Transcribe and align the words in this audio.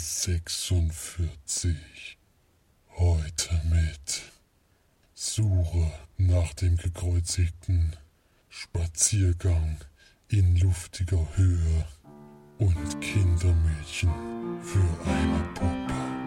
46. 0.00 1.76
Heute 2.96 3.60
mit 3.68 4.22
Suche 5.14 5.92
nach 6.16 6.54
dem 6.54 6.76
Gekreuzigten, 6.76 7.94
Spaziergang 8.48 9.76
in 10.28 10.56
luftiger 10.56 11.26
Höhe 11.36 11.86
und 12.58 13.00
Kindermädchen 13.00 14.10
für 14.62 14.88
eine 15.06 15.42
Puppe. 15.54 16.19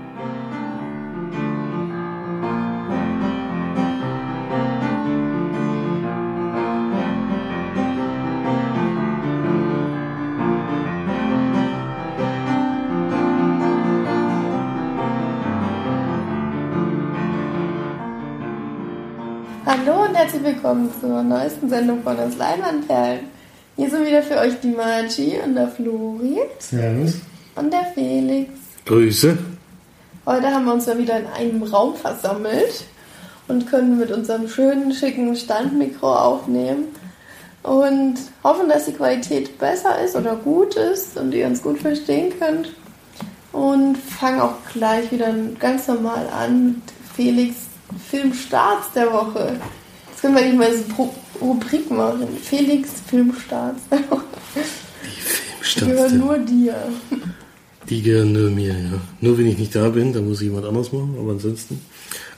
Herzlich 20.43 20.61
willkommen 20.61 20.91
zur 20.99 21.23
neuesten 21.23 21.69
Sendung 21.69 22.03
von 22.03 22.17
uns 22.17 22.37
Leinwandperlen. 22.37 23.21
Hier 23.77 23.89
sind 23.89 24.05
wieder 24.05 24.21
für 24.21 24.37
euch 24.37 24.59
die 24.61 24.71
Margie 24.71 25.35
und 25.43 25.55
der 25.55 25.69
Flori 25.69 26.37
Servus. 26.59 27.15
und 27.55 27.71
der 27.71 27.85
Felix. 27.93 28.51
Grüße. 28.85 29.37
Heute 30.25 30.47
haben 30.47 30.65
wir 30.65 30.73
uns 30.73 30.85
ja 30.85 30.97
wieder 30.97 31.17
in 31.17 31.27
einem 31.27 31.63
Raum 31.63 31.95
versammelt 31.95 32.83
und 33.47 33.69
können 33.69 33.97
mit 33.97 34.11
unserem 34.11 34.49
schönen, 34.49 34.93
schicken 34.93 35.33
Standmikro 35.35 36.13
aufnehmen 36.13 36.87
und 37.61 38.15
hoffen, 38.43 38.67
dass 38.67 38.85
die 38.85 38.93
Qualität 38.93 39.57
besser 39.57 40.03
ist 40.03 40.15
oder 40.15 40.35
gut 40.35 40.75
ist 40.75 41.17
und 41.17 41.33
ihr 41.33 41.47
uns 41.47 41.61
gut 41.61 41.79
verstehen 41.79 42.33
könnt. 42.37 42.73
Und 43.53 43.97
fangen 43.97 44.41
auch 44.41 44.55
gleich 44.73 45.09
wieder 45.11 45.33
ganz 45.59 45.87
normal 45.87 46.27
an 46.37 46.65
mit 46.65 46.83
Felix 47.15 47.55
Filmstarts 48.09 48.91
der 48.93 49.13
Woche. 49.13 49.53
Können 50.23 50.35
wir 50.35 50.41
eigentlich 50.41 50.57
mal 50.57 50.71
so 50.73 51.13
Rubrik 51.41 51.91
machen. 51.91 52.27
Felix 52.41 52.91
Filmstarts 53.07 53.81
der 53.91 54.09
Woche. 54.09 54.23
Die 55.75 55.79
gehören 55.81 56.09
Filmstarts. 56.09 56.13
nur 56.13 56.37
dir. 56.39 56.75
Die 57.89 58.01
gehören 58.01 58.31
nur 58.31 58.49
mir, 58.49 58.69
ja. 58.69 59.01
Nur 59.19 59.37
wenn 59.37 59.47
ich 59.47 59.57
nicht 59.57 59.75
da 59.75 59.89
bin, 59.89 60.13
dann 60.13 60.25
muss 60.25 60.39
ich 60.39 60.47
jemand 60.47 60.65
anders 60.65 60.93
machen, 60.93 61.17
aber 61.19 61.31
ansonsten. 61.31 61.81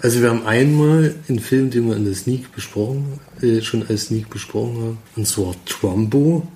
Also 0.01 0.19
wir 0.19 0.31
haben 0.31 0.47
einmal 0.47 1.13
einen 1.29 1.37
Film, 1.37 1.69
den 1.69 1.87
wir 1.87 1.95
in 1.95 2.05
der 2.05 2.15
Sneak 2.15 2.51
besprochen, 2.55 3.19
äh, 3.43 3.61
schon 3.61 3.85
als 3.87 4.05
Sneak 4.05 4.31
besprochen 4.31 4.77
haben, 4.77 4.97
und 5.15 5.27
zwar 5.27 5.53
Trumbo. 5.67 6.47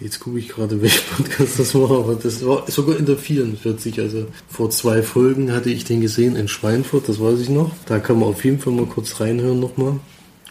Jetzt 0.00 0.18
gucke 0.18 0.40
ich 0.40 0.48
gerade, 0.48 0.82
welcher 0.82 1.02
Podcast 1.16 1.56
das 1.56 1.72
war, 1.76 1.92
aber 1.92 2.16
das 2.16 2.44
war 2.44 2.68
sogar 2.68 2.98
in 2.98 3.06
der 3.06 3.16
44. 3.16 4.00
Also 4.00 4.26
vor 4.48 4.70
zwei 4.70 5.04
Folgen 5.04 5.52
hatte 5.52 5.70
ich 5.70 5.84
den 5.84 6.00
gesehen 6.00 6.34
in 6.34 6.48
Schweinfurt, 6.48 7.08
das 7.08 7.20
weiß 7.20 7.38
ich 7.38 7.48
noch. 7.48 7.70
Da 7.86 8.00
kann 8.00 8.18
man 8.18 8.30
auf 8.30 8.44
jeden 8.44 8.58
Fall 8.58 8.72
mal 8.72 8.86
kurz 8.86 9.20
reinhören 9.20 9.60
nochmal. 9.60 10.00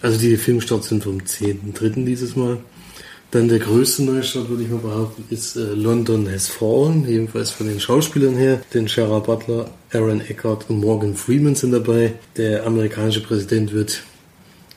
Also 0.04 0.20
die 0.20 0.36
Filmstarts 0.36 0.90
sind 0.90 1.02
vom 1.02 1.20
10.3. 1.20 2.04
dieses 2.04 2.36
Mal. 2.36 2.58
Dann 3.32 3.48
der 3.48 3.60
größte 3.60 4.04
Neustart, 4.04 4.50
würde 4.50 4.64
ich 4.64 4.70
mal 4.70 4.80
behaupten, 4.80 5.24
ist 5.30 5.56
äh, 5.56 5.62
London 5.62 6.30
Has 6.30 6.50
Fallen, 6.50 7.08
jedenfalls 7.08 7.52
von 7.52 7.68
den 7.68 7.80
Schauspielern 7.80 8.36
her. 8.36 8.62
Denn 8.74 8.90
Shara 8.90 9.20
Butler, 9.20 9.72
Aaron 9.94 10.20
Eckhart 10.20 10.70
und 10.70 10.82
Morgan 10.82 11.16
Freeman 11.16 11.56
sind 11.56 11.72
dabei. 11.72 12.16
Der 12.36 12.68
amerikanische 12.68 13.24
Präsident 13.24 13.72
wird 13.72 14.04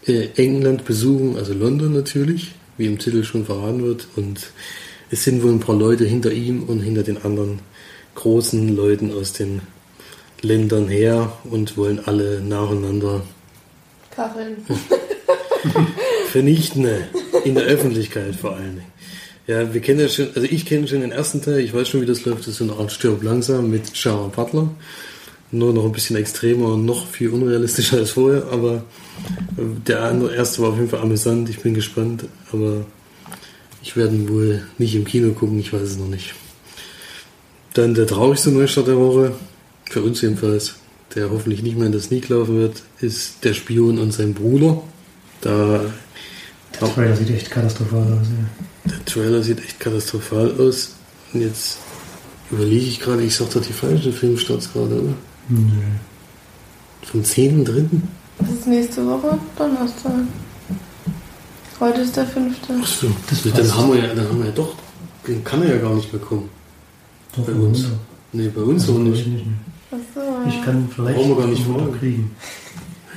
äh, 0.06 0.28
England 0.36 0.84
besuchen, 0.84 1.36
also 1.36 1.54
London 1.54 1.92
natürlich, 1.92 2.52
wie 2.78 2.86
im 2.86 2.98
Titel 2.98 3.24
schon 3.24 3.44
verraten 3.44 3.82
wird. 3.82 4.06
Und 4.14 4.52
es 5.10 5.24
sind 5.24 5.42
wohl 5.42 5.50
ein 5.50 5.60
paar 5.60 5.76
Leute 5.76 6.04
hinter 6.04 6.30
ihm 6.30 6.62
und 6.62 6.78
hinter 6.82 7.02
den 7.02 7.24
anderen 7.24 7.58
großen 8.14 8.76
Leuten 8.76 9.12
aus 9.12 9.32
den 9.32 9.60
Ländern 10.40 10.86
her 10.86 11.32
und 11.50 11.76
wollen 11.76 11.98
alle 12.06 12.40
nacheinander 12.40 13.22
Kacheln. 14.14 14.64
vernichtende 16.30 17.08
in 17.44 17.54
der 17.54 17.64
Öffentlichkeit 17.64 18.34
vor 18.34 18.56
allen 18.56 18.76
Dingen. 18.76 18.92
Ja, 19.46 19.72
wir 19.72 19.80
kennen 19.80 20.00
ja 20.00 20.08
schon, 20.08 20.28
also 20.34 20.42
ich 20.42 20.66
kenne 20.66 20.88
schon 20.88 21.02
den 21.02 21.12
ersten 21.12 21.40
Teil, 21.40 21.60
ich 21.60 21.72
weiß 21.72 21.88
schon, 21.88 22.00
wie 22.00 22.06
das 22.06 22.24
läuft, 22.24 22.40
das 22.40 22.48
ist 22.48 22.56
so 22.56 22.64
eine 22.64 22.72
Art 22.72 22.90
Stirb 22.90 23.22
langsam 23.22 23.70
mit 23.70 23.96
Sharon 23.96 24.32
Butler. 24.32 24.68
Nur 25.52 25.72
noch 25.72 25.84
ein 25.84 25.92
bisschen 25.92 26.16
extremer 26.16 26.72
und 26.72 26.84
noch 26.84 27.06
viel 27.06 27.28
unrealistischer 27.28 27.98
als 27.98 28.10
vorher, 28.10 28.48
aber 28.50 28.84
äh, 29.56 29.62
der 29.86 30.02
andere 30.02 30.34
erste 30.34 30.62
war 30.62 30.70
auf 30.70 30.76
jeden 30.76 30.88
Fall 30.88 31.00
amüsant, 31.00 31.48
ich 31.48 31.60
bin 31.60 31.74
gespannt, 31.74 32.24
aber 32.52 32.84
ich 33.80 33.96
werde 33.96 34.28
wohl 34.28 34.64
nicht 34.78 34.96
im 34.96 35.04
Kino 35.04 35.32
gucken, 35.32 35.60
ich 35.60 35.72
weiß 35.72 35.82
es 35.82 35.98
noch 35.98 36.08
nicht. 36.08 36.34
Dann 37.74 37.94
der 37.94 38.08
traurigste 38.08 38.50
Neustart 38.50 38.88
der 38.88 38.96
Woche, 38.96 39.36
für 39.88 40.02
uns 40.02 40.20
jedenfalls, 40.20 40.74
der 41.14 41.30
hoffentlich 41.30 41.62
nicht 41.62 41.76
mehr 41.76 41.86
in 41.86 41.92
der 41.92 42.00
Sneak 42.00 42.28
laufen 42.28 42.58
wird, 42.58 42.82
ist 43.00 43.44
Der 43.44 43.54
Spion 43.54 43.98
und 43.98 44.12
sein 44.12 44.34
Bruder. 44.34 44.82
Da 45.40 45.80
Der 46.80 46.88
Trailer 46.94 47.16
sieht 47.16 47.30
echt 47.30 47.50
katastrophal 47.50 48.02
aus. 48.02 48.26
Ja. 48.28 48.90
der 48.92 49.04
Trailer 49.04 49.42
sieht 49.42 49.58
echt 49.60 49.80
katastrophal 49.80 50.54
aus. 50.58 50.94
Und 51.32 51.40
jetzt 51.42 51.78
überlege 52.50 52.86
ich 52.86 53.00
gerade, 53.00 53.22
ich 53.22 53.34
sag 53.34 53.50
doch 53.50 53.62
die 53.62 53.72
falschen 53.72 54.12
Filmstarts 54.12 54.72
gerade, 54.72 54.94
oder? 55.02 55.14
Nö. 55.48 55.58
Vom 57.02 57.20
10.3. 57.22 57.84
Das 58.38 58.50
ist 58.50 58.66
nächste 58.66 59.06
Woche, 59.06 59.38
Donnerstag. 59.56 60.12
Heute 61.80 62.00
ist 62.00 62.16
der 62.16 62.26
fünfte. 62.26 62.72
Achso, 62.82 63.06
Das 63.28 63.42
dann 63.42 63.52
passt. 63.52 63.74
haben 63.76 63.92
wir 63.92 63.98
ja, 64.02 64.14
dann 64.14 64.28
haben 64.28 64.38
wir 64.38 64.46
ja 64.46 64.52
doch, 64.52 64.74
den 65.26 65.44
kann 65.44 65.62
er 65.62 65.76
ja 65.76 65.82
gar 65.82 65.94
nicht 65.94 66.12
mehr 66.12 66.22
kommen. 66.22 66.48
Doch, 67.36 67.44
Bei 67.44 67.52
uns. 67.52 67.84
Wunder. 67.84 67.98
Nee, 68.32 68.48
bei 68.48 68.62
uns 68.62 68.82
Also 68.82 68.94
auch 68.94 68.98
nicht. 68.98 69.20
Ich, 69.20 69.26
nicht 69.26 69.46
mehr. 69.46 69.54
Achso, 69.90 70.48
ich 70.48 70.64
kann 70.64 70.88
vielleicht 70.94 71.16
Brauchen 71.16 71.30
wir 71.30 71.36
gar 71.36 71.46
nicht 71.46 71.98
kriegen. 72.00 72.30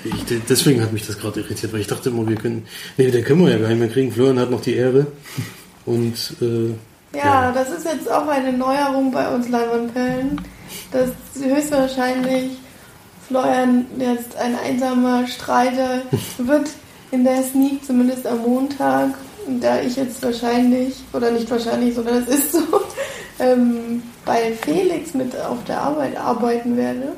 Ich, 0.03 0.25
de- 0.25 0.41
deswegen 0.47 0.81
hat 0.81 0.93
mich 0.93 1.05
das 1.05 1.17
gerade 1.19 1.41
irritiert, 1.41 1.73
weil 1.73 1.81
ich 1.81 1.87
dachte 1.87 2.09
immer, 2.09 2.27
wir 2.27 2.35
können. 2.37 2.65
Nee, 2.97 3.11
den 3.11 3.23
können 3.23 3.41
wir 3.43 3.51
ja 3.51 3.57
gar 3.57 3.67
nicht 3.69 3.79
mehr 3.79 3.89
kriegen. 3.89 4.11
Florian 4.11 4.39
hat 4.39 4.49
noch 4.51 4.61
die 4.61 4.75
Ehre. 4.75 5.07
Und 5.85 6.15
äh, 6.41 7.17
Ja, 7.17 7.51
das 7.51 7.69
ist 7.71 7.85
jetzt 7.85 8.09
auch 8.09 8.27
eine 8.27 8.53
Neuerung 8.53 9.11
bei 9.11 9.27
uns 9.27 9.49
Leinwandperlen, 9.49 10.39
dass 10.91 11.09
höchstwahrscheinlich 11.43 12.51
Florian 13.27 13.85
jetzt 13.97 14.35
ein 14.38 14.55
einsamer 14.57 15.27
Streiter 15.27 16.01
wird 16.38 16.69
in 17.11 17.23
der 17.23 17.43
Sneak, 17.43 17.83
zumindest 17.85 18.25
am 18.27 18.39
Montag, 18.39 19.09
da 19.59 19.81
ich 19.81 19.95
jetzt 19.95 20.21
wahrscheinlich, 20.21 20.95
oder 21.13 21.31
nicht 21.31 21.49
wahrscheinlich, 21.49 21.95
sondern 21.95 22.23
es 22.23 22.27
ist 22.29 22.51
so, 22.53 22.59
ähm, 23.39 24.03
bei 24.25 24.53
Felix 24.61 25.13
mit 25.13 25.35
auf 25.35 25.63
der 25.67 25.81
Arbeit 25.81 26.15
arbeiten 26.17 26.77
werde 26.77 27.13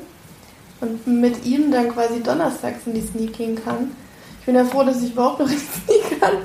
und 0.82 1.06
mit 1.06 1.46
ihm 1.46 1.70
dann 1.70 1.90
quasi 1.90 2.20
donnerstags 2.20 2.86
in 2.86 2.94
die 2.94 3.00
Sneak 3.00 3.32
gehen 3.34 3.56
kann. 3.64 3.92
Ich 4.40 4.46
bin 4.46 4.56
ja 4.56 4.64
froh, 4.64 4.82
dass 4.82 5.02
ich 5.02 5.12
überhaupt 5.12 5.38
noch 5.38 5.48
in 5.48 5.56
die 5.56 5.92
Sneak 5.92 6.20
kann. 6.20 6.36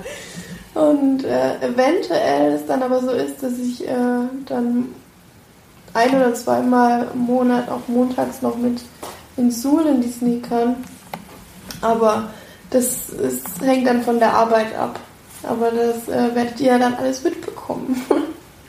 Und 0.75 1.23
äh, 1.23 1.57
eventuell 1.59 2.53
es 2.53 2.65
dann 2.67 2.83
aber 2.83 3.01
so 3.01 3.09
ist, 3.09 3.41
dass 3.41 3.57
ich 3.57 3.87
äh, 3.87 4.27
dann 4.45 4.89
ein 5.93 6.09
oder 6.15 6.33
zweimal 6.35 7.07
im 7.13 7.21
Monat 7.21 7.67
auch 7.69 7.87
montags 7.87 8.43
noch 8.43 8.55
mit 8.57 8.79
in 9.37 9.51
Suhl 9.51 9.87
in 9.87 10.01
die 10.01 10.11
Sneak 10.11 10.47
kann. 10.47 10.75
Aber 11.81 12.29
das 12.69 13.09
ist, 13.09 13.61
hängt 13.61 13.87
dann 13.87 14.03
von 14.03 14.19
der 14.19 14.33
Arbeit 14.33 14.75
ab. 14.75 14.99
Aber 15.41 15.71
das 15.71 16.07
äh, 16.07 16.35
werdet 16.35 16.59
ihr 16.59 16.67
ja 16.67 16.79
dann 16.79 16.93
alles 16.93 17.23
mitbekommen. 17.23 17.99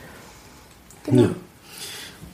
genau. 1.03 1.21
Ja. 1.23 1.29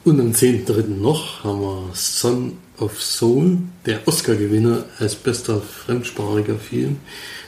Und 0.06 0.20
am 0.22 0.32
10.3. 0.32 0.88
noch 0.88 1.44
haben 1.44 1.62
wir 1.62 1.90
Son 1.94 2.58
of 2.80 3.02
Soul, 3.02 3.58
der 3.86 4.08
Oscar-Gewinner 4.08 4.86
als 5.00 5.16
bester 5.16 5.62
fremdsprachiger 5.62 6.58
Film. 6.58 6.98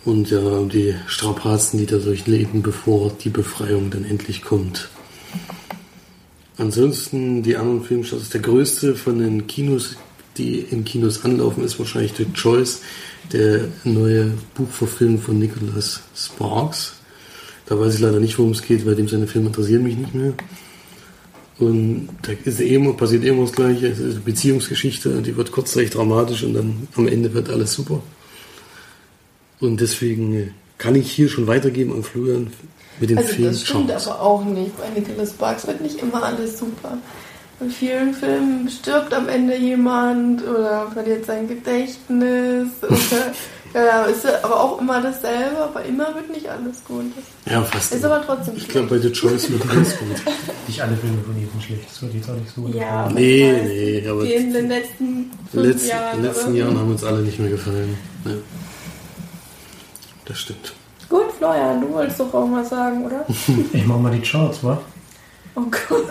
und 0.05 0.31
ja, 0.31 0.41
um 0.41 0.69
die 0.69 0.94
Strapazen, 1.06 1.79
die 1.79 1.87
da 1.87 1.97
durchleben, 1.99 2.62
bevor 2.62 3.12
die 3.12 3.31
Befreiung 3.31 3.91
dann 3.91 4.05
endlich 4.05 4.43
kommt. 4.43 4.88
Ansonsten 6.56 7.43
die 7.43 7.56
anderen 7.56 7.82
Filmstarts, 7.82 8.31
der 8.31 8.43
größte 8.43 8.94
von 8.94 9.19
den 9.19 9.47
Kinos, 9.47 9.97
die 10.37 10.59
in 10.59 10.85
Kinos 10.85 11.25
anlaufen, 11.25 11.65
ist 11.65 11.79
wahrscheinlich 11.79 12.12
The 12.17 12.27
Choice, 12.35 12.82
der 13.32 13.69
neue 13.85 14.32
Buchverfilm 14.55 15.19
von 15.19 15.38
Nicholas 15.38 16.03
Sparks. 16.15 17.00
Da 17.70 17.78
weiß 17.78 17.94
ich 17.94 18.00
leider 18.00 18.19
nicht, 18.19 18.37
worum 18.37 18.50
es 18.50 18.62
geht, 18.62 18.84
weil 18.84 18.96
dem 18.96 19.06
seine 19.06 19.28
Filme 19.28 19.46
interessieren 19.46 19.84
mich 19.84 19.96
nicht 19.96 20.12
mehr. 20.12 20.32
Und 21.61 22.08
da 22.22 22.32
ist 22.44 22.61
immer, 22.61 22.94
passiert 22.94 23.22
immer 23.22 23.43
das 23.43 23.52
Gleiche. 23.52 23.87
Es 23.87 24.00
ist 24.00 24.14
eine 24.17 24.20
Beziehungsgeschichte 24.25 25.11
und 25.17 25.25
die 25.25 25.37
wird 25.37 25.52
kurzzeitig 25.52 25.90
dramatisch 25.90 26.43
und 26.43 26.55
dann 26.55 26.88
am 26.96 27.06
Ende 27.06 27.32
wird 27.32 27.49
alles 27.49 27.72
super. 27.75 28.02
Und 29.61 29.81
deswegen 29.81 30.34
äh, 30.34 30.50
kann 30.78 30.96
ich 30.96 31.12
hier 31.12 31.28
schon 31.28 31.46
weitergeben 31.46 31.93
an 31.93 32.02
Florian 32.02 32.52
mit 32.99 33.11
den 33.11 33.19
Also 33.19 33.34
Film 33.34 33.44
das 33.46 33.62
stimmt 33.62 33.88
Charms. 33.88 34.08
aber 34.08 34.20
auch 34.20 34.44
nicht. 34.44 34.72
Bei 34.76 34.88
Nicholas 34.99 35.31
Sparks 35.31 35.69
wird 35.69 35.81
nicht 35.81 36.02
immer 36.02 36.25
alles 36.25 36.58
super. 36.58 36.99
in 37.61 37.70
vielen 37.70 38.14
Filmen 38.14 38.69
stirbt 38.69 39.14
am 39.14 39.28
Ende 39.28 39.56
jemand 39.56 40.43
oder 40.43 40.90
verliert 40.93 41.25
sein 41.25 41.46
Gedächtnis. 41.46 42.67
Oder, 42.82 43.32
ja, 43.75 44.05
ist 44.05 44.25
ja 44.25 44.31
aber 44.43 44.61
auch 44.61 44.81
immer 44.81 45.00
dasselbe, 45.00 45.58
aber 45.58 45.84
immer 45.84 46.14
wird 46.14 46.31
nicht 46.31 46.49
alles 46.49 46.82
gut. 46.84 47.05
Ja, 47.46 47.62
fast. 47.62 47.93
Ist 47.94 48.05
aber 48.05 48.22
trotzdem 48.25 48.56
Ich 48.56 48.69
glaube, 48.69 48.88
bei 48.88 48.99
The 48.99 49.12
Choice 49.12 49.50
wird 49.50 49.69
ganz 49.69 49.96
gut. 49.99 50.08
Nicht 50.67 50.81
alle 50.82 50.96
Filme 50.96 51.19
von 51.22 51.37
ihm 51.37 51.49
sind 51.50 51.62
schlecht. 51.62 51.88
Das 51.88 52.02
wird 52.02 52.14
jetzt 52.14 52.31
auch 52.31 52.34
nicht 52.34 52.50
so. 52.55 52.69
Ja, 52.69 52.90
aber 53.05 53.11
Nee, 53.14 53.52
weiß, 53.52 53.62
nee, 53.64 54.08
aber 54.08 54.25
Die 54.25 54.32
in 54.34 54.52
den 54.52 54.69
letzten 54.69 55.31
fünf 55.50 55.64
Letz, 55.67 55.87
Jahren. 55.88 56.17
in 56.17 56.22
den 56.22 56.32
letzten? 56.32 56.55
Jahren 56.55 56.78
haben 56.78 56.90
uns 56.90 57.05
alle 57.05 57.20
nicht 57.22 57.38
mehr 57.38 57.50
gefallen. 57.50 57.96
Ja. 58.25 58.31
Das 60.26 60.38
stimmt. 60.38 60.72
Gut, 61.08 61.32
Florian, 61.38 61.81
du 61.81 61.93
wolltest 61.93 62.20
doch 62.20 62.32
auch 62.34 62.46
mal 62.46 62.64
sagen, 62.64 63.05
oder? 63.05 63.25
Ich 63.72 63.84
mach 63.87 63.99
mal 63.99 64.12
die 64.12 64.20
Charts, 64.22 64.62
wa? 64.62 64.81
Oh 65.56 65.62
Gott. 65.62 66.06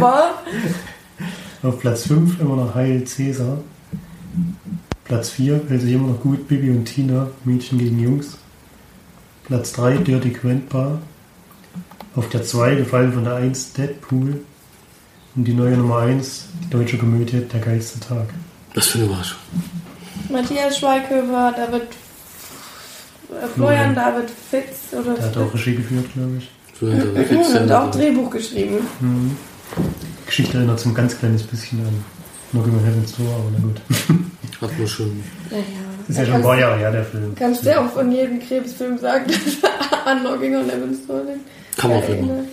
War? 0.00 0.42
Auf 1.62 1.78
Platz 1.78 2.06
5 2.06 2.40
immer 2.40 2.56
noch 2.56 2.74
Heil 2.74 3.04
Cäsar. 3.04 3.58
Platz 5.10 5.30
4 5.30 5.62
hält 5.68 5.80
sich 5.80 5.92
immer 5.92 6.06
noch 6.06 6.20
gut 6.20 6.46
Bibi 6.46 6.70
und 6.70 6.84
Tina, 6.84 7.26
Mädchen 7.42 7.80
gegen 7.80 7.98
Jungs. 7.98 8.36
Platz 9.42 9.72
3 9.72 9.96
Dirty 9.96 10.30
Grandpa. 10.30 11.00
Auf 12.14 12.28
der 12.28 12.44
2 12.44 12.76
gefallen 12.76 13.12
von 13.12 13.24
der 13.24 13.34
1 13.34 13.72
Deadpool. 13.72 14.40
Und 15.34 15.44
die 15.44 15.52
neue 15.52 15.76
Nummer 15.76 15.98
1, 16.02 16.44
die 16.62 16.70
deutsche 16.70 16.96
Komödie 16.96 17.40
Der 17.40 17.58
geilste 17.58 17.98
Tag. 17.98 18.28
Das 18.72 18.86
für 18.86 18.98
eine 18.98 19.08
Überraschung. 19.08 19.38
Matthias 20.30 20.78
Schweighöfer, 20.78 21.54
David. 21.56 21.82
Äh, 21.82 23.48
Florian 23.52 23.96
David 23.96 24.30
Fitz 24.30 24.92
oder 24.92 25.14
Der 25.14 25.24
hat 25.24 25.36
auch 25.38 25.52
Regie 25.52 25.74
geführt, 25.74 26.06
glaube 26.14 26.38
ich. 26.38 26.88
Einen 26.88 27.00
David 27.00 27.26
Fitz. 27.26 27.60
Und 27.60 27.72
auch 27.72 27.90
Drehbuch 27.90 28.30
geschrieben. 28.30 28.76
Mhm. 29.00 29.36
Die 29.76 30.26
Geschichte 30.26 30.58
erinnert 30.58 30.78
so 30.78 30.88
ein 30.88 30.94
ganz 30.94 31.18
kleines 31.18 31.42
bisschen 31.42 31.80
an 31.80 32.19
Knocking 32.52 32.74
on 32.74 32.84
Heaven's 32.84 33.16
Door, 33.16 33.26
aber 33.26 33.50
na 33.52 33.58
gut. 33.58 33.80
Hat 34.60 34.78
man 34.78 34.88
schon. 34.88 35.22
Naja. 35.50 35.64
Das 36.06 36.08
ist 36.10 36.18
ja 36.18 36.26
schon 36.26 36.34
ein 36.34 36.42
paar 36.42 36.58
Jahre 36.58 36.78
her, 36.78 36.90
der 36.90 37.04
Film. 37.04 37.34
Kannst 37.36 37.64
du 37.64 37.70
ja 37.70 37.84
auch 37.84 37.90
von 37.90 38.10
jedem 38.10 38.40
Krebsfilm 38.40 38.98
sagen, 38.98 39.26
dass 39.28 39.70
er 39.70 40.06
an 40.06 40.20
Knocking 40.20 40.56
on 40.56 40.68
Heaven's 40.68 41.06
Door 41.06 41.22
denkt. 41.24 41.46
Kann 41.76 41.90
man 41.90 42.02
finden. 42.02 42.28
Erinnert. 42.28 42.48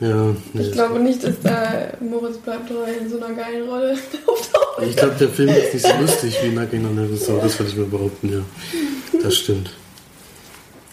Ja, 0.00 0.36
nee. 0.52 0.62
Ich 0.62 0.72
glaube 0.72 0.98
nicht, 1.00 1.22
dass 1.22 1.40
da 1.42 1.88
Moritz 2.00 2.36
bleibt 2.38 2.70
in 2.70 3.08
so 3.08 3.16
einer 3.16 3.34
geilen 3.34 3.68
Rolle 3.68 3.92
auftaucht. 4.26 4.82
Ich 4.88 4.96
glaube, 4.96 5.14
der 5.18 5.28
Film 5.28 5.50
ist 5.50 5.74
nicht 5.74 5.86
so 5.86 6.00
lustig 6.00 6.36
wie 6.42 6.50
Knocking 6.50 6.84
on 6.86 6.98
Heaven's 6.98 7.26
Door. 7.26 7.40
Das 7.42 7.58
würde 7.58 7.70
ich 7.70 7.76
mir 7.76 7.84
behaupten, 7.84 8.32
ja. 8.32 9.20
Das 9.22 9.36
stimmt. 9.36 9.70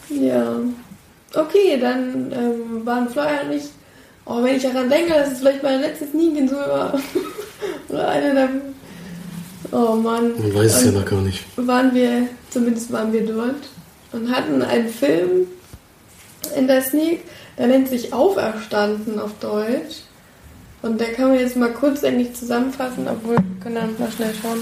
Ja. 0.08 0.56
Okay, 1.34 1.78
dann 1.80 2.32
ähm, 2.32 2.86
waren 2.86 3.08
Florian 3.08 3.48
und 3.48 3.56
ich. 3.56 3.64
Oh, 4.24 4.42
wenn 4.42 4.56
ich 4.56 4.62
daran 4.62 4.88
denke, 4.88 5.14
dass 5.14 5.32
es 5.32 5.38
vielleicht 5.38 5.62
mein 5.62 5.80
letztes 5.80 6.14
Nigen 6.14 6.48
so 6.48 6.56
war. 6.56 6.98
Oder 7.88 8.08
eine 8.08 8.34
der. 8.34 8.48
Oh 9.72 9.96
Mann. 9.96 10.32
Man 10.38 10.54
weiß 10.54 10.76
es 10.76 10.84
ja 10.84 10.92
noch 10.92 11.04
gar 11.04 11.20
nicht. 11.22 11.44
Waren 11.56 11.94
wir, 11.94 12.28
zumindest 12.50 12.92
waren 12.92 13.12
wir 13.12 13.26
dort 13.26 13.68
und 14.12 14.30
hatten 14.30 14.62
einen 14.62 14.88
Film 14.88 15.46
in 16.56 16.66
der 16.66 16.82
Sneak, 16.82 17.24
der 17.58 17.68
nennt 17.68 17.88
sich 17.88 18.12
Auferstanden 18.12 19.18
auf 19.18 19.32
Deutsch. 19.40 20.02
Und 20.82 21.00
der 21.00 21.12
kann 21.12 21.28
man 21.28 21.38
jetzt 21.38 21.56
mal 21.56 21.72
kurz 21.72 22.02
eigentlich 22.02 22.34
zusammenfassen, 22.34 23.06
obwohl 23.08 23.36
wir 23.36 23.62
können 23.62 23.76
dann 23.76 23.94
mal 23.98 24.10
schnell 24.10 24.34
schauen, 24.40 24.60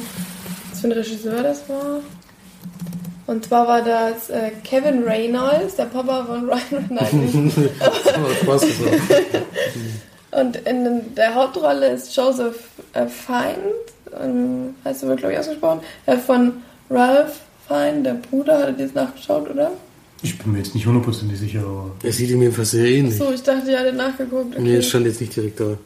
was 0.71 0.81
für 0.81 0.89
ein 0.89 0.93
Regisseur 0.93 1.43
das 1.43 1.67
war. 1.69 2.01
Und 3.31 3.45
zwar 3.45 3.69
war 3.69 3.81
das 3.81 4.29
äh, 4.29 4.51
Kevin 4.65 5.05
Reynolds, 5.05 5.77
der 5.77 5.85
Papa 5.85 6.25
von 6.25 6.51
Ryan 6.51 6.99
Reynolds. 6.99 7.57
Und 10.33 10.57
in 10.57 11.15
der 11.15 11.33
Hauptrolle 11.37 11.93
ist 11.93 12.17
Joseph 12.17 12.57
äh, 12.93 13.07
ähm, 14.21 14.75
heißt 14.85 15.05
du 15.05 15.07
wohl, 15.07 15.15
glaube 15.15 15.35
ich, 15.35 15.39
ausgesprochen, 15.39 15.79
äh, 16.07 16.17
von 16.17 16.55
Ralph 16.91 17.39
Fiennes, 17.69 18.03
der 18.03 18.15
Bruder, 18.15 18.67
hat 18.67 18.79
er 18.81 18.85
jetzt 18.85 18.97
nachgeschaut, 18.97 19.49
oder? 19.49 19.71
Ich 20.23 20.37
bin 20.37 20.51
mir 20.51 20.59
jetzt 20.59 20.75
nicht 20.75 20.87
hundertprozentig 20.87 21.39
sicher, 21.39 21.61
aber 21.61 21.93
Er 22.03 22.13
sieht 22.13 22.31
ihm 22.31 22.43
jedenfalls 22.43 22.73
sehr 22.73 22.87
ähnlich. 22.87 23.17
So, 23.17 23.31
ich 23.31 23.45
dachte, 23.45 23.71
ihr 23.71 23.79
hattet 23.79 23.95
nachgeguckt. 23.95 24.55
Okay. 24.55 24.61
Nee, 24.61 24.75
es 24.75 24.89
stand 24.89 25.07
jetzt 25.07 25.21
nicht 25.21 25.37
direkt 25.37 25.61
da. 25.61 25.79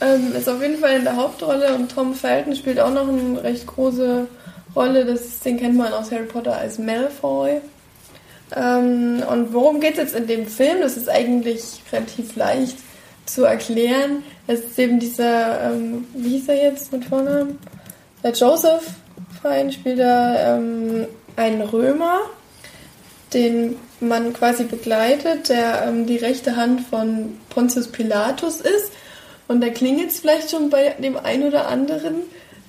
Ähm, 0.00 0.32
ist 0.38 0.48
auf 0.48 0.62
jeden 0.62 0.78
Fall 0.78 0.98
in 0.98 1.02
der 1.02 1.16
Hauptrolle 1.16 1.74
und 1.74 1.90
Tom 1.90 2.14
Felton 2.14 2.54
spielt 2.54 2.78
auch 2.78 2.94
noch 2.94 3.08
eine 3.08 3.42
recht 3.42 3.66
große 3.66 4.28
Rolle. 4.74 5.04
Das, 5.04 5.40
den 5.40 5.58
kennt 5.58 5.76
man 5.76 5.92
aus 5.92 6.10
Harry 6.10 6.24
Potter 6.24 6.56
als 6.56 6.78
Malfoy. 6.78 7.60
Ähm, 8.54 9.22
und 9.28 9.52
worum 9.52 9.80
geht 9.80 9.92
es 9.92 9.98
jetzt 9.98 10.14
in 10.14 10.26
dem 10.26 10.46
Film? 10.46 10.80
Das 10.80 10.96
ist 10.96 11.08
eigentlich 11.08 11.82
relativ 11.92 12.36
leicht 12.36 12.76
zu 13.26 13.44
erklären. 13.44 14.22
Es 14.46 14.60
ist 14.60 14.78
eben 14.78 14.98
dieser, 14.98 15.72
ähm, 15.72 16.06
wie 16.14 16.30
hieß 16.30 16.48
er 16.48 16.62
jetzt 16.62 16.92
mit 16.92 17.04
Vornamen? 17.04 17.58
Der 18.22 18.32
Joseph 18.32 18.90
Fein 19.40 19.72
spielt 19.72 19.98
da 19.98 20.56
ähm, 20.56 21.06
einen 21.36 21.62
Römer, 21.62 22.20
den 23.32 23.76
man 24.00 24.32
quasi 24.32 24.64
begleitet, 24.64 25.48
der 25.48 25.84
ähm, 25.86 26.06
die 26.06 26.16
rechte 26.16 26.56
Hand 26.56 26.82
von 26.82 27.38
Pontius 27.48 27.88
Pilatus 27.88 28.60
ist. 28.60 28.92
Und 29.48 29.60
da 29.60 29.68
klingelt 29.70 30.10
es 30.10 30.20
vielleicht 30.20 30.50
schon 30.50 30.70
bei 30.70 30.94
dem 30.98 31.16
einen 31.16 31.44
oder 31.44 31.68
anderen, 31.68 32.22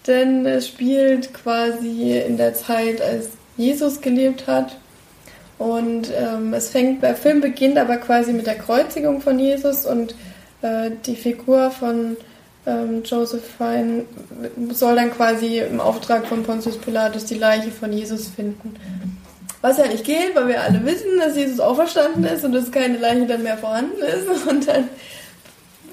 denn 0.08 0.46
es 0.46 0.68
spielt 0.68 1.34
quasi 1.34 2.18
in 2.18 2.38
der 2.38 2.54
Zeit, 2.54 3.02
als 3.02 3.30
Jesus 3.58 4.02
gelebt 4.02 4.48
hat. 4.48 4.78
Und 5.58 6.12
ähm, 6.18 6.54
es 6.54 6.70
fängt, 6.70 7.04
der 7.04 7.16
Film 7.16 7.42
beginnt 7.42 7.78
aber 7.78 7.98
quasi 7.98 8.34
mit 8.34 8.48
der 8.48 8.56
Kreuzigung 8.56 9.22
von 9.22 9.40
Jesus 9.40 9.86
und 9.86 10.16
äh, 10.62 10.92
die 11.06 11.16
Figur 11.16 11.72
von 11.72 12.18
ähm, 12.66 13.04
Josephine 13.04 14.06
soll 14.72 14.96
dann 14.96 15.12
quasi 15.12 15.60
im 15.60 15.80
Auftrag 15.80 16.26
von 16.26 16.44
Pontius 16.44 16.78
Pilatus 16.78 17.26
die 17.26 17.38
Leiche 17.38 17.72
von 17.72 17.94
Jesus 17.94 18.28
finden. 18.28 18.76
Was 19.62 19.78
ja 19.78 19.88
nicht 19.88 20.04
geht, 20.04 20.36
weil 20.36 20.50
wir 20.50 20.62
alle 20.62 20.86
wissen, 20.86 21.20
dass 21.20 21.38
Jesus 21.38 21.60
auferstanden 21.60 22.26
ist 22.26 22.44
und 22.44 22.52
dass 22.52 22.72
keine 22.72 22.98
Leiche 22.98 23.26
dann 23.26 23.44
mehr 23.44 23.58
vorhanden 23.58 24.02
ist. 24.02 24.28
Und 24.50 24.68
dann, 24.68 24.90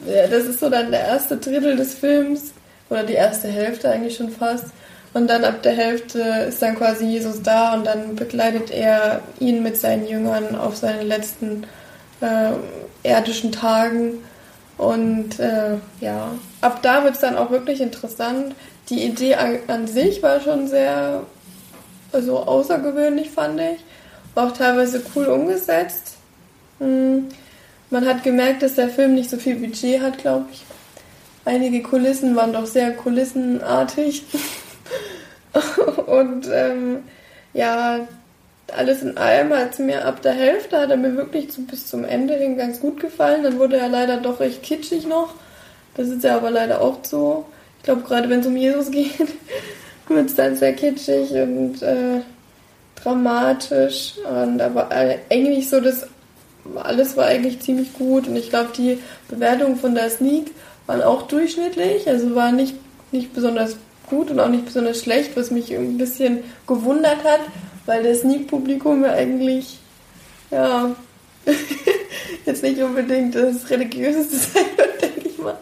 ja, 0.09 0.27
das 0.27 0.45
ist 0.47 0.59
so 0.59 0.69
dann 0.69 0.91
der 0.91 1.07
erste 1.07 1.37
Drittel 1.37 1.77
des 1.77 1.95
Films 1.95 2.53
oder 2.91 3.05
die 3.05 3.15
erste 3.15 3.49
Hälfte 3.49 3.91
eigentlich 3.91 4.17
schon 4.17 4.31
fast. 4.31 4.67
Und 5.13 5.29
dann 5.29 5.45
ab 5.45 5.63
der 5.63 5.73
Hälfte 5.73 6.21
ist 6.49 6.63
dann 6.63 6.77
quasi 6.77 7.05
Jesus 7.05 7.43
da 7.43 7.75
und 7.75 7.85
dann 7.85 8.15
begleitet 8.15 8.71
er 8.71 9.23
ihn 9.41 9.63
mit 9.63 9.77
seinen 9.77 10.07
Jüngern 10.07 10.55
auf 10.55 10.77
seine 10.77 11.03
letzten 11.03 11.65
äh, 12.21 12.53
irdischen 13.09 13.51
Tagen. 13.51 14.19
Und 14.77 15.41
äh, 15.41 15.79
ja, 16.01 16.33
ab 16.61 16.81
da 16.83 17.03
wird 17.05 17.15
es 17.15 17.21
dann 17.21 17.37
auch 17.37 17.51
wirklich 17.51 17.81
interessant. 17.81 18.55
Die 18.89 19.05
Idee 19.05 19.35
an, 19.35 19.59
an 19.67 19.87
sich 19.87 20.23
war 20.23 20.41
schon 20.41 20.69
sehr 20.69 21.23
also 22.13 22.39
außergewöhnlich, 22.39 23.31
fand 23.31 23.61
ich. 23.61 23.81
War 24.35 24.49
auch 24.49 24.57
teilweise 24.57 25.03
cool 25.15 25.27
umgesetzt. 25.27 26.17
Hm. 26.79 27.29
Man 27.91 28.07
hat 28.07 28.23
gemerkt, 28.23 28.63
dass 28.63 28.75
der 28.75 28.89
Film 28.89 29.15
nicht 29.15 29.31
so 29.31 29.37
viel 29.37 29.57
Budget 29.57 30.01
hat, 30.01 30.19
glaube 30.19 30.47
ich. 30.53 30.65
Einige 31.51 31.83
Kulissen 31.83 32.37
waren 32.37 32.53
doch 32.53 32.67
sehr 32.67 32.93
kulissenartig. 32.93 34.23
Und 36.07 36.49
ähm, 36.53 36.99
ja, 37.55 38.07
alles 38.73 39.03
in 39.03 39.19
allem 39.19 39.53
hat 39.53 39.73
es 39.73 39.81
mir 39.81 40.05
ab 40.05 40.23
der 40.23 40.35
Hälfte, 40.35 40.79
hat 40.79 40.91
er 40.91 40.97
mir 40.97 41.17
wirklich 41.17 41.51
zu, 41.51 41.63
bis 41.63 41.89
zum 41.89 42.05
Ende 42.05 42.35
hin 42.35 42.57
ganz 42.57 42.79
gut 42.79 43.01
gefallen. 43.01 43.43
Dann 43.43 43.59
wurde 43.59 43.79
er 43.79 43.89
leider 43.89 44.19
doch 44.19 44.39
recht 44.39 44.63
kitschig 44.63 45.09
noch. 45.09 45.35
Das 45.97 46.07
ist 46.07 46.23
ja 46.23 46.37
aber 46.37 46.53
leider 46.53 46.81
auch 46.81 46.99
so. 47.03 47.47
Ich 47.79 47.83
glaube, 47.83 48.03
gerade 48.03 48.31
wenn 48.31 48.41
es 48.41 48.47
um 48.47 48.57
Jesus 48.57 48.89
geht, 48.93 49.19
wird 50.07 50.27
es 50.27 50.37
dann 50.37 50.55
sehr 50.55 50.75
kitschig 50.75 51.33
und 51.33 51.83
äh, 51.83 52.21
dramatisch. 52.95 54.15
Und 54.19 54.63
aber 54.63 54.89
eigentlich 54.93 55.69
so, 55.69 55.81
das 55.81 56.07
alles 56.77 57.17
war 57.17 57.27
eigentlich 57.27 57.59
ziemlich 57.59 57.93
gut. 57.95 58.29
Und 58.29 58.37
ich 58.37 58.51
glaube, 58.51 58.71
die 58.77 59.01
Bewertungen 59.29 59.75
von 59.75 59.97
der 59.97 60.11
Sneak 60.11 60.53
waren 60.91 61.03
auch 61.03 61.23
durchschnittlich. 61.23 62.09
Also 62.09 62.35
war 62.35 62.51
nicht, 62.51 62.75
nicht 63.13 63.33
besonders 63.33 63.77
gut 64.09 64.31
und 64.31 64.41
auch 64.41 64.49
nicht 64.49 64.65
besonders 64.65 65.01
schlecht, 65.01 65.37
was 65.37 65.53
mich 65.53 65.73
ein 65.73 65.99
bisschen 65.99 66.41
gewundert 66.67 67.23
hat, 67.23 67.41
weil 67.87 68.03
das 68.03 68.23
Sneak-Publikum 68.23 69.05
ja 69.05 69.13
eigentlich, 69.13 69.79
ja, 70.51 70.91
jetzt 72.45 72.65
nicht 72.65 72.83
unbedingt 72.83 73.37
das 73.37 73.71
Religiöseste 73.71 74.37
sein 74.53 74.65
wird, 74.77 75.01
denke 75.01 75.29
ich 75.29 75.39
mal. 75.39 75.57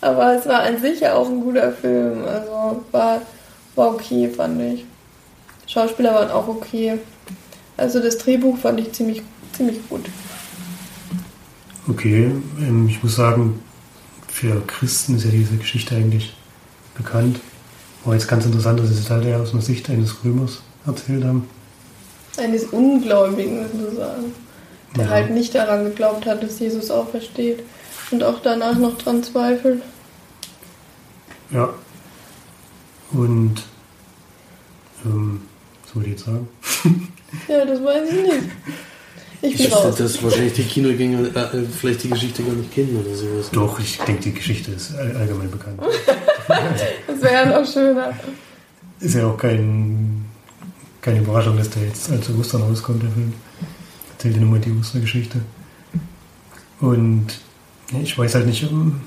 Aber 0.00 0.34
es 0.34 0.46
war 0.46 0.60
an 0.60 0.80
sich 0.80 1.00
ja 1.00 1.14
auch 1.14 1.28
ein 1.28 1.40
guter 1.40 1.72
Film. 1.72 2.24
Also 2.24 2.84
war, 2.92 3.22
war 3.74 3.94
okay, 3.94 4.28
fand 4.28 4.62
ich. 4.62 4.84
Schauspieler 5.66 6.14
waren 6.14 6.30
auch 6.30 6.46
okay. 6.46 6.98
Also 7.76 7.98
das 8.00 8.16
Drehbuch 8.18 8.58
fand 8.58 8.78
ich 8.78 8.92
ziemlich, 8.92 9.22
ziemlich 9.56 9.80
gut. 9.88 10.06
okay. 11.88 12.30
Ähm, 12.60 12.86
ich 12.88 13.02
muss 13.02 13.16
sagen, 13.16 13.61
für 14.42 14.60
Christen 14.66 15.14
ist 15.16 15.24
ja 15.24 15.30
diese 15.30 15.54
Geschichte 15.56 15.94
eigentlich 15.94 16.34
bekannt. 16.96 17.38
War 18.04 18.14
jetzt 18.14 18.26
ganz 18.26 18.44
interessant, 18.44 18.80
dass 18.80 18.88
sie 18.88 18.94
es 18.98 19.08
halt 19.08 19.24
eher 19.24 19.38
aus 19.38 19.52
einer 19.52 19.62
Sicht 19.62 19.88
eines 19.88 20.24
Römers 20.24 20.62
erzählt 20.84 21.22
haben. 21.22 21.48
Eines 22.36 22.64
Ungläubigen 22.64 23.64
sozusagen. 23.72 24.32
Der 24.96 25.04
Ja. 25.04 25.10
halt 25.10 25.30
nicht 25.30 25.54
daran 25.54 25.84
geglaubt 25.84 26.26
hat, 26.26 26.42
dass 26.42 26.58
Jesus 26.58 26.90
aufersteht. 26.90 27.62
Und 28.10 28.24
auch 28.24 28.40
danach 28.42 28.76
noch 28.76 28.98
dran 28.98 29.22
zweifelt. 29.22 29.80
Ja. 31.52 31.72
Und, 33.12 33.62
ähm, 35.04 35.42
was 35.84 35.94
wollte 35.94 36.08
ich 36.08 36.16
jetzt 36.16 36.24
sagen? 36.24 36.48
Ja, 37.46 37.64
das 37.64 37.82
weiß 37.82 38.10
ich 38.10 38.22
nicht. 38.22 38.50
Ich 39.44 39.56
bin 39.56 39.66
Ich 39.66 39.72
raus. 39.74 39.96
dass 39.96 40.22
wahrscheinlich 40.22 40.52
die 40.52 40.62
Kinogänger 40.62 41.34
äh, 41.34 41.58
äh, 41.58 41.64
vielleicht 41.78 42.04
die 42.04 42.08
Geschichte 42.10 42.42
gar 42.44 42.52
nicht 42.54 42.72
kennen 42.72 42.96
oder 43.04 43.14
sowas. 43.14 43.50
Doch, 43.50 43.78
ich 43.80 43.98
denke, 43.98 44.22
die 44.22 44.32
Geschichte 44.34 44.70
ist 44.70 44.94
all- 44.96 45.16
allgemein 45.16 45.50
bekannt. 45.50 45.80
Das 47.06 47.20
wäre 47.22 47.32
ja 47.34 47.60
noch 47.60 47.70
schöner. 47.70 48.12
Ist 49.00 49.14
ja 49.16 49.26
auch 49.26 49.36
kein, 49.36 50.24
keine 51.00 51.18
Überraschung, 51.20 51.56
dass 51.56 51.70
der 51.70 51.82
jetzt 51.84 52.08
als 52.10 52.30
Ostern 52.30 52.62
rauskommt, 52.62 53.02
der 53.02 53.10
Film. 53.10 53.32
Erzählt 54.12 54.36
ja 54.36 54.42
nochmal 54.42 54.60
die 54.60 54.70
Ostergeschichte. 54.70 55.40
Und 56.80 57.26
ich 58.00 58.16
weiß 58.16 58.36
halt 58.36 58.46
nicht, 58.46 58.62
ähm, 58.62 59.00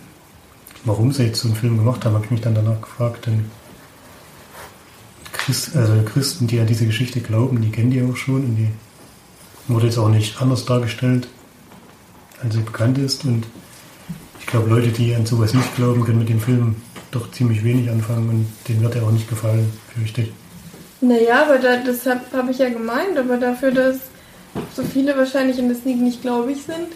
warum 0.84 1.12
sie 1.14 1.24
jetzt 1.24 1.40
so 1.42 1.48
einen 1.48 1.56
Film 1.58 1.78
gemacht 1.78 2.04
haben, 2.04 2.14
habe 2.14 2.26
ich 2.26 2.32
mich 2.32 2.42
dann 2.42 2.56
danach 2.56 2.82
gefragt. 2.82 3.26
Denn 3.28 3.46
Christ, 5.32 5.76
also 5.78 5.94
Christen, 6.04 6.48
die 6.48 6.60
an 6.60 6.68
diese 6.68 6.86
Geschichte 6.86 7.22
glauben, 7.22 7.62
die 7.62 7.70
kennen 7.72 7.92
die 7.92 8.02
auch 8.04 8.18
schon 8.18 8.36
und 8.44 8.56
die 8.58 8.68
wurde 9.68 9.88
jetzt 9.88 9.98
auch 9.98 10.10
nicht 10.10 10.42
anders 10.42 10.66
dargestellt, 10.66 11.28
als 12.44 12.54
sie 12.54 12.62
bekannt 12.62 12.98
ist. 12.98 13.26
Und 13.26 13.46
ich 14.40 14.46
glaube, 14.46 14.70
Leute, 14.70 14.90
die 14.90 15.16
an 15.16 15.26
sowas 15.26 15.54
nicht 15.54 15.76
glauben, 15.76 16.04
können 16.04 16.20
mit 16.20 16.30
dem 16.30 16.40
Film 16.40 16.76
doch 17.12 17.32
ziemlich 17.32 17.64
wenig 17.64 17.90
anfangen 17.90 18.30
und 18.30 18.48
denen 18.68 18.82
wird 18.82 18.96
er 18.96 19.04
auch 19.04 19.12
nicht 19.12 19.30
gefallen, 19.30 19.72
fürchte 19.94 20.22
ich. 20.24 20.34
Naja, 21.02 21.44
aber 21.44 21.60
da, 21.60 21.78
das 21.78 22.06
habe 22.06 22.22
hab 22.34 22.50
ich 22.50 22.58
ja 22.58 22.70
gemeint, 22.70 23.18
aber 23.18 23.38
dafür, 23.38 23.72
dass 23.72 23.98
so 24.74 24.84
viele 24.84 25.18
wahrscheinlich 25.18 25.60
in 25.60 25.68
der 25.68 25.78
Sneak 25.78 26.02
nicht 26.02 26.22
gläubig 26.22 26.58
sind, 26.66 26.88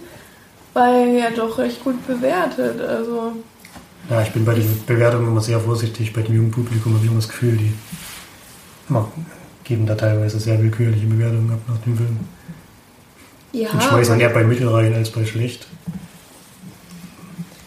war 0.73 0.93
er 0.93 1.07
ja 1.07 1.29
doch 1.31 1.57
recht 1.57 1.83
gut 1.83 2.05
bewertet. 2.07 2.81
Also, 2.81 3.33
Ja, 4.09 4.21
ich 4.21 4.31
bin 4.31 4.45
bei 4.45 4.53
den 4.53 4.83
Bewertungen 4.85 5.27
immer 5.27 5.41
sehr 5.41 5.59
vorsichtig. 5.59 6.13
Bei 6.13 6.21
dem 6.21 6.35
jungen 6.35 6.51
Publikum 6.51 6.93
habe 6.93 7.03
ich 7.03 7.11
immer 7.11 7.19
das 7.19 7.29
Gefühl, 7.29 7.57
die 7.57 7.73
geben 9.63 9.85
da 9.85 9.95
teilweise 9.95 10.39
sehr 10.39 10.59
willkürliche 10.61 11.05
Bewertungen 11.05 11.51
ab 11.51 11.59
nach 11.67 11.77
dem 11.79 11.97
Film. 11.97 12.19
Ja. 13.51 13.69
Und 13.71 13.83
schmeißen 13.83 14.13
dann 14.13 14.19
eher 14.21 14.29
bei 14.29 14.43
Mittel 14.43 14.67
rein 14.67 14.93
als 14.93 15.09
bei 15.11 15.25
schlecht. 15.25 15.67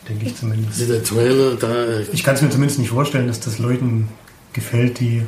Denke 0.08 0.26
ich 0.26 0.36
zumindest. 0.36 0.88
Der 0.88 1.02
Trailer, 1.02 1.54
da. 1.54 2.00
Ich 2.12 2.24
kann 2.24 2.34
es 2.34 2.42
mir 2.42 2.50
zumindest 2.50 2.78
nicht 2.80 2.90
vorstellen, 2.90 3.28
dass 3.28 3.40
das 3.40 3.58
Leuten 3.58 4.08
gefällt, 4.52 5.00
die 5.00 5.22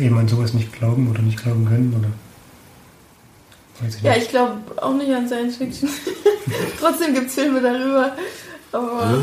eben 0.00 0.18
an 0.18 0.26
sowas 0.28 0.52
nicht 0.52 0.72
glauben 0.72 1.08
oder 1.10 1.22
nicht 1.22 1.42
glauben 1.42 1.64
können. 1.66 1.94
Oder 1.98 2.10
weiß 3.86 3.96
ich 3.96 4.02
Ja, 4.02 4.14
nicht. 4.14 4.24
ich 4.24 4.28
glaube 4.30 4.58
auch 4.76 4.94
nicht 4.94 5.12
an 5.14 5.28
Science 5.28 5.56
Fiction. 5.56 5.88
Trotzdem 6.80 7.14
gibt 7.14 7.28
es 7.28 7.34
Filme 7.34 7.60
darüber. 7.60 8.12
Aber. 8.72 9.22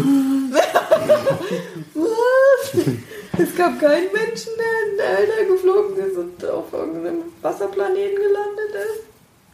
Was? 1.94 2.86
Es 3.36 3.56
gab 3.56 3.80
keinen 3.80 4.14
Menschen, 4.14 4.52
der 4.60 4.92
in 4.92 4.98
der 4.98 5.18
Alter 5.18 5.46
geflogen 5.52 5.98
ist 5.98 6.16
und 6.18 6.46
auf 6.52 6.72
irgendeinem 6.72 7.24
Wasserplaneten 7.42 8.16
gelandet 8.16 8.76
ist. 8.76 9.04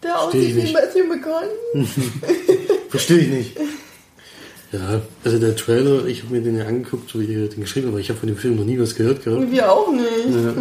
Der 0.03 0.19
aussieht 0.21 0.55
wie 0.55 0.61
nicht. 0.61 0.73
Matthew 0.73 1.03
McConaughey. 1.07 1.87
Verstehe 2.89 3.17
ich 3.19 3.27
nicht. 3.29 3.57
Ja, 4.71 5.01
also 5.23 5.39
der 5.39 5.55
Trailer, 5.55 6.05
ich 6.05 6.23
habe 6.23 6.35
mir 6.35 6.41
den 6.41 6.57
ja 6.57 6.65
angeguckt, 6.65 7.17
wie 7.19 7.25
ihr 7.25 7.49
den 7.49 7.61
geschrieben 7.61 7.87
habt, 7.87 7.93
aber 7.93 7.99
ich 8.01 8.09
habe 8.09 8.19
von 8.19 8.27
dem 8.27 8.37
Film 8.37 8.55
noch 8.55 8.65
nie 8.65 8.79
was 8.79 8.95
gehört 8.95 9.23
gehabt. 9.23 9.41
Und 9.41 9.51
wir 9.51 9.71
auch 9.71 9.91
nicht. 9.91 10.05
Ja. 10.29 10.53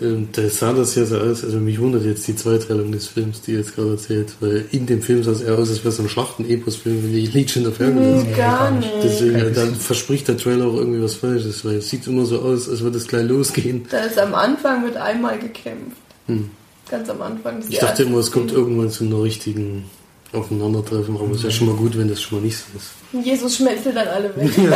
Ähm, 0.00 0.28
Da 0.32 0.48
sah 0.48 0.72
das 0.72 0.94
ja 0.96 1.04
so 1.04 1.18
aus, 1.18 1.44
also 1.44 1.58
mich 1.58 1.78
wundert 1.78 2.04
jetzt 2.04 2.26
die 2.26 2.34
Zweiteilung 2.34 2.90
des 2.92 3.06
Films, 3.08 3.42
die 3.42 3.52
ihr 3.52 3.58
jetzt 3.58 3.76
gerade 3.76 3.90
erzählt, 3.90 4.34
weil 4.40 4.64
in 4.72 4.86
dem 4.86 5.02
Film 5.02 5.22
sah 5.22 5.32
es 5.32 5.42
eher 5.42 5.56
aus, 5.56 5.68
als 5.68 5.80
wäre 5.80 5.90
es 5.90 6.00
ein 6.00 6.08
Schlachten-Epos-Film, 6.08 7.04
wie 7.12 7.20
die 7.20 7.26
Legion 7.26 7.66
of 7.66 7.78
Hercules. 7.78 8.22
Nee, 8.24 8.30
Nee, 8.30 8.36
gar 8.36 8.70
nicht. 8.72 8.90
Deswegen, 9.04 9.54
dann 9.54 9.74
verspricht 9.76 10.26
der 10.28 10.36
Trailer 10.38 10.66
auch 10.66 10.74
irgendwie 10.76 11.02
was 11.02 11.14
Falsches, 11.14 11.64
weil 11.64 11.76
es 11.76 11.88
sieht 11.90 12.06
immer 12.08 12.24
so 12.24 12.40
aus, 12.40 12.68
als 12.68 12.80
würde 12.80 12.96
es 12.98 13.06
gleich 13.06 13.28
losgehen. 13.28 13.84
Da 13.90 13.98
ist 13.98 14.18
am 14.18 14.34
Anfang 14.34 14.84
mit 14.84 14.96
einmal 14.96 15.38
gekämpft. 15.38 15.96
Hm. 16.26 16.50
Ganz 16.90 17.08
am 17.08 17.22
Anfang. 17.22 17.62
Ich 17.68 17.78
dachte 17.78 18.02
immer, 18.02 18.18
es 18.18 18.30
kommt 18.30 18.52
irgendwann 18.52 18.90
zu 18.90 19.04
einer 19.04 19.22
richtigen 19.22 19.90
Aufeinandertreffen, 20.32 21.16
aber 21.16 21.30
es 21.30 21.38
ist 21.38 21.44
ja 21.44 21.50
schon 21.50 21.68
mal 21.68 21.76
gut, 21.76 21.96
wenn 21.96 22.08
das 22.08 22.20
schon 22.22 22.38
mal 22.38 22.44
nicht 22.44 22.56
so 22.56 22.64
ist. 22.76 22.90
Jesus 23.24 23.56
schmelzt 23.56 23.86
dann 23.86 24.08
alle 24.08 24.34
weg. 24.36 24.50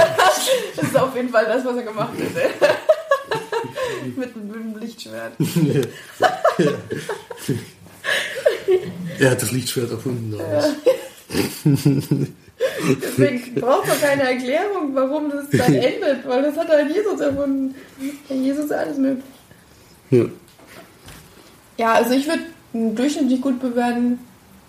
das 0.77 0.85
ist 0.85 0.99
auf 0.99 1.15
jeden 1.17 1.31
Fall 1.31 1.47
das, 1.47 1.65
was 1.65 1.77
er 1.77 1.83
gemacht 1.83 2.13
hätte. 2.19 2.51
mit, 4.17 4.37
mit 4.37 4.55
dem 4.55 4.79
Lichtschwert. 4.79 5.33
er 9.19 9.31
hat 9.31 9.43
das 9.43 9.53
Lichtschwert 9.53 9.91
erfunden. 9.91 10.37
damals. 10.37 10.67
Deswegen 13.03 13.61
braucht 13.61 13.89
man 13.89 14.01
keine 14.01 14.23
Erklärung, 14.23 14.95
warum 14.95 15.31
das 15.31 15.51
dann 15.51 15.75
endet, 15.75 16.27
weil 16.27 16.43
das 16.43 16.57
hat 16.57 16.69
halt 16.69 16.95
Jesus 16.95 17.21
erfunden. 17.21 17.75
Bei 18.29 18.35
Jesus 18.35 18.65
ist 18.67 18.73
alles 18.73 18.99
möglich. 18.99 19.25
Ja. 20.11 20.25
Ja, 21.79 21.93
also 21.95 22.13
ich 22.13 22.27
würde 22.27 22.43
durchschnittlich 22.95 23.41
gut 23.41 23.61
bewerten. 23.61 24.19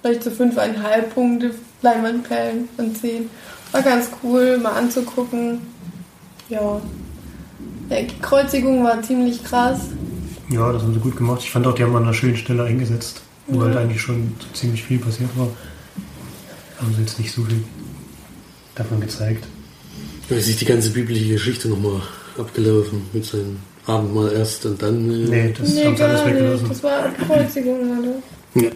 Vielleicht 0.01 0.23
so 0.23 0.29
5,5 0.29 1.01
Punkte 1.13 1.51
Leinwandperlen 1.81 2.69
von 2.75 2.95
10. 2.95 3.29
War 3.71 3.81
ganz 3.81 4.09
cool, 4.23 4.57
mal 4.57 4.73
anzugucken. 4.73 5.59
Ja. 6.49 6.81
Die 7.89 8.07
Kreuzigung 8.21 8.83
war 8.83 9.01
ziemlich 9.01 9.43
krass. 9.43 9.79
Ja, 10.49 10.71
das 10.71 10.83
haben 10.83 10.93
sie 10.93 10.99
gut 10.99 11.17
gemacht. 11.17 11.41
Ich 11.43 11.51
fand 11.51 11.67
auch, 11.67 11.73
die 11.73 11.83
haben 11.83 11.95
an 11.95 12.03
einer 12.03 12.13
schönen 12.13 12.37
Stelle 12.37 12.63
eingesetzt, 12.63 13.21
wo 13.47 13.59
Ja. 13.59 13.65
halt 13.67 13.77
eigentlich 13.77 14.01
schon 14.01 14.33
so 14.39 14.47
ziemlich 14.53 14.83
viel 14.83 14.99
passiert 14.99 15.29
war. 15.37 15.47
Haben 16.79 16.93
sie 16.95 17.01
jetzt 17.01 17.19
nicht 17.19 17.33
so 17.33 17.43
viel 17.43 17.63
davon 18.75 19.01
gezeigt. 19.01 19.45
Da 20.29 20.35
ist 20.35 20.45
sich 20.45 20.57
die 20.57 20.65
ganze 20.65 20.91
biblische 20.91 21.27
Geschichte 21.27 21.67
nochmal 21.69 22.01
abgelaufen 22.37 23.01
mit 23.13 23.25
seinem 23.25 23.57
Abendmahl 23.87 24.31
erst 24.33 24.65
und 24.65 24.81
dann. 24.81 25.09
äh, 25.09 25.29
Nee, 25.29 25.53
das 25.57 25.73
nee, 25.73 25.85
haben 25.85 25.97
sie 25.97 26.03
alles 26.03 26.25
weggelassen. 26.25 26.69
Das 26.69 26.83
war 26.83 27.09
Kreuzigung, 27.13 27.99
oder? 27.99 28.61
Ja. 28.61 28.69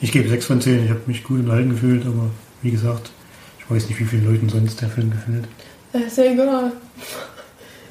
Ich 0.00 0.12
gebe 0.12 0.28
6 0.28 0.44
von 0.46 0.60
10. 0.60 0.84
Ich 0.84 0.90
habe 0.90 1.00
mich 1.06 1.24
gut 1.24 1.40
unterhalten 1.40 1.70
gefühlt, 1.70 2.04
aber 2.06 2.30
wie 2.62 2.70
gesagt, 2.70 3.10
ich 3.58 3.70
weiß 3.70 3.88
nicht, 3.88 3.98
wie 4.00 4.04
vielen 4.04 4.26
Leuten 4.30 4.48
sonst 4.48 4.80
der 4.80 4.88
Film 4.88 5.10
gefällt. 5.10 5.44
Ja, 5.92 6.00
ist 6.00 6.16
ja 6.18 6.24
egal. 6.24 6.72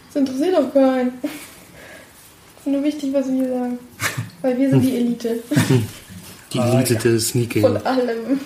Das 0.08 0.16
interessiert 0.22 0.56
auch 0.56 0.74
keinen. 0.74 1.14
Es 1.24 1.30
ist 2.62 2.68
nur 2.68 2.84
wichtig, 2.84 3.14
was 3.14 3.28
wir 3.28 3.48
sagen. 3.50 3.80
Weil 4.42 4.58
wir 4.58 4.70
sind 4.70 4.82
die 4.82 4.96
Elite. 4.98 5.40
Die 6.54 6.60
Ah, 6.60 6.76
Elite 6.78 6.94
ja. 6.94 7.00
der 7.02 7.20
Sneaking. 7.20 7.62
Von 7.62 7.78
allem. 7.86 8.40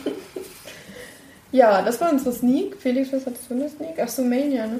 Ja, 1.51 1.81
das 1.83 1.99
war 2.01 2.11
unsere 2.11 2.33
Sneak. 2.33 2.75
Felix, 2.79 3.11
was 3.13 3.25
hattest 3.25 3.43
du 3.49 3.53
in 3.53 3.59
der 3.59 3.69
Sneak? 3.69 3.93
Ach 4.01 4.07
so, 4.07 4.23
Mania, 4.23 4.65
ne? 4.67 4.79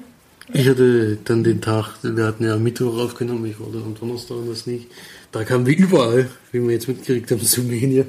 Ich 0.53 0.67
hatte 0.67 1.17
dann 1.24 1.43
den 1.43 1.62
Tag, 1.62 1.96
wir 2.01 2.25
hatten 2.25 2.43
ja 2.43 2.58
Mittwoch 2.58 2.98
aufgenommen, 2.98 3.46
ich 3.46 3.60
war 3.60 3.67
da 3.72 3.79
am 3.79 3.96
Donnerstag 3.96 4.38
in 4.38 4.48
der 4.48 4.55
Sneak. 4.55 4.88
Da 5.31 5.46
kamen 5.46 5.65
wir 5.65 5.77
überall, 5.77 6.29
wie 6.51 6.62
wir 6.62 6.72
jetzt 6.72 6.89
mitgekriegt 6.89 7.31
haben, 7.31 7.39
Sumania. 7.41 8.03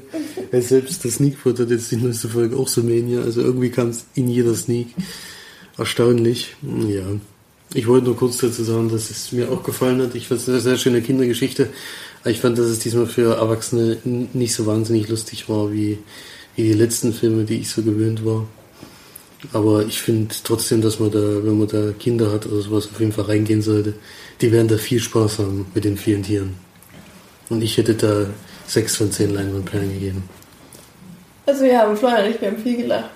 Weil 0.50 0.62
selbst 0.62 1.04
das 1.04 1.14
Sneak 1.14 1.36
hat 1.44 1.70
jetzt 1.70 1.92
die 1.92 1.96
neueste 1.96 2.28
Folge 2.28 2.56
auch 2.56 2.66
Sumania. 2.66 3.22
Also 3.22 3.42
irgendwie 3.42 3.70
kam 3.70 3.90
es 3.90 4.06
in 4.14 4.28
jeder 4.28 4.54
Sneak. 4.54 4.88
Erstaunlich. 5.78 6.56
Ja. 6.62 7.04
Ich 7.74 7.86
wollte 7.86 8.06
nur 8.06 8.16
kurz 8.16 8.38
dazu 8.38 8.64
sagen, 8.64 8.88
dass 8.88 9.10
es 9.10 9.30
mir 9.30 9.50
auch 9.50 9.62
gefallen 9.62 10.02
hat. 10.02 10.16
Ich 10.16 10.26
fand 10.26 10.40
es 10.40 10.48
eine 10.48 10.60
sehr 10.60 10.76
schöne 10.76 11.00
Kindergeschichte. 11.00 11.68
Ich 12.24 12.40
fand, 12.40 12.58
dass 12.58 12.66
es 12.66 12.80
diesmal 12.80 13.06
für 13.06 13.36
Erwachsene 13.36 13.98
nicht 14.04 14.54
so 14.54 14.66
wahnsinnig 14.66 15.08
lustig 15.08 15.48
war 15.48 15.72
wie, 15.72 15.98
wie 16.56 16.64
die 16.64 16.74
letzten 16.74 17.12
Filme, 17.12 17.44
die 17.44 17.58
ich 17.58 17.70
so 17.70 17.82
gewöhnt 17.82 18.24
war. 18.24 18.46
Aber 19.52 19.84
ich 19.84 20.00
finde 20.00 20.34
trotzdem, 20.44 20.82
dass 20.82 21.00
man 21.00 21.10
da, 21.10 21.18
wenn 21.18 21.58
man 21.58 21.68
da 21.68 21.92
Kinder 21.98 22.30
hat 22.30 22.46
oder 22.46 22.62
sowas, 22.62 22.88
auf 22.92 23.00
jeden 23.00 23.12
Fall 23.12 23.24
reingehen 23.24 23.62
sollte. 23.62 23.94
Die 24.40 24.52
werden 24.52 24.68
da 24.68 24.76
viel 24.76 25.00
Spaß 25.00 25.40
haben 25.40 25.66
mit 25.74 25.84
den 25.84 25.96
vielen 25.96 26.22
Tieren. 26.22 26.54
Und 27.48 27.62
ich 27.62 27.76
hätte 27.76 27.94
da 27.94 28.26
sechs 28.66 28.96
von 28.96 29.10
zehn 29.10 29.34
Leinwandperlen 29.34 29.92
gegeben. 29.92 30.22
Also 31.46 31.64
wir 31.64 31.78
haben 31.78 31.96
Florian 31.96 32.24
und 32.24 32.30
ich, 32.34 32.40
wir 32.40 32.48
haben 32.48 32.62
viel 32.62 32.76
gelacht. 32.76 33.10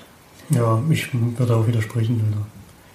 Ja, 0.51 0.83
ich 0.91 1.09
würde 1.13 1.57
auch 1.57 1.67
widersprechen. 1.67 2.21
Also 2.27 2.45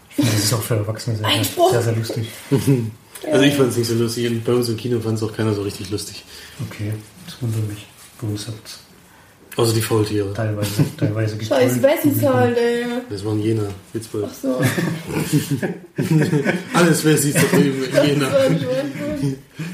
ich 0.10 0.16
finde, 0.16 0.32
das 0.32 0.44
ist 0.44 0.54
auch 0.54 0.62
für 0.62 0.76
Erwachsene 0.76 1.16
sehr, 1.18 1.44
sehr, 1.72 1.82
sehr 1.82 1.96
lustig. 1.96 2.28
Also 3.30 3.44
ich 3.44 3.54
fand 3.54 3.70
es 3.70 3.78
nicht 3.78 3.88
so 3.88 3.94
lustig 3.94 4.32
und 4.32 4.44
bei 4.44 4.52
uns 4.52 4.68
im 4.68 4.78
Kino 4.78 5.00
fand 5.00 5.16
es 5.16 5.24
auch 5.24 5.32
keiner 5.32 5.54
so 5.54 5.62
richtig 5.62 5.92
lustig. 5.92 6.24
Okay, 6.68 6.94
das 7.28 7.40
wundert 7.40 7.68
mich. 7.70 7.86
Bei 8.20 8.28
uns 8.28 8.48
hat 8.48 8.56
Außer 9.58 9.74
die 9.74 9.82
Faultiere. 9.82 10.34
teilweise, 10.34 10.86
teilweise 10.98 11.36
Scheiß 11.36 11.76
getrollt. 11.76 11.84
Wessis 11.84 12.24
halt, 12.24 12.58
ey. 12.58 12.86
Das 13.10 13.26
waren 13.26 13.42
Jena, 13.42 13.64
Witzbold. 13.92 14.26
Ach 14.30 14.34
so. 14.34 14.62
Alles 16.74 17.04
in 17.04 17.34
Jena. 18.06 18.28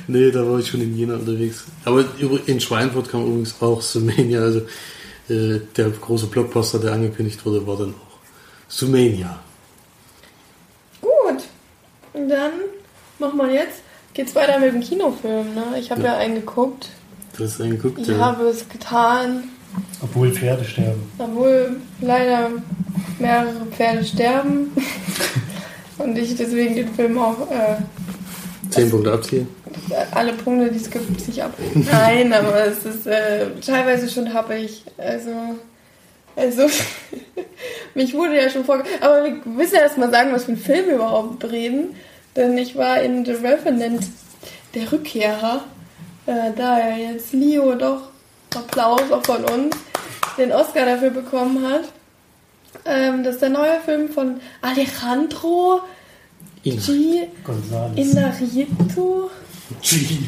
Nee, 0.07 0.31
da 0.31 0.50
war 0.50 0.60
ich 0.60 0.67
schon 0.67 0.81
in 0.81 0.98
Jena 0.98 1.15
unterwegs. 1.15 1.65
Aber 1.86 2.03
in 2.48 2.60
Schweinfurt 2.60 3.10
kam 3.10 3.27
übrigens 3.27 3.55
auch 3.62 3.81
Sumania, 3.81 4.41
also 4.41 4.62
äh, 5.29 5.60
der 5.75 5.89
große 5.89 6.27
Blockbuster, 6.27 6.79
der 6.79 6.93
angekündigt 6.93 7.46
wurde, 7.46 7.67
war 7.67 7.77
dann 7.77 7.93
auch 7.93 8.17
Sumania. 8.67 9.39
Gut. 11.01 11.43
Und 12.13 12.29
dann 12.29 12.51
machen 13.19 13.38
wir 13.38 13.53
jetzt. 13.53 13.81
Geht's 14.13 14.34
weiter 14.34 14.57
mit 14.57 14.74
dem 14.74 14.81
Kinofilm, 14.81 15.53
ne? 15.53 15.75
Ich 15.79 15.91
habe 15.91 16.01
ja. 16.01 16.17
einen 16.17 16.36
geguckt. 16.36 16.89
Du 17.38 17.43
hast 17.43 17.60
reingeguckt? 17.60 18.00
Ich 18.00 18.07
ja. 18.07 18.17
habe 18.17 18.46
es 18.46 18.67
getan. 18.67 19.43
Obwohl 20.01 20.31
Pferde 20.31 20.63
sterben. 20.63 21.12
Obwohl 21.17 21.77
leider 22.01 22.51
mehrere 23.19 23.65
Pferde 23.71 24.03
sterben. 24.03 24.71
Und 25.97 26.17
ich 26.17 26.36
deswegen 26.36 26.75
den 26.75 26.93
Film 26.93 27.17
auch 27.17 27.50
äh, 27.50 27.77
Zehn 28.69 28.89
Punkte 28.89 29.13
abziehen. 29.13 29.47
alle 30.12 30.33
Punkte, 30.33 30.71
die 30.71 30.77
es 30.77 30.89
gibt, 30.89 31.21
sich 31.21 31.41
ab. 31.41 31.53
Nein, 31.74 32.33
aber 32.33 32.65
es 32.65 32.86
ist 32.86 33.07
äh, 33.07 33.47
teilweise 33.65 34.09
schon 34.09 34.33
happig. 34.33 34.83
Also, 34.97 35.31
also 36.36 36.63
mich 37.95 38.13
wurde 38.13 38.36
ja 38.36 38.50
schon 38.50 38.65
vorge... 38.65 38.83
Aber 39.01 39.24
wir 39.24 39.41
müssen 39.45 39.75
ja 39.75 39.81
erst 39.81 39.97
mal 39.97 40.12
sagen, 40.12 40.31
was 40.33 40.45
für 40.45 40.51
einen 40.51 40.62
Film 40.62 40.88
wir 40.88 40.95
überhaupt 40.95 41.43
reden. 41.45 41.95
Denn 42.36 42.57
ich 42.57 42.75
war 42.75 43.01
in 43.01 43.25
The 43.25 43.31
Revenant, 43.31 44.03
der 44.75 44.91
Rückkehrer. 44.91 45.63
Äh, 46.25 46.51
da 46.55 46.79
ja 46.79 47.12
jetzt 47.12 47.33
Leo 47.33 47.75
doch 47.75 48.09
Applaus 48.56 49.12
auch 49.12 49.24
von 49.24 49.44
uns 49.46 49.75
den 50.38 50.51
Oscar 50.51 50.86
dafür 50.86 51.10
bekommen 51.10 51.68
hat. 51.68 51.86
Ähm, 52.86 53.24
das 53.24 53.36
ist 53.36 53.42
der 53.42 53.50
neue 53.50 53.80
Film 53.82 54.10
von 54.10 54.39
Alejandro 54.62 55.82
Ina. 56.63 56.82
G. 56.82 57.27
Inarritu. 57.96 59.30
G. 59.82 60.20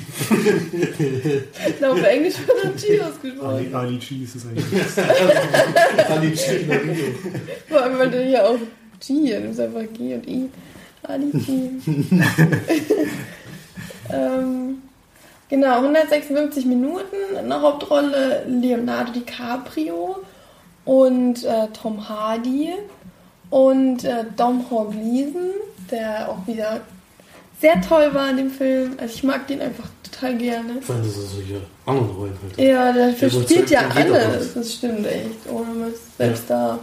Na, 1.80 1.92
auf 1.92 2.04
Englisch 2.04 2.36
wird 2.40 2.64
er 2.64 2.72
G 2.72 3.00
ausgesprochen. 3.02 3.48
Ali, 3.48 3.74
Ali 3.74 3.98
G 3.98 4.24
ist 4.24 4.36
es 4.36 4.46
eigentlich. 4.46 4.66
Vor 7.70 7.82
allem, 7.82 8.00
weil 8.00 8.12
du 8.12 8.22
hier 8.24 8.46
auch 8.46 8.58
G, 9.00 9.34
du 9.34 9.40
bist 9.48 9.62
einfach 9.62 9.84
G 9.94 10.16
und 10.16 10.28
I. 10.28 10.50
Ali 11.04 11.32
G. 11.32 11.70
ähm, 14.12 14.82
genau, 15.50 15.76
156 15.78 16.66
Minuten. 16.66 17.16
In 17.40 17.50
der 17.50 17.62
Hauptrolle 17.62 18.46
Leonardo 18.48 19.12
DiCaprio 19.12 20.18
und 20.86 21.44
äh, 21.44 21.68
Tom 21.74 22.08
Hardy 22.08 22.74
und 23.50 24.04
äh, 24.04 24.26
Domhnall 24.36 24.88
Gleeson, 24.92 25.52
der 25.92 26.30
auch 26.30 26.48
wieder 26.48 26.82
sehr 27.60 27.82
toll 27.82 28.14
war 28.14 28.30
in 28.30 28.38
dem 28.38 28.52
Film. 28.52 28.94
Also 29.00 29.14
ich 29.16 29.24
mag 29.24 29.48
den 29.48 29.62
einfach 29.62 29.88
total 30.04 30.38
gerne. 30.38 30.78
Ich 30.80 30.86
fand, 30.86 31.06
das 31.06 31.18
ist 31.18 31.34
solche 31.34 31.62
anderen 31.86 32.10
Rollen 32.12 32.38
halt. 32.42 32.58
Ja, 32.58 32.92
der 32.92 33.12
Der 33.12 33.30
spielt 33.30 33.70
ja 33.70 33.82
alles. 33.94 34.54
Das 34.54 34.74
stimmt 34.74 35.06
echt. 35.06 35.50
Ohne 35.52 35.86
Mist. 35.86 36.18
Selbst 36.18 36.50
da 36.50 36.80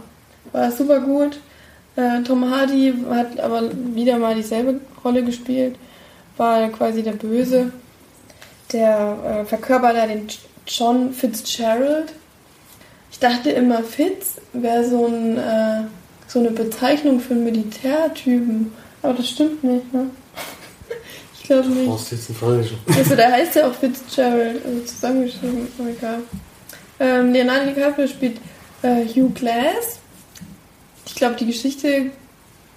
war 0.51 0.67
es 0.69 0.77
super 0.77 0.99
gut. 0.99 1.39
Äh, 1.95 2.21
Tom 2.23 2.49
Hardy 2.49 2.93
hat 3.09 3.39
aber 3.39 3.63
wieder 3.95 4.19
mal 4.19 4.35
dieselbe 4.35 4.79
Rolle 5.03 5.23
gespielt. 5.23 5.75
War 6.37 6.69
quasi 6.69 7.01
der 7.01 7.13
Böse. 7.13 7.71
Der 8.73 9.41
äh, 9.43 9.45
verkörpert 9.45 9.95
da 9.95 10.07
den 10.07 10.27
John 10.67 11.13
Fitzgerald. 11.13 12.13
Ich 13.11 13.19
dachte 13.19 13.49
immer, 13.51 13.83
Fitz 13.83 14.35
wäre 14.53 14.87
so, 14.87 15.05
ein, 15.07 15.37
äh, 15.37 15.83
so 16.27 16.39
eine 16.39 16.51
Bezeichnung 16.51 17.19
für 17.19 17.33
einen 17.33 17.45
Militärtypen. 17.45 18.73
Aber 19.01 19.13
das 19.13 19.29
stimmt 19.29 19.63
nicht, 19.63 19.93
ne? 19.93 20.09
Ich 21.39 21.43
glaube 21.49 21.63
Du 21.69 21.75
nicht. 21.75 21.87
brauchst 21.87 22.11
jetzt 22.11 22.29
eine 22.29 22.37
Frage 22.37 22.63
schon. 22.65 22.77
Also 22.93 23.15
der 23.15 23.31
heißt 23.31 23.55
ja 23.55 23.69
auch 23.69 23.73
Fitzgerald, 23.73 24.65
also 24.65 24.81
zusammengeschrieben, 24.81 25.67
aber 25.79 25.89
egal. 25.89 26.19
Ähm, 26.99 27.31
Leonardo 27.31 27.67
DiCaprio 27.71 28.05
spielt 28.07 28.35
äh, 28.81 29.05
Hugh 29.05 29.29
Glass. 29.33 29.99
Ich 31.05 31.15
glaube, 31.15 31.35
die 31.35 31.45
Geschichte 31.45 32.11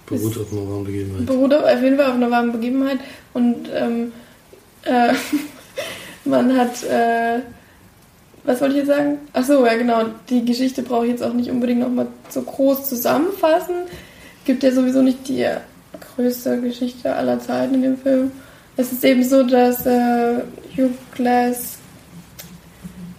Beruht 0.05 0.37
auf 0.37 0.53
einer 0.53 0.61
wahren 0.69 0.85
Begebenheit. 0.85 1.25
beruht 1.25 1.53
auf 1.53 1.81
jeden 1.81 1.97
Fall 1.97 2.05
auf 2.07 2.15
einer 2.15 2.31
warmen 2.31 2.53
Begebenheit 2.53 2.99
und 3.33 3.67
ähm, 3.75 4.13
äh, 4.83 5.13
man 6.25 6.55
hat, 6.57 6.83
äh, 6.83 7.39
was 8.43 8.59
wollte 8.61 8.73
ich 8.75 8.79
jetzt 8.79 8.87
sagen? 8.95 9.19
Ach 9.33 9.43
so, 9.43 9.65
ja 9.65 9.75
genau, 9.75 10.03
die 10.29 10.43
Geschichte 10.45 10.81
brauche 10.83 11.05
ich 11.05 11.11
jetzt 11.11 11.23
auch 11.23 11.33
nicht 11.33 11.49
unbedingt 11.49 11.79
nochmal 11.81 12.07
so 12.29 12.41
groß 12.41 12.89
zusammenfassen. 12.89 13.75
Gibt 14.45 14.63
ja 14.63 14.71
sowieso 14.71 15.01
nicht 15.01 15.27
die 15.27 15.45
größte 16.15 16.59
Geschichte 16.61 17.13
aller 17.15 17.39
Zeiten 17.39 17.75
in 17.75 17.81
dem 17.83 17.97
Film. 17.97 18.31
Es 18.77 18.91
ist 18.91 19.03
eben 19.03 19.23
so, 19.23 19.43
dass 19.43 19.85
äh, 19.85 20.37
Hugh 20.75 20.89
Glass, 21.13 21.77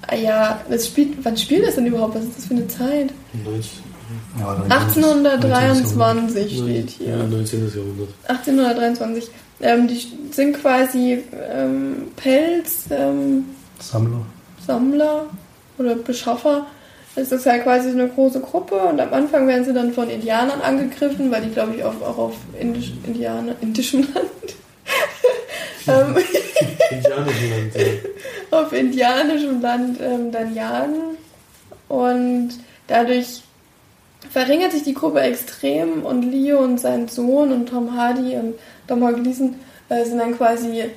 ah 0.09 0.17
ja, 0.17 0.61
das 0.69 0.87
spielt, 0.87 1.25
wann 1.25 1.37
spielt 1.37 1.67
das 1.67 1.75
denn 1.77 1.87
überhaupt? 1.87 2.17
Was 2.17 2.25
ist 2.25 2.39
das 2.39 2.47
für 2.47 2.55
eine 2.55 2.67
Zeit? 2.69 3.11
19. 3.45 3.63
Ja, 4.41 4.55
dann- 4.55 4.73
1823 4.73 6.59
steht 6.59 6.91
hier. 6.91 7.09
Ja, 7.09 7.17
19. 7.19 7.69
Jahrhundert. 7.75 8.09
1823. 8.29 9.31
Ähm, 9.63 9.87
die 9.87 10.05
sind 10.33 10.61
quasi 10.61 11.23
ähm, 11.51 12.09
Pelzsammler 12.17 13.45
Sammler. 14.67 15.27
oder 15.79 15.95
Beschaffer. 15.95 16.67
Es 17.15 17.31
ist 17.31 17.47
halt 17.47 17.63
quasi 17.63 17.91
eine 17.91 18.09
große 18.09 18.41
Gruppe 18.41 18.77
und 18.77 18.99
am 19.01 19.13
Anfang 19.13 19.47
werden 19.47 19.65
sie 19.65 19.75
dann 19.75 19.93
von 19.93 20.09
Indianern 20.09 20.61
angegriffen, 20.63 21.31
weil 21.31 21.43
die, 21.43 21.51
glaube 21.51 21.77
ich, 21.77 21.85
auch, 21.85 22.01
auch 22.01 22.19
auf 22.19 22.35
Indisch, 22.59 22.93
Indianer, 23.07 23.55
indischem 23.61 24.01
Land, 24.15 24.57
ähm, 25.87 26.17
Indianischen 26.91 27.51
Land, 27.51 27.75
ja. 27.77 28.59
auf 28.59 28.73
indianischem 28.73 29.61
Land 29.61 30.01
ähm, 30.01 30.33
dann 30.33 30.55
jagen. 30.55 31.17
Und 31.89 32.51
dadurch 32.87 33.43
verringert 34.31 34.73
sich 34.73 34.83
die 34.83 34.95
Gruppe 34.95 35.21
extrem 35.21 36.05
und 36.05 36.23
Leo 36.23 36.61
und 36.61 36.79
sein 36.79 37.09
Sohn 37.09 37.53
und 37.53 37.69
Tom 37.69 37.97
Hardy 37.97 38.37
und 38.37 38.55
Tom 38.87 39.01
Gleason 39.15 39.57
äh, 39.89 40.05
sind 40.05 40.19
dann 40.19 40.37
quasi 40.37 40.91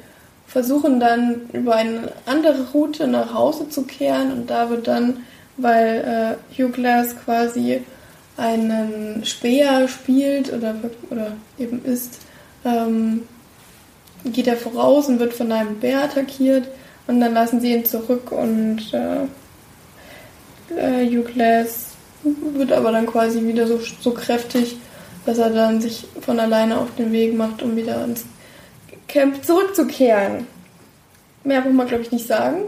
versuchen 0.48 1.00
dann 1.00 1.50
über 1.54 1.76
eine 1.76 2.12
andere 2.26 2.72
Route 2.72 3.08
nach 3.08 3.34
Hause 3.34 3.68
zu 3.70 3.84
kehren 3.84 4.32
und 4.32 4.50
da 4.50 4.70
wird 4.70 4.88
dann, 4.88 5.24
weil 5.58 6.38
äh, 6.52 6.62
Hugh 6.62 6.72
Glass 6.72 7.16
quasi 7.26 7.82
einen 8.38 9.24
Speer 9.26 9.88
spielt 9.88 10.54
oder, 10.54 10.76
oder 11.10 11.34
eben 11.58 11.84
ist, 11.84 12.20
ähm, 12.64 13.24
geht 14.26 14.48
er 14.48 14.58
voraus 14.58 15.08
und 15.08 15.20
wird 15.20 15.34
von 15.34 15.52
einem 15.52 15.80
Bär 15.80 16.04
attackiert 16.04 16.68
und 17.08 17.20
dann 17.20 17.34
lassen 17.34 17.62
sie 17.62 17.74
ihn 17.74 17.86
zurück 17.86 18.32
und 18.32 18.94
äh, 18.94 19.24
äh, 20.76 21.08
Hugh 21.08 21.24
Glass 21.24 21.95
wird 22.56 22.72
aber 22.72 22.92
dann 22.92 23.06
quasi 23.06 23.42
wieder 23.46 23.68
so, 23.68 23.80
so 24.02 24.12
kräftig, 24.12 24.78
dass 25.26 25.38
er 25.38 25.50
dann 25.50 25.82
sich 25.82 26.06
von 26.22 26.40
alleine 26.40 26.78
auf 26.80 26.88
den 26.98 27.12
Weg 27.12 27.36
macht, 27.36 27.62
um 27.64 27.76
wieder 27.76 28.04
ins 28.06 28.26
Camp 29.08 29.44
zurückzukehren. 29.46 30.48
Mehr 31.44 31.62
muss 31.62 31.74
man, 31.74 31.88
glaube 31.88 32.04
ich, 32.04 32.12
nicht 32.12 32.28
sagen. 32.28 32.62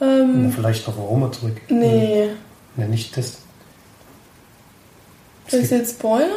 Ähm, 0.00 0.52
vielleicht 0.54 0.86
noch 0.86 0.96
warum 0.98 1.22
er 1.22 1.32
zurück. 1.32 1.56
nee. 1.68 2.28
Ja, 2.76 2.86
nicht 2.86 3.16
das. 3.16 3.38
Soll 5.48 5.60
ich 5.60 5.70
jetzt 5.70 5.96
spoilern? 5.98 6.30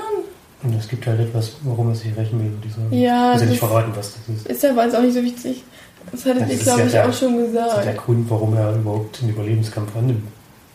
Und 0.64 0.74
es 0.76 0.88
gibt 0.88 1.06
halt 1.08 1.20
etwas, 1.20 1.54
warum 1.64 1.90
er 1.90 1.96
sich 1.96 2.16
rächen 2.16 2.40
will, 2.40 2.72
sagen. 2.72 2.94
Ja, 2.94 3.32
muss 3.34 3.42
ja 3.42 3.48
nicht 3.48 3.60
verraten, 3.60 3.92
was 3.96 4.14
das 4.14 4.36
ist. 4.36 4.48
ist 4.48 4.64
ja 4.64 4.70
aber 4.72 4.86
jetzt 4.86 4.96
auch 4.96 5.02
nicht 5.02 5.14
so 5.16 5.24
wichtig. 5.24 5.64
Das 6.12 6.26
hattet 6.26 6.50
ihr, 6.50 6.58
glaube 6.58 6.80
ja 6.82 6.86
ich, 6.86 6.92
der- 6.94 7.10
auch 7.10 7.14
schon 7.14 7.38
Das 7.38 7.48
ist 7.48 7.54
gesagt. 7.54 7.86
der 7.86 7.94
Grund, 7.96 8.30
warum 8.30 8.56
er 8.56 8.76
überhaupt 8.76 9.22
den 9.22 9.30
Überlebenskampf 9.30 9.96
annimmt. 9.96 10.24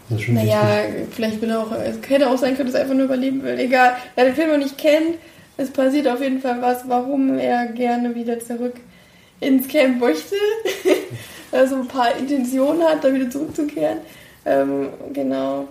Naja, 0.09 0.85
wichtig. 0.87 1.15
vielleicht 1.15 1.41
will 1.41 1.51
er 1.51 1.61
auch, 1.61 1.73
es 1.73 1.99
hätte 2.09 2.29
auch 2.29 2.37
sein 2.37 2.57
können, 2.57 2.67
dass 2.67 2.75
er 2.75 2.83
einfach 2.83 2.95
nur 2.95 3.05
überleben 3.05 3.43
will. 3.43 3.59
Egal, 3.59 3.97
wer 4.15 4.25
den 4.27 4.35
Film 4.35 4.51
noch 4.51 4.59
nicht 4.59 4.77
kennt, 4.77 5.17
es 5.57 5.71
passiert 5.71 6.09
auf 6.09 6.21
jeden 6.21 6.41
Fall 6.41 6.61
was, 6.61 6.89
warum 6.89 7.39
er 7.39 7.67
gerne 7.69 8.15
wieder 8.15 8.39
zurück 8.41 8.75
ins 9.41 9.69
Camp 9.69 10.01
möchte. 10.01 10.35
also 11.53 11.77
ein 11.77 11.89
paar 11.89 12.17
Intentionen 12.17 12.83
hat, 12.83 13.03
da 13.03 13.13
wieder 13.13 13.31
zurückzukehren. 13.31 13.99
Ähm, 14.45 14.89
genau. 15.13 15.69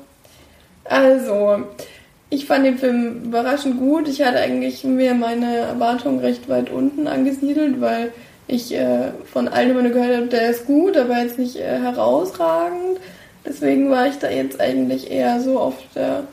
Also, 0.86 1.64
ich 2.30 2.46
fand 2.46 2.66
den 2.66 2.78
Film 2.78 3.26
überraschend 3.26 3.78
gut. 3.80 4.08
Ich 4.08 4.22
hatte 4.22 4.40
eigentlich 4.40 4.84
mir 4.84 5.14
meine 5.14 5.58
Erwartungen 5.58 6.20
recht 6.20 6.50
weit 6.50 6.72
unten 6.72 7.08
angesiedelt, 7.08 7.80
weil 7.80 8.12
ich 8.48 8.74
äh, 8.74 9.12
von 9.32 9.48
allen 9.48 9.72
immer 9.72 9.84
nur 9.84 9.92
gehört 9.92 10.18
habe, 10.18 10.28
der 10.28 10.50
ist 10.50 10.66
gut, 10.66 10.98
aber 10.98 11.22
jetzt 11.22 11.40
nicht 11.40 11.58
äh, 11.58 11.80
herausragend. 11.80 13.00
Deswegen 13.46 13.90
war 13.90 14.08
ich 14.08 14.18
da 14.18 14.30
jetzt 14.30 14.60
eigentlich 14.60 15.12
eher 15.12 15.42
so 15.42 15.60
auf 15.60 15.76
der 15.96 16.24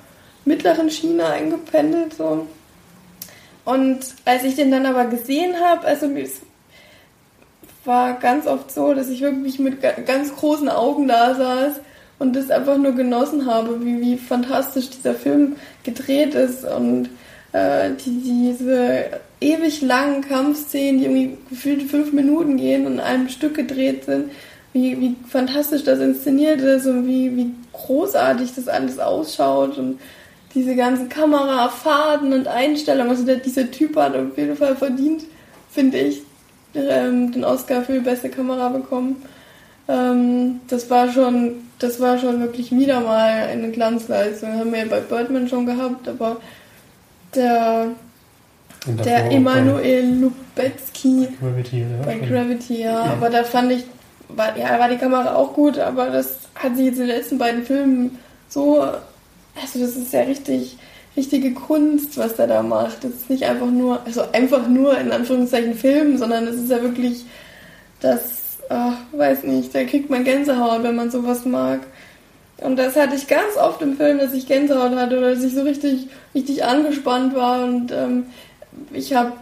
mittleren 0.45 0.91
Schiene 0.91 1.27
eingependelt. 1.27 2.15
So. 2.15 2.47
Und 3.65 4.01
als 4.25 4.45
ich 4.45 4.57
den 4.57 4.71
dann 4.71 4.87
aber 4.87 5.07
gesehen 5.07 5.55
habe, 5.61 5.87
also 5.87 6.07
es 6.07 6.41
war 7.85 8.19
ganz 8.19 8.47
oft 8.47 8.71
so, 8.71 8.95
dass 8.95 9.09
ich 9.09 9.21
wirklich 9.21 9.59
mit 9.59 9.83
ga- 9.83 10.01
ganz 10.07 10.35
großen 10.35 10.69
Augen 10.69 11.09
da 11.09 11.35
saß 11.35 11.81
und 12.19 12.37
das 12.37 12.51
einfach 12.51 12.77
nur 12.77 12.93
genossen 12.93 13.47
habe, 13.47 13.85
wie, 13.85 14.01
wie 14.01 14.17
fantastisch 14.17 14.91
dieser 14.91 15.15
Film 15.15 15.57
gedreht 15.83 16.35
ist 16.35 16.65
und 16.65 17.09
äh, 17.53 17.91
die, 18.05 18.21
diese 18.21 19.21
ewig 19.41 19.81
langen 19.83 20.21
Kampfszenen, 20.21 20.99
die 20.99 21.05
irgendwie 21.07 21.39
gefühlt 21.49 21.83
fünf 21.91 22.13
Minuten 22.13 22.59
gehen 22.59 22.87
und 22.87 22.95
in 22.95 23.01
einem 23.01 23.29
Stück 23.29 23.55
gedreht 23.55 24.05
sind, 24.05 24.31
wie, 24.73 25.01
wie 25.01 25.17
fantastisch 25.29 25.85
das 25.85 25.99
inszeniert 25.99 26.61
ist 26.61 26.87
und 26.87 27.07
wie, 27.07 27.37
wie 27.37 27.51
großartig 27.73 28.55
das 28.55 28.69
alles 28.69 28.99
ausschaut 28.99 29.79
und 29.79 29.99
diese 30.55 30.75
ganzen 30.75 31.09
Kamerafahrten 31.09 32.33
und 32.33 32.49
Einstellungen, 32.49 33.11
also 33.11 33.25
der, 33.25 33.37
dieser 33.37 33.71
Typ 33.71 33.97
hat 33.97 34.17
auf 34.17 34.37
jeden 34.37 34.57
Fall 34.57 34.75
verdient, 34.77 35.23
finde 35.71 35.99
ich, 35.99 36.23
ähm, 36.75 37.33
den 37.33 37.45
Oscar 37.45 37.83
für 37.83 37.95
die 37.95 38.01
beste 38.01 38.29
Kamera 38.29 38.69
bekommen. 38.69 39.23
Ähm, 39.89 40.61
das 40.69 40.91
war 40.91 41.11
schon, 41.11 41.55
das 41.79 42.01
war 42.01 42.19
schon 42.19 42.41
wirklich 42.41 42.73
wieder 42.73 43.01
mal 43.01 43.49
eine 43.49 43.71
Glanzleistung. 43.71 44.53
Haben 44.53 44.73
wir 44.73 44.81
ja 44.81 44.85
bei 44.87 45.01
Birdman 45.01 45.49
schon 45.49 45.67
gehabt, 45.67 46.09
aber 46.09 46.37
der 47.35 47.89
Der 49.05 49.31
Emanuel 49.31 50.21
Lubezki 50.21 51.29
Bei 51.41 51.49
Gravity, 51.49 51.81
ja. 51.81 51.87
bei. 52.05 52.19
Gravity, 52.19 52.83
ja. 52.83 53.03
Aber 53.05 53.31
da 53.31 53.45
fand 53.45 53.73
ich, 53.73 53.85
war, 54.37 54.57
ja, 54.57 54.79
war 54.79 54.89
die 54.89 54.97
Kamera 54.97 55.35
auch 55.35 55.53
gut, 55.55 55.79
aber 55.79 56.07
das 56.07 56.39
hat 56.55 56.77
sich 56.77 56.87
jetzt 56.87 56.99
in 56.99 57.07
den 57.07 57.17
letzten 57.17 57.39
beiden 57.39 57.65
Filmen 57.65 58.19
so, 58.49 58.81
also 58.81 59.79
das 59.81 59.97
ist 59.97 60.13
ja 60.13 60.23
richtig, 60.23 60.77
richtige 61.17 61.53
Kunst, 61.53 62.17
was 62.19 62.37
der 62.37 62.47
da 62.47 62.63
macht. 62.63 63.05
Das 63.05 63.13
ist 63.13 63.31
nicht 63.31 63.45
einfach 63.45 63.71
nur, 63.71 64.01
also 64.05 64.23
einfach 64.33 64.69
nur 64.69 64.99
in 64.99 65.11
Anführungszeichen 65.11 65.75
Film, 65.75 66.19
sondern 66.19 66.47
es 66.47 66.57
ist 66.57 66.71
ja 66.71 66.83
wirklich 66.83 67.25
das, 68.01 68.59
ach, 68.69 68.97
weiß 69.13 69.45
nicht, 69.45 69.75
da 69.75 69.85
kriegt 69.85 70.11
man 70.11 70.25
Gänsehaut, 70.25 70.83
wenn 70.83 70.97
man 70.97 71.11
sowas 71.11 71.45
mag. 71.45 71.81
Und 72.59 72.77
das 72.77 72.97
hatte 72.97 73.17
ich 73.17 73.27
ganz 73.27 73.57
oft 73.57 73.81
im 73.83 73.97
Film, 73.97 74.19
dass 74.19 74.35
ich 74.35 74.47
Gänsehaut 74.47 74.95
hatte 74.95 75.19
oder 75.19 75.35
dass 75.35 75.45
ich 75.45 75.55
so 75.55 75.63
richtig, 75.63 76.09
richtig 76.35 76.65
angespannt 76.65 77.35
war 77.35 77.65
und 77.65 77.91
ähm, 77.91 78.27
ich 78.93 79.15
habe 79.15 79.33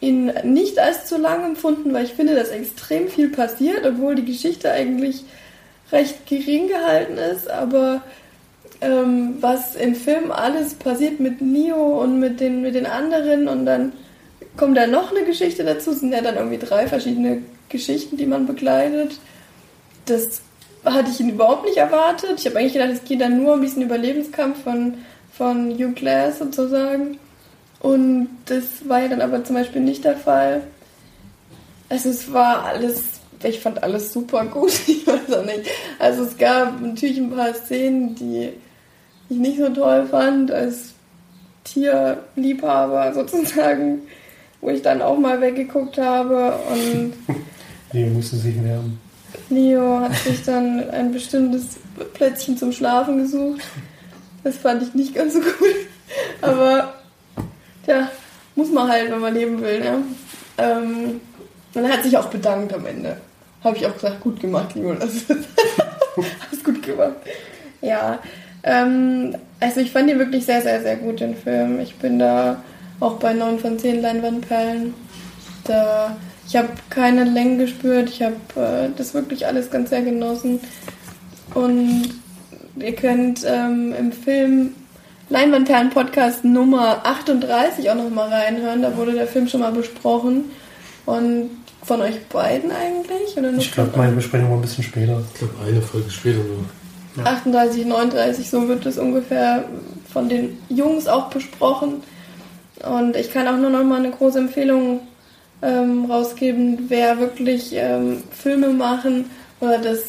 ihn 0.00 0.32
nicht 0.44 0.78
als 0.78 1.06
zu 1.06 1.18
lang 1.18 1.44
empfunden, 1.44 1.92
weil 1.92 2.04
ich 2.04 2.12
finde, 2.12 2.34
dass 2.34 2.50
extrem 2.50 3.08
viel 3.08 3.30
passiert, 3.30 3.86
obwohl 3.86 4.14
die 4.14 4.24
Geschichte 4.24 4.70
eigentlich 4.70 5.24
recht 5.92 6.26
gering 6.26 6.68
gehalten 6.68 7.16
ist. 7.16 7.50
Aber 7.50 8.02
ähm, 8.80 9.36
was 9.40 9.74
im 9.74 9.94
Film 9.94 10.30
alles 10.30 10.74
passiert 10.74 11.20
mit 11.20 11.40
Neo 11.40 12.02
und 12.02 12.20
mit 12.20 12.40
den, 12.40 12.62
mit 12.62 12.74
den 12.74 12.86
anderen 12.86 13.48
und 13.48 13.64
dann 13.64 13.92
kommt 14.56 14.76
da 14.76 14.86
noch 14.86 15.10
eine 15.10 15.24
Geschichte 15.24 15.64
dazu, 15.64 15.92
sind 15.92 16.12
ja 16.12 16.20
dann 16.20 16.36
irgendwie 16.36 16.58
drei 16.58 16.86
verschiedene 16.86 17.42
Geschichten, 17.68 18.16
die 18.16 18.26
man 18.26 18.46
begleitet. 18.46 19.18
Das 20.06 20.40
hatte 20.84 21.10
ich 21.10 21.20
ihn 21.20 21.30
überhaupt 21.30 21.64
nicht 21.64 21.76
erwartet. 21.76 22.34
Ich 22.38 22.46
habe 22.46 22.58
eigentlich 22.58 22.74
gedacht, 22.74 22.90
es 22.90 23.04
geht 23.04 23.20
dann 23.20 23.42
nur 23.42 23.54
um 23.54 23.62
diesen 23.62 23.82
Überlebenskampf 23.82 24.62
von, 24.62 24.94
von 25.32 25.72
Hugh 25.72 25.92
Glass 25.94 26.38
sozusagen. 26.38 27.18
Und 27.80 28.28
das 28.46 28.64
war 28.88 29.02
ja 29.02 29.08
dann 29.08 29.20
aber 29.20 29.44
zum 29.44 29.56
Beispiel 29.56 29.82
nicht 29.82 30.04
der 30.04 30.16
Fall. 30.16 30.62
Also 31.88 32.08
es 32.08 32.32
war 32.32 32.64
alles, 32.64 33.02
ich 33.42 33.60
fand 33.60 33.82
alles 33.82 34.12
super 34.12 34.44
gut, 34.46 34.72
ich 34.86 35.06
weiß 35.06 35.32
auch 35.32 35.44
nicht. 35.44 35.70
Also 35.98 36.24
es 36.24 36.36
gab 36.36 36.80
natürlich 36.80 37.18
ein 37.18 37.30
paar 37.30 37.54
Szenen, 37.54 38.14
die 38.14 38.50
ich 39.28 39.36
nicht 39.36 39.58
so 39.58 39.68
toll 39.68 40.06
fand, 40.06 40.50
als 40.50 40.94
Tierliebhaber 41.64 43.12
sozusagen, 43.12 44.02
wo 44.60 44.70
ich 44.70 44.82
dann 44.82 45.02
auch 45.02 45.18
mal 45.18 45.40
weggeguckt 45.40 45.98
habe 45.98 46.58
und 46.70 47.12
Leo 47.92 48.08
musste 48.08 48.36
sich 48.36 48.62
wärmen. 48.62 48.98
Leo 49.48 50.00
hat 50.00 50.14
sich 50.14 50.42
dann 50.44 50.90
ein 50.90 51.12
bestimmtes 51.12 51.76
Plätzchen 52.14 52.56
zum 52.56 52.72
Schlafen 52.72 53.18
gesucht. 53.18 53.62
Das 54.44 54.56
fand 54.56 54.82
ich 54.82 54.94
nicht 54.94 55.14
ganz 55.14 55.34
so 55.34 55.40
gut. 55.40 55.76
Aber, 56.40 56.94
ja, 57.86 58.10
muss 58.54 58.70
man 58.70 58.88
halt, 58.88 59.10
wenn 59.10 59.20
man 59.20 59.34
leben 59.34 59.60
will. 59.60 59.80
Ne? 59.80 60.02
Ähm, 60.58 61.20
und 61.74 61.84
er 61.84 61.92
hat 61.92 62.02
sich 62.02 62.16
auch 62.16 62.28
bedankt 62.28 62.72
am 62.72 62.86
Ende. 62.86 63.18
Habe 63.62 63.76
ich 63.76 63.86
auch 63.86 63.94
gesagt, 63.94 64.20
gut 64.20 64.40
gemacht, 64.40 64.74
Jonas. 64.74 65.24
Hast 66.50 66.64
gut 66.64 66.82
gemacht. 66.82 67.16
Ja, 67.80 68.18
ähm, 68.62 69.34
also 69.60 69.80
ich 69.80 69.92
fand 69.92 70.10
ihn 70.10 70.18
wirklich 70.18 70.46
sehr, 70.46 70.62
sehr, 70.62 70.82
sehr 70.82 70.96
gut, 70.96 71.20
den 71.20 71.36
Film. 71.36 71.80
Ich 71.80 71.96
bin 71.96 72.18
da 72.18 72.62
auch 73.00 73.14
bei 73.14 73.32
9 73.32 73.58
von 73.58 73.78
10 73.78 74.00
Leinwandperlen. 74.02 74.94
Da, 75.64 76.16
ich 76.46 76.56
habe 76.56 76.68
keine 76.90 77.24
Längen 77.24 77.58
gespürt. 77.58 78.08
Ich 78.08 78.22
habe 78.22 78.34
äh, 78.56 78.88
das 78.96 79.14
wirklich 79.14 79.46
alles 79.46 79.70
ganz 79.70 79.90
sehr 79.90 80.02
genossen. 80.02 80.60
Und 81.54 82.10
ihr 82.78 82.94
könnt 82.94 83.44
ähm, 83.46 83.94
im 83.98 84.12
Film 84.12 84.74
Leinwandperlen 85.28 85.90
Podcast 85.90 86.44
Nummer 86.44 87.04
38 87.04 87.90
auch 87.90 87.96
nochmal 87.96 88.28
reinhören. 88.28 88.82
Da 88.82 88.96
wurde 88.96 89.12
der 89.12 89.26
Film 89.26 89.48
schon 89.48 89.60
mal 89.60 89.72
besprochen. 89.72 90.44
Und 91.04 91.50
von 91.82 92.00
euch 92.00 92.24
beiden 92.26 92.70
eigentlich? 92.70 93.36
Oder 93.36 93.52
Ich 93.54 93.72
glaube, 93.72 93.90
meine 93.96 94.12
Besprechung 94.12 94.50
war 94.50 94.56
ein 94.56 94.62
bisschen 94.62 94.84
später. 94.84 95.20
Ich 95.32 95.38
glaube, 95.38 95.54
eine 95.66 95.82
Folge 95.82 96.10
später 96.10 96.38
nur. 96.38 97.26
38, 97.26 97.86
39, 97.86 98.50
so 98.50 98.68
wird 98.68 98.84
es 98.84 98.98
ungefähr 98.98 99.64
von 100.12 100.28
den 100.28 100.58
Jungs 100.68 101.08
auch 101.08 101.30
besprochen. 101.30 102.02
Und 102.84 103.16
ich 103.16 103.32
kann 103.32 103.48
auch 103.48 103.56
nur 103.56 103.70
noch 103.70 103.84
mal 103.84 103.98
eine 103.98 104.10
große 104.10 104.38
Empfehlung 104.38 105.00
ähm, 105.62 106.04
rausgeben, 106.10 106.86
wer 106.88 107.18
wirklich 107.18 107.70
ähm, 107.72 108.22
Filme 108.30 108.68
machen 108.68 109.30
oder 109.60 109.78
das 109.78 110.00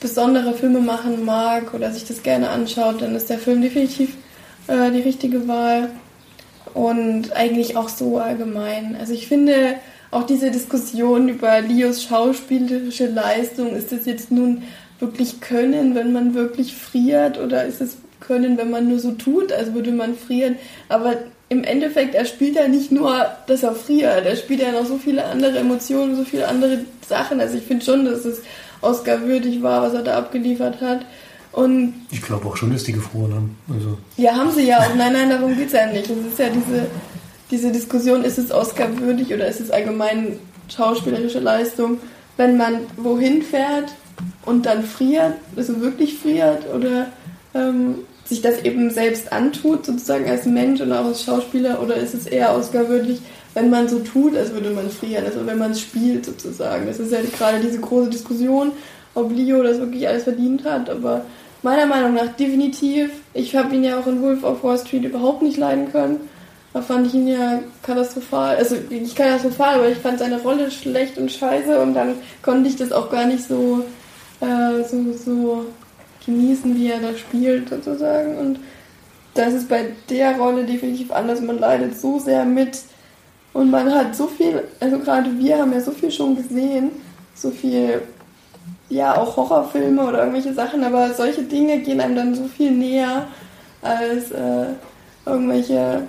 besondere 0.00 0.52
Filme 0.52 0.80
machen 0.80 1.24
mag 1.24 1.72
oder 1.72 1.90
sich 1.90 2.04
das 2.04 2.22
gerne 2.22 2.50
anschaut, 2.50 3.00
dann 3.00 3.14
ist 3.14 3.30
der 3.30 3.38
Film 3.38 3.62
definitiv 3.62 4.16
äh, 4.66 4.90
die 4.90 5.00
richtige 5.00 5.48
Wahl. 5.48 5.90
Und 6.74 7.32
eigentlich 7.32 7.76
auch 7.76 7.88
so 7.88 8.18
allgemein. 8.18 8.96
Also 8.98 9.12
ich 9.12 9.26
finde 9.26 9.74
auch 10.10 10.24
diese 10.24 10.50
Diskussion 10.50 11.28
über 11.28 11.60
Leos 11.60 12.02
schauspielerische 12.04 13.06
Leistung, 13.06 13.74
ist 13.74 13.92
das 13.92 14.06
jetzt 14.06 14.30
nun 14.30 14.62
wirklich 15.00 15.40
Können, 15.40 15.94
wenn 15.94 16.12
man 16.12 16.34
wirklich 16.34 16.74
friert 16.74 17.38
oder 17.38 17.64
ist 17.64 17.80
es 17.80 17.96
Können, 18.20 18.56
wenn 18.56 18.70
man 18.70 18.88
nur 18.88 19.00
so 19.00 19.12
tut, 19.12 19.52
als 19.52 19.74
würde 19.74 19.90
man 19.90 20.14
frieren. 20.14 20.56
Aber 20.88 21.16
im 21.48 21.64
Endeffekt, 21.64 22.14
er 22.14 22.24
spielt 22.24 22.56
ja 22.56 22.68
nicht 22.68 22.92
nur, 22.92 23.26
dass 23.46 23.62
er 23.62 23.74
friert, 23.74 24.24
er 24.24 24.36
spielt 24.36 24.60
ja 24.60 24.72
noch 24.72 24.86
so 24.86 24.96
viele 24.96 25.24
andere 25.24 25.58
Emotionen, 25.58 26.16
so 26.16 26.24
viele 26.24 26.46
andere 26.46 26.84
Sachen. 27.06 27.40
Also 27.40 27.58
ich 27.58 27.64
finde 27.64 27.84
schon, 27.84 28.04
dass 28.04 28.24
es 28.24 28.42
Oscar 28.80 29.22
würdig 29.22 29.62
war, 29.62 29.82
was 29.82 29.94
er 29.94 30.02
da 30.02 30.18
abgeliefert 30.18 30.80
hat. 30.80 31.04
Und 31.52 31.94
Ich 32.10 32.22
glaube 32.22 32.46
auch 32.46 32.56
schon, 32.56 32.72
dass 32.72 32.84
die 32.84 32.92
gefroren 32.92 33.34
haben. 33.34 33.58
Also, 33.72 33.98
ja, 34.16 34.34
haben 34.34 34.50
sie 34.50 34.66
ja 34.66 34.78
auch. 34.78 34.94
Nein, 34.94 35.12
nein, 35.12 35.30
darum 35.30 35.56
geht's 35.56 35.72
ja 35.72 35.86
nicht. 35.86 36.08
Es 36.08 36.32
ist 36.32 36.38
ja 36.38 36.48
diese, 36.48 36.86
diese 37.50 37.70
Diskussion, 37.70 38.24
ist 38.24 38.38
es 38.38 38.50
Oscar 38.50 38.88
würdig 38.98 39.32
oder 39.32 39.46
ist 39.46 39.60
es 39.60 39.70
allgemein 39.70 40.38
schauspielerische 40.68 41.40
Leistung, 41.40 41.98
wenn 42.36 42.56
man 42.56 42.80
wohin 42.96 43.42
fährt 43.42 43.92
und 44.46 44.66
dann 44.66 44.82
friert, 44.82 45.34
also 45.56 45.80
wirklich 45.80 46.18
friert 46.18 46.66
oder 46.74 47.08
ähm, 47.54 47.96
sich 48.24 48.40
das 48.40 48.62
eben 48.62 48.90
selbst 48.90 49.32
antut, 49.32 49.84
sozusagen 49.84 50.28
als 50.28 50.46
Mensch 50.46 50.80
und 50.80 50.92
auch 50.92 51.06
als 51.06 51.24
Schauspieler, 51.24 51.82
oder 51.82 51.96
ist 51.96 52.14
es 52.14 52.26
eher 52.26 52.56
Oscar 52.56 52.88
würdig, 52.88 53.20
wenn 53.54 53.68
man 53.68 53.88
so 53.88 53.98
tut, 53.98 54.36
als 54.36 54.52
würde 54.52 54.70
man 54.70 54.88
frieren, 54.90 55.26
also 55.26 55.46
wenn 55.46 55.58
man 55.58 55.72
es 55.72 55.80
spielt 55.80 56.24
sozusagen. 56.24 56.86
Das 56.86 56.98
ist 56.98 57.12
ja 57.12 57.18
gerade 57.36 57.60
diese 57.60 57.80
große 57.80 58.08
Diskussion, 58.08 58.72
ob 59.14 59.30
Leo 59.30 59.62
das 59.62 59.78
wirklich 59.78 60.08
alles 60.08 60.24
verdient 60.24 60.64
hat, 60.64 60.88
aber 60.88 61.26
meiner 61.62 61.86
Meinung 61.86 62.14
nach 62.14 62.28
definitiv. 62.36 63.10
Ich 63.34 63.54
habe 63.56 63.74
ihn 63.74 63.84
ja 63.84 63.98
auch 63.98 64.06
in 64.06 64.22
Wolf 64.22 64.44
of 64.44 64.62
Wall 64.62 64.78
Street 64.78 65.04
überhaupt 65.04 65.42
nicht 65.42 65.56
leiden 65.56 65.90
können. 65.90 66.28
Da 66.72 66.80
fand 66.80 67.06
ich 67.06 67.14
ihn 67.14 67.28
ja 67.28 67.60
katastrophal. 67.82 68.56
Also 68.56 68.76
nicht 68.88 69.14
katastrophal, 69.14 69.76
aber 69.76 69.88
ich 69.88 69.98
fand 69.98 70.18
seine 70.18 70.40
Rolle 70.40 70.70
schlecht 70.70 71.18
und 71.18 71.30
scheiße 71.30 71.80
und 71.80 71.94
dann 71.94 72.14
konnte 72.42 72.68
ich 72.68 72.76
das 72.76 72.92
auch 72.92 73.10
gar 73.10 73.26
nicht 73.26 73.46
so, 73.46 73.84
äh, 74.40 74.82
so, 74.84 75.12
so 75.12 75.66
genießen, 76.24 76.74
wie 76.76 76.88
er 76.88 77.00
da 77.00 77.14
spielt 77.16 77.68
sozusagen. 77.68 78.38
Und 78.38 78.60
das 79.34 79.52
ist 79.52 79.68
bei 79.68 79.86
der 80.08 80.36
Rolle 80.38 80.64
definitiv 80.64 81.12
anders. 81.12 81.40
Man 81.40 81.58
leidet 81.58 81.98
so 81.98 82.18
sehr 82.18 82.44
mit 82.44 82.78
und 83.52 83.70
man 83.70 83.92
hat 83.94 84.16
so 84.16 84.26
viel, 84.26 84.64
also 84.80 84.98
gerade 84.98 85.38
wir 85.38 85.58
haben 85.58 85.72
ja 85.72 85.80
so 85.80 85.90
viel 85.90 86.10
schon 86.10 86.36
gesehen, 86.36 86.90
so 87.34 87.50
viel 87.50 88.02
ja, 88.88 89.16
auch 89.16 89.36
Horrorfilme 89.36 90.06
oder 90.06 90.20
irgendwelche 90.20 90.54
Sachen, 90.54 90.84
aber 90.84 91.14
solche 91.14 91.42
Dinge 91.42 91.80
gehen 91.80 92.00
einem 92.00 92.16
dann 92.16 92.34
so 92.34 92.44
viel 92.44 92.70
näher 92.70 93.26
als 93.80 94.30
äh, 94.30 94.66
irgendwelche 95.24 96.02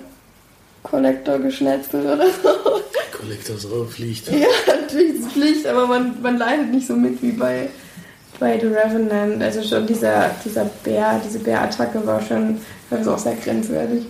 Collector-Geschnetzel 0.82 2.02
oder 2.04 2.26
so. 2.26 2.48
Collectors 3.18 3.66
fliegt. 3.88 4.28
ja, 4.28 4.46
natürlich 4.66 5.20
ist 5.20 5.32
Pflicht, 5.32 5.66
aber 5.66 5.86
man, 5.86 6.20
man 6.20 6.36
leidet 6.36 6.70
nicht 6.70 6.86
so 6.86 6.94
mit 6.94 7.22
wie 7.22 7.32
bei, 7.32 7.70
bei 8.38 8.58
The 8.60 8.66
Revenant. 8.66 9.42
Also 9.42 9.62
schon 9.62 9.86
dieser, 9.86 10.30
dieser 10.44 10.66
Bär, 10.84 11.20
diese 11.24 11.38
Bärattacke 11.38 12.06
war 12.06 12.20
schon 12.20 12.60
also 12.90 13.14
auch 13.14 13.18
sehr 13.18 13.36
grenzwertig. 13.36 14.04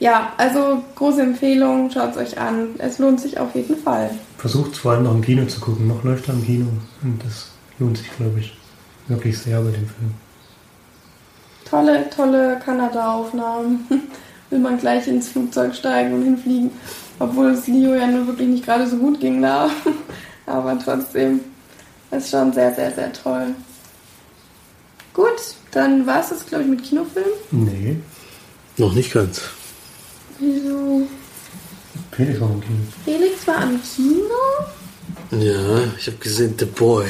Ja, 0.00 0.32
also 0.36 0.82
große 0.94 1.22
Empfehlung, 1.22 1.90
schaut 1.90 2.12
es 2.12 2.16
euch 2.16 2.38
an. 2.38 2.68
Es 2.78 2.98
lohnt 2.98 3.20
sich 3.20 3.38
auf 3.38 3.54
jeden 3.54 3.76
Fall. 3.76 4.10
versucht 4.38 4.76
vor 4.76 4.92
allem 4.92 5.02
noch 5.04 5.14
im 5.14 5.22
Kino 5.22 5.44
zu 5.46 5.58
gucken. 5.60 5.88
Noch 5.88 6.04
läuft 6.04 6.28
er 6.28 6.34
im 6.34 6.44
Kino. 6.44 6.66
Und 7.02 7.20
das 7.24 7.48
lohnt 7.80 7.98
sich, 7.98 8.08
glaube 8.16 8.38
ich, 8.38 8.56
wirklich 9.08 9.36
sehr 9.38 9.58
bei 9.60 9.70
dem 9.70 9.88
Film. 9.88 10.14
Tolle, 11.68 12.08
tolle 12.10 12.60
Kanada-Aufnahmen. 12.64 13.86
Will 14.50 14.60
man 14.60 14.78
gleich 14.78 15.06
ins 15.08 15.28
Flugzeug 15.28 15.74
steigen 15.74 16.14
und 16.14 16.22
hinfliegen. 16.22 16.70
Obwohl 17.18 17.48
es 17.50 17.66
Leo 17.66 17.94
ja 17.94 18.06
nur 18.06 18.26
wirklich 18.28 18.48
nicht 18.48 18.64
gerade 18.64 18.86
so 18.86 18.96
gut 18.96 19.18
ging 19.20 19.42
da. 19.42 19.68
Aber 20.46 20.78
trotzdem 20.78 21.40
ist 22.12 22.30
schon 22.30 22.52
sehr, 22.52 22.72
sehr, 22.74 22.92
sehr 22.92 23.12
toll. 23.12 23.48
Gut, 25.12 25.56
dann 25.72 26.06
war 26.06 26.20
es 26.20 26.28
das, 26.30 26.46
glaube 26.46 26.62
ich, 26.64 26.70
mit 26.70 26.84
Kinofilm. 26.84 27.26
Nee, 27.50 27.96
Noch 28.76 28.94
nicht 28.94 29.12
ganz. 29.12 29.42
Wieso? 30.38 31.06
Felix 32.12 32.40
war 32.40 32.50
im 32.50 32.60
Kino. 32.60 32.84
Felix 33.04 33.46
war 33.46 33.58
am 33.58 33.80
Kino? 33.82 35.44
Ja, 35.44 35.92
ich 35.98 36.06
habe 36.06 36.16
gesehen 36.18 36.54
The 36.58 36.64
Boy. 36.64 37.06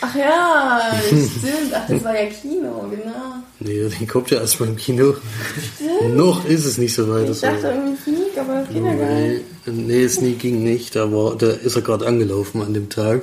Ach 0.00 0.14
ja, 0.14 0.92
stimmt. 1.06 1.72
Ach, 1.72 1.86
das 1.88 2.04
war 2.04 2.14
ja 2.14 2.28
Kino, 2.28 2.84
genau. 2.90 3.42
Nee, 3.60 3.88
den 3.88 4.06
kommt 4.06 4.30
ja 4.30 4.40
erst 4.40 4.60
mal 4.60 4.68
im 4.68 4.76
Kino. 4.76 5.14
Noch 6.14 6.44
ist 6.44 6.64
es 6.64 6.78
nicht 6.78 6.94
so 6.94 7.08
weit. 7.08 7.28
Ich 7.30 7.40
dachte 7.40 7.62
war, 7.62 7.72
irgendwie 7.72 8.02
Sneak, 8.02 8.38
aber 8.38 8.64
Kindergarten. 8.64 9.40
Nee, 9.66 9.72
nee, 9.72 10.08
Sneak 10.08 10.38
ging 10.40 10.62
nicht, 10.62 10.96
aber 10.96 11.36
da 11.38 11.50
ist 11.50 11.76
er 11.76 11.82
gerade 11.82 12.06
angelaufen 12.06 12.60
an 12.60 12.74
dem 12.74 12.90
Tag, 12.90 13.22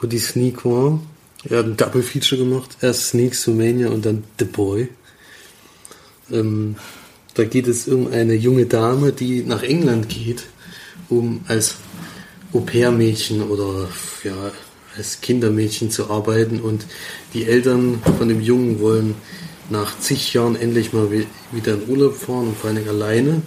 wo 0.00 0.06
die 0.06 0.18
Sneak 0.18 0.64
war. 0.64 1.00
Er 1.48 1.58
hat 1.58 1.66
ein 1.66 1.76
Double 1.76 2.02
Feature 2.02 2.42
gemacht. 2.42 2.76
Erst 2.80 3.08
Sneak 3.08 3.34
Sumania 3.34 3.88
und 3.88 4.06
dann 4.06 4.24
The 4.38 4.46
Boy. 4.46 4.88
Ähm, 6.32 6.76
da 7.34 7.44
geht 7.44 7.66
es 7.66 7.88
um 7.88 8.06
eine 8.06 8.34
junge 8.34 8.66
Dame, 8.66 9.12
die 9.12 9.42
nach 9.42 9.62
England 9.62 10.08
geht, 10.08 10.44
um 11.08 11.40
als 11.48 11.76
Au-pair-Mädchen 12.52 13.42
oder 13.42 13.88
ja, 14.22 14.52
als 14.96 15.20
Kindermädchen 15.20 15.90
zu 15.90 16.10
arbeiten. 16.10 16.60
Und 16.60 16.86
die 17.32 17.44
Eltern 17.44 18.00
von 18.18 18.28
dem 18.28 18.40
Jungen 18.40 18.80
wollen 18.80 19.14
nach 19.70 19.98
zig 19.98 20.32
Jahren 20.34 20.56
endlich 20.56 20.92
mal 20.92 21.10
wi- 21.10 21.26
wieder 21.50 21.74
in 21.74 21.88
Urlaub 21.88 22.16
fahren 22.16 22.48
und 22.48 22.56
vor 22.56 22.70
Dingen 22.70 22.88
alleine, 22.88 23.42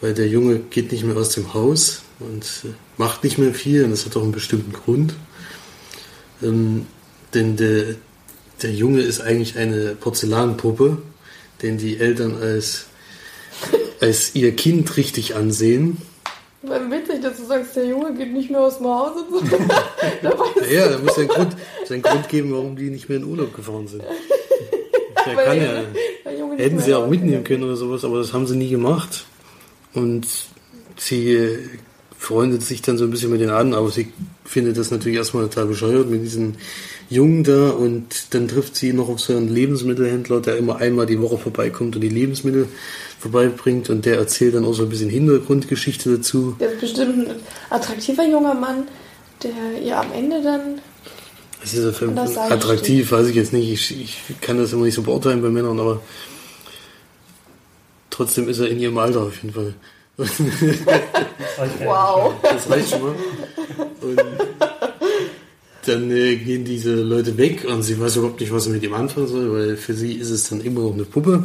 weil 0.00 0.14
der 0.14 0.28
Junge 0.28 0.60
geht 0.70 0.92
nicht 0.92 1.04
mehr 1.04 1.16
aus 1.16 1.30
dem 1.30 1.52
Haus 1.52 2.02
und 2.20 2.44
äh, 2.64 2.68
macht 2.96 3.24
nicht 3.24 3.36
mehr 3.36 3.52
viel 3.52 3.84
und 3.84 3.90
das 3.90 4.06
hat 4.06 4.16
auch 4.16 4.22
einen 4.22 4.32
bestimmten 4.32 4.72
Grund. 4.72 5.14
Ähm, 6.42 6.86
denn 7.34 7.56
der, 7.56 7.96
der 8.62 8.72
Junge 8.72 9.02
ist 9.02 9.20
eigentlich 9.20 9.58
eine 9.58 9.96
Porzellanpuppe, 9.96 10.98
den 11.62 11.78
die 11.78 11.98
Eltern 11.98 12.36
als, 12.40 12.86
als 14.00 14.34
ihr 14.34 14.54
Kind 14.54 14.96
richtig 14.96 15.34
ansehen. 15.34 15.98
Weil 16.62 16.90
witzig, 16.90 17.20
dass 17.20 17.36
du 17.36 17.44
sagst, 17.44 17.76
der 17.76 17.86
Junge 17.86 18.14
geht 18.14 18.32
nicht 18.32 18.50
mehr 18.50 18.60
aus 18.60 18.78
dem 18.78 18.86
Haus 18.86 19.12
und 19.16 19.48
so. 19.48 19.56
Ja, 20.70 20.88
da 20.88 20.98
muss 20.98 21.16
ja 21.16 21.22
einen 21.22 21.28
Grund, 21.28 21.56
es 21.82 21.92
einen 21.92 22.02
Grund 22.02 22.28
geben, 22.28 22.52
warum 22.52 22.76
die 22.76 22.90
nicht 22.90 23.08
mehr 23.08 23.18
in 23.18 23.24
Urlaub 23.24 23.54
gefahren 23.54 23.86
sind. 23.86 24.02
Der 25.26 25.34
kann 25.36 25.56
ja, 25.56 25.82
hätten 26.56 26.80
sie 26.80 26.94
auch 26.94 27.06
mitnehmen 27.06 27.44
können 27.44 27.64
oder 27.64 27.76
sowas, 27.76 28.04
aber 28.04 28.18
das 28.18 28.32
haben 28.32 28.46
sie 28.46 28.56
nie 28.56 28.70
gemacht. 28.70 29.26
Und 29.94 30.26
sie 30.96 31.58
freundet 32.24 32.62
sich 32.62 32.80
dann 32.80 32.96
so 32.96 33.04
ein 33.04 33.10
bisschen 33.10 33.30
mit 33.30 33.40
den 33.40 33.50
an, 33.50 33.74
aber 33.74 33.90
sie 33.90 34.08
findet 34.44 34.78
das 34.78 34.90
natürlich 34.90 35.18
erstmal 35.18 35.44
total 35.44 35.66
bescheuert 35.66 36.08
mit 36.08 36.22
diesem 36.22 36.54
Jungen 37.10 37.44
da 37.44 37.68
und 37.70 38.34
dann 38.34 38.48
trifft 38.48 38.76
sie 38.76 38.92
noch 38.94 39.10
auf 39.10 39.20
so 39.20 39.36
einen 39.36 39.48
Lebensmittelhändler, 39.48 40.40
der 40.40 40.56
immer 40.56 40.76
einmal 40.76 41.04
die 41.04 41.20
Woche 41.20 41.36
vorbeikommt 41.36 41.96
und 41.96 42.00
die 42.00 42.08
Lebensmittel 42.08 42.66
vorbeibringt 43.18 43.90
und 43.90 44.06
der 44.06 44.16
erzählt 44.16 44.54
dann 44.54 44.64
auch 44.64 44.72
so 44.72 44.84
ein 44.84 44.88
bisschen 44.88 45.10
Hintergrundgeschichte 45.10 46.16
dazu. 46.16 46.56
Der 46.58 46.72
ist 46.72 46.80
bestimmt 46.80 47.28
ein 47.28 47.36
attraktiver 47.68 48.26
junger 48.26 48.54
Mann, 48.54 48.84
der 49.42 49.82
ihr 49.82 50.00
am 50.00 50.10
Ende 50.12 50.42
dann. 50.42 50.80
Es 51.62 51.74
ist 51.74 52.02
An 52.02 52.14
der 52.14 52.26
Seite 52.26 52.54
attraktiv, 52.54 53.12
weiß 53.12 53.28
ich 53.28 53.36
jetzt 53.36 53.52
nicht. 53.52 53.70
Ich, 53.70 54.00
ich 54.00 54.40
kann 54.40 54.58
das 54.58 54.72
immer 54.72 54.84
nicht 54.84 54.94
so 54.94 55.02
beurteilen 55.02 55.42
bei 55.42 55.48
Männern, 55.48 55.78
aber 55.78 56.00
trotzdem 58.10 58.48
ist 58.48 58.60
er 58.60 58.68
in 58.68 58.80
ihrem 58.80 58.96
Alter 58.98 59.22
auf 59.22 59.42
jeden 59.42 59.54
Fall. 59.54 59.74
Wow! 61.84 62.34
Das 62.42 62.70
reicht 62.70 62.90
schon 62.90 63.02
mal. 63.02 63.14
Und 64.00 64.20
dann 65.86 66.10
äh, 66.10 66.36
gehen 66.36 66.64
diese 66.64 66.94
Leute 66.94 67.36
weg 67.36 67.64
und 67.68 67.82
sie 67.82 67.98
weiß 68.00 68.16
überhaupt 68.16 68.40
nicht, 68.40 68.52
was 68.52 68.64
sie 68.64 68.70
mit 68.70 68.82
ihm 68.82 68.94
anfangen 68.94 69.26
soll, 69.26 69.52
weil 69.52 69.76
für 69.76 69.92
sie 69.94 70.14
ist 70.14 70.30
es 70.30 70.48
dann 70.48 70.60
immer 70.62 70.80
noch 70.80 70.94
eine 70.94 71.04
Puppe. 71.04 71.42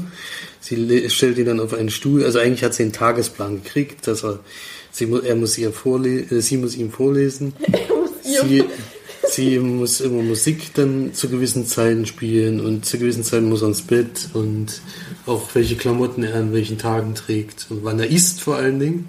Sie 0.62 1.10
stellt 1.10 1.38
ihn 1.38 1.46
dann 1.46 1.60
auf 1.60 1.74
einen 1.74 1.90
Stuhl. 1.90 2.24
Also 2.24 2.40
eigentlich 2.40 2.64
hat 2.64 2.74
sie 2.74 2.84
einen 2.84 2.94
Tagesplan 2.94 3.64
gekriegt, 3.64 4.08
dass 4.08 4.24
er, 4.24 4.40
sie, 4.92 5.08
mu- 5.08 5.20
er 5.20 5.36
muss 5.36 5.58
ihr 5.58 5.72
vorle 5.74 6.22
äh, 6.30 6.42
sie 6.42 6.58
muss 6.58 6.76
ihm 6.76 6.92
vorlesen. 6.92 7.54
Sie, 8.22 8.64
sie 9.28 9.58
muss 9.58 10.02
immer 10.02 10.22
Musik 10.22 10.72
dann 10.76 11.16
zu 11.16 11.30
gewissen 11.30 11.66
Zeiten 11.66 12.06
spielen 12.06 12.60
und 12.64 12.86
zu 12.86 13.00
gewissen 13.00 13.24
Zeiten 13.24 13.50
muss 13.50 13.64
er 13.64 13.70
ins 13.70 13.82
Bett 13.82 14.30
und 14.34 14.68
auch 15.30 15.44
welche 15.54 15.76
Klamotten 15.76 16.24
er 16.24 16.36
an 16.36 16.54
welchen 16.54 16.78
Tagen 16.78 17.16
trägt 17.16 17.68
und 17.70 17.84
wann 17.84 18.00
er 18.00 18.08
isst 18.10 18.42
vor 18.42 18.56
allen 18.58 18.80
Dingen. 18.80 19.08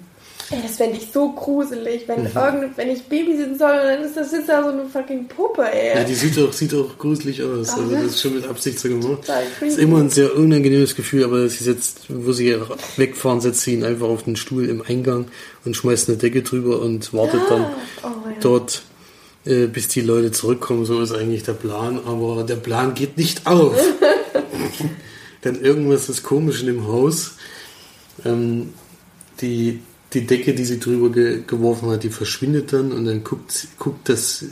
Ey, 0.49 0.57
das 0.67 0.75
fände 0.75 0.97
ich 0.97 1.07
so 1.13 1.31
gruselig, 1.31 2.09
wenn, 2.09 2.23
Mhm. 2.23 2.29
irgend, 2.35 2.77
wenn 2.77 2.89
ich 2.89 3.03
Babysitten 3.03 3.57
soll 3.57 3.71
und 3.71 3.85
dann 3.85 4.03
ist 4.03 4.17
das 4.17 4.31
sitzt 4.31 4.49
da 4.49 4.61
so 4.61 4.69
eine 4.69 4.85
fucking 4.85 5.27
Puppe, 5.29 5.63
ey. 5.71 5.97
Ja, 5.99 6.03
die 6.03 6.13
sieht 6.13 6.37
auch, 6.39 6.51
sieht 6.51 6.73
auch 6.73 6.97
gruselig 6.97 7.41
aus. 7.41 7.69
Ach, 7.71 7.77
Also 7.77 7.91
das 7.95 8.03
ist 8.03 8.21
schon 8.21 8.35
mit 8.35 8.45
Absicht 8.45 8.77
so 8.79 8.89
gemacht. 8.89 9.23
Creepy. 9.59 9.71
ist 9.71 9.79
immer 9.79 9.99
ein 9.99 10.09
sehr 10.09 10.35
unangenehmes 10.35 10.95
Gefühl, 10.95 11.23
aber 11.23 11.47
sie 11.47 11.63
setzt, 11.63 12.01
wo 12.09 12.33
sie 12.33 12.57
wegfahren, 12.97 13.39
setzt 13.39 13.61
sie 13.61 13.75
ihn 13.75 13.85
einfach 13.85 14.07
auf 14.09 14.23
den 14.23 14.35
Stuhl 14.35 14.65
im 14.67 14.81
Eingang 14.85 15.27
und 15.63 15.77
schmeißt 15.77 16.09
eine 16.09 16.17
Decke 16.17 16.41
drüber 16.41 16.81
und 16.81 17.13
wartet 17.13 17.41
dann 17.49 17.67
Oh, 18.03 18.07
ja. 18.07 18.35
dort, 18.41 18.81
äh, 19.45 19.67
bis 19.67 19.87
die 19.87 20.01
Leute 20.01 20.31
zurückkommen. 20.33 20.83
So 20.83 20.99
ist 20.99 21.13
eigentlich 21.13 21.43
der 21.43 21.53
Plan, 21.53 21.97
aber 22.05 22.43
der 22.43 22.57
Plan 22.57 22.93
geht 22.93 23.15
nicht 23.17 23.47
auf. 23.47 23.73
Denn 25.43 25.61
irgendwas 25.61 26.09
ist 26.09 26.23
komisch 26.23 26.61
in 26.61 26.67
dem 26.67 26.87
Haus. 26.87 27.35
Ähm, 28.25 28.73
die, 29.41 29.79
die 30.13 30.25
Decke, 30.27 30.53
die 30.53 30.65
sie 30.65 30.79
drüber 30.79 31.09
ge 31.09 31.41
geworfen 31.47 31.89
hat, 31.89 32.03
die 32.03 32.09
verschwindet 32.09 32.73
dann 32.73 32.91
und 32.91 33.05
dann 33.05 33.23
guckt, 33.23 33.67
guckt, 33.79 34.09
das, 34.09 34.45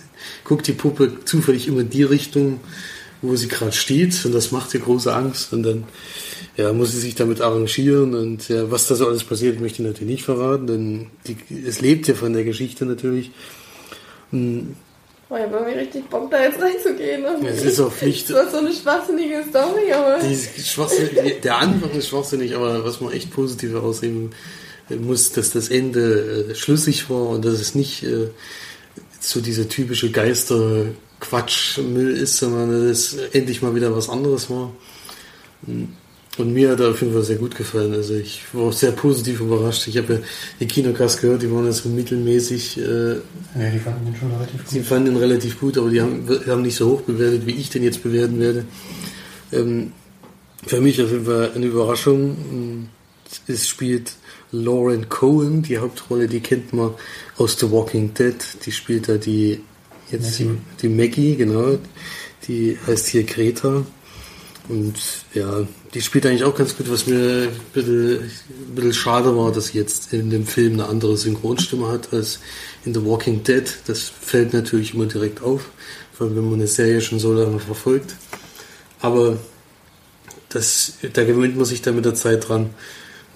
guckt 0.44 0.68
die 0.68 0.74
Puppe 0.74 1.14
zufällig 1.26 1.68
immer 1.68 1.82
in 1.82 1.90
die 1.90 2.04
Richtung, 2.04 2.60
wo 3.22 3.36
sie 3.36 3.50
gerade 3.50 3.74
steht 3.74 4.26
und 4.26 4.34
das 4.34 4.52
macht 4.52 4.74
ihr 4.74 4.80
große 4.80 5.14
Angst 5.14 5.52
und 5.54 5.64
dann 5.64 5.84
ja, 6.56 6.72
muss 6.74 6.92
sie 6.92 7.00
sich 7.00 7.16
damit 7.16 7.42
arrangieren 7.42 8.16
und 8.16 8.48
ja, 8.50 8.72
was 8.72 8.88
da 8.88 8.96
so 8.96 9.08
alles 9.08 9.24
passiert, 9.24 9.60
möchte 9.60 9.82
ich 9.82 9.88
natürlich 9.88 10.14
nicht 10.14 10.26
verraten, 10.26 10.68
denn 10.68 11.08
die, 11.28 11.38
es 11.68 11.82
lebt 11.82 12.08
ja 12.08 12.16
von 12.16 12.34
der 12.34 12.46
Geschichte 12.46 12.86
natürlich. 12.86 13.32
Hm, 14.32 14.76
Oh, 15.32 15.36
ich 15.36 15.44
habe 15.44 15.58
irgendwie 15.58 15.78
richtig 15.78 16.10
Bock, 16.10 16.32
da 16.32 16.42
jetzt 16.42 16.60
reinzugehen. 16.60 17.24
Es 17.46 17.64
ist 17.64 17.80
auch 17.80 17.92
Pflicht. 17.92 18.32
Das 18.32 18.48
ist 18.48 18.52
so 18.52 18.58
eine 18.58 18.74
schwachsinnige 18.74 19.44
Story, 19.48 19.94
aber. 19.94 20.18
Die 20.20 20.36
schwachsinnig, 20.62 21.42
der 21.42 21.58
Anfang 21.58 21.92
ist 21.92 22.08
schwachsinnig, 22.08 22.56
aber 22.56 22.84
was 22.84 23.00
man 23.00 23.14
echt 23.14 23.32
positiv 23.32 23.74
herausheben 23.74 24.32
muss, 24.90 25.32
dass 25.32 25.52
das 25.52 25.70
Ende 25.70 26.48
äh, 26.50 26.56
schlüssig 26.56 27.12
war 27.12 27.30
und 27.30 27.46
dass 27.46 27.60
es 27.60 27.76
nicht 27.76 28.02
äh, 28.04 28.30
so 29.20 29.40
dieser 29.40 29.70
typische 29.70 30.10
Geister-Quatsch-Müll 30.10 32.18
ist, 32.18 32.38
sondern 32.38 32.88
dass 32.88 33.14
es 33.14 33.18
endlich 33.34 33.62
mal 33.62 33.76
wieder 33.76 33.96
was 33.96 34.10
anderes 34.10 34.50
war. 34.50 34.72
Und 36.38 36.54
mir 36.54 36.70
hat 36.72 36.80
er 36.80 36.92
auf 36.92 37.02
jeden 37.02 37.12
Fall 37.14 37.24
sehr 37.24 37.36
gut 37.36 37.56
gefallen. 37.58 37.94
Also 37.94 38.14
ich 38.14 38.42
war 38.54 38.66
auch 38.66 38.74
sehr 38.74 38.92
positiv 38.92 39.42
überrascht. 39.42 39.88
Ich 39.88 39.98
habe 39.98 40.14
ja 40.14 40.20
die 40.60 40.68
Kinocast 40.68 41.22
gehört, 41.22 41.42
die 41.42 41.52
waren 41.52 41.66
ja 41.66 41.72
so 41.74 41.90
mittelmäßig. 41.90 42.78
Äh, 42.78 42.82
Ja, 43.16 43.70
die 43.74 43.80
fanden 43.80 44.06
den 44.06 44.16
schon 44.16 44.32
relativ 44.32 44.62
Sie 44.68 44.78
gut. 44.80 44.88
fanden 44.88 45.12
ihn 45.12 45.18
relativ 45.18 45.60
gut, 45.60 45.78
aber 45.78 45.90
die 45.90 46.02
haben, 46.02 46.26
haben 46.48 46.62
nicht 46.62 46.76
so 46.76 46.90
hoch 46.92 47.02
bewertet, 47.02 47.46
wie 47.46 47.56
ich 47.56 47.70
den 47.70 47.84
jetzt 47.84 48.04
bewerten 48.04 48.40
werde. 48.40 48.64
Ähm, 49.52 49.92
für 50.66 50.80
mich 50.80 51.02
auf 51.02 51.12
jeden 51.12 51.26
Fall 51.26 51.52
eine 51.56 51.66
Überraschung. 51.66 52.88
Es 53.48 53.68
spielt 53.68 54.14
Lauren 54.52 55.10
Cohen, 55.10 55.62
die 55.64 55.78
Hauptrolle, 55.78 56.28
die 56.28 56.40
kennt 56.40 56.72
man 56.74 56.92
aus 57.38 57.60
The 57.60 57.70
Walking 57.70 58.14
Dead. 58.14 58.36
Die 58.66 58.72
spielt 58.72 59.10
da 59.10 59.18
die, 59.18 59.60
jetzt 60.10 60.40
Maggie. 60.40 60.58
die 60.82 60.90
Maggie, 60.90 61.36
genau. 61.36 61.78
Die 62.48 62.78
heißt 62.88 63.08
hier 63.08 63.24
Greta. 63.24 63.86
Und 64.70 64.94
ja, 65.34 65.68
die 65.96 66.02
spielt 66.02 66.28
eigentlich 66.28 66.44
auch 66.44 66.56
ganz 66.56 66.78
gut, 66.78 66.92
was 66.92 67.08
mir 67.08 67.48
ein 67.48 67.60
bisschen, 67.74 68.20
ein 68.22 68.76
bisschen 68.76 68.94
schade 68.94 69.36
war, 69.36 69.52
dass 69.52 69.68
sie 69.68 69.80
jetzt 69.80 70.14
in 70.14 70.30
dem 70.30 70.46
Film 70.46 70.74
eine 70.74 70.86
andere 70.86 71.18
Synchronstimme 71.18 71.88
hat 71.88 72.14
als 72.14 72.40
in 72.86 72.94
The 72.94 73.04
Walking 73.04 73.44
Dead. 73.44 73.64
Das 73.88 74.10
fällt 74.10 74.54
natürlich 74.54 74.94
immer 74.94 75.08
direkt 75.08 75.42
auf, 75.42 75.72
vor 76.14 76.28
allem 76.28 76.36
wenn 76.36 76.46
man 76.46 76.54
eine 76.54 76.68
Serie 76.68 77.02
schon 77.02 77.20
so 77.20 77.34
lange 77.34 77.60
verfolgt. 77.60 78.16
Aber 79.02 79.38
das, 80.50 80.94
da 81.14 81.24
gewöhnt 81.24 81.56
man 81.56 81.66
sich 81.66 81.82
dann 81.82 81.96
mit 81.96 82.06
der 82.06 82.16
Zeit 82.16 82.48
dran. 82.48 82.70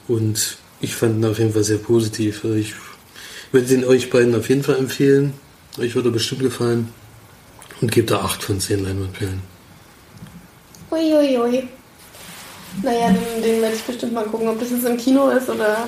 Und 0.07 0.57
ich 0.81 0.95
fand 0.95 1.17
ihn 1.17 1.25
auf 1.25 1.39
jeden 1.39 1.53
Fall 1.53 1.63
sehr 1.63 1.77
positiv. 1.77 2.43
Also 2.43 2.55
ich 2.55 2.75
würde 3.51 3.67
den 3.67 3.85
euch 3.85 4.11
beiden 4.11 4.35
auf 4.35 4.49
jeden 4.49 4.63
Fall 4.63 4.75
empfehlen. 4.75 5.33
Euch 5.79 5.95
würde 5.95 6.11
bestimmt 6.11 6.41
gefallen. 6.41 6.89
Und 7.81 7.91
gebe 7.91 8.05
da 8.05 8.19
8 8.21 8.43
von 8.43 8.59
10 8.59 8.83
Leinwandperlen. 8.83 9.52
Uiuiui. 10.93 11.67
Naja, 12.81 13.07
den, 13.07 13.43
den 13.43 13.61
werde 13.61 13.75
ich 13.75 13.83
bestimmt 13.83 14.13
mal 14.13 14.25
gucken, 14.25 14.47
ob 14.47 14.59
das 14.59 14.71
jetzt 14.71 14.85
im 14.85 14.97
Kino 14.97 15.29
ist 15.29 15.49
oder. 15.49 15.87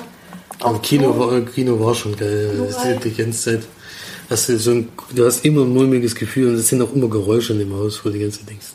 Im 0.64 0.82
Kino 0.82 1.18
war, 1.18 1.40
Kino 1.42 1.78
war 1.78 1.94
schon 1.94 2.16
geil. 2.16 2.50
Blu-ray. 2.54 2.98
Die 3.02 3.14
ganze 3.14 3.40
Zeit. 3.40 3.62
Hast 4.30 4.48
du, 4.48 4.58
so 4.58 4.72
ein, 4.72 4.88
du 5.14 5.24
hast 5.24 5.44
immer 5.44 5.62
ein 5.62 5.72
mulmiges 5.72 6.14
Gefühl 6.14 6.48
und 6.48 6.54
es 6.56 6.68
sind 6.68 6.82
auch 6.82 6.92
immer 6.92 7.08
Geräusche 7.08 7.52
in 7.52 7.60
dem 7.60 7.72
Haus, 7.74 8.00
wo 8.04 8.08
du 8.08 8.14
die 8.14 8.20
ganze 8.20 8.40
Zeit 8.40 8.50
denkst. 8.50 8.66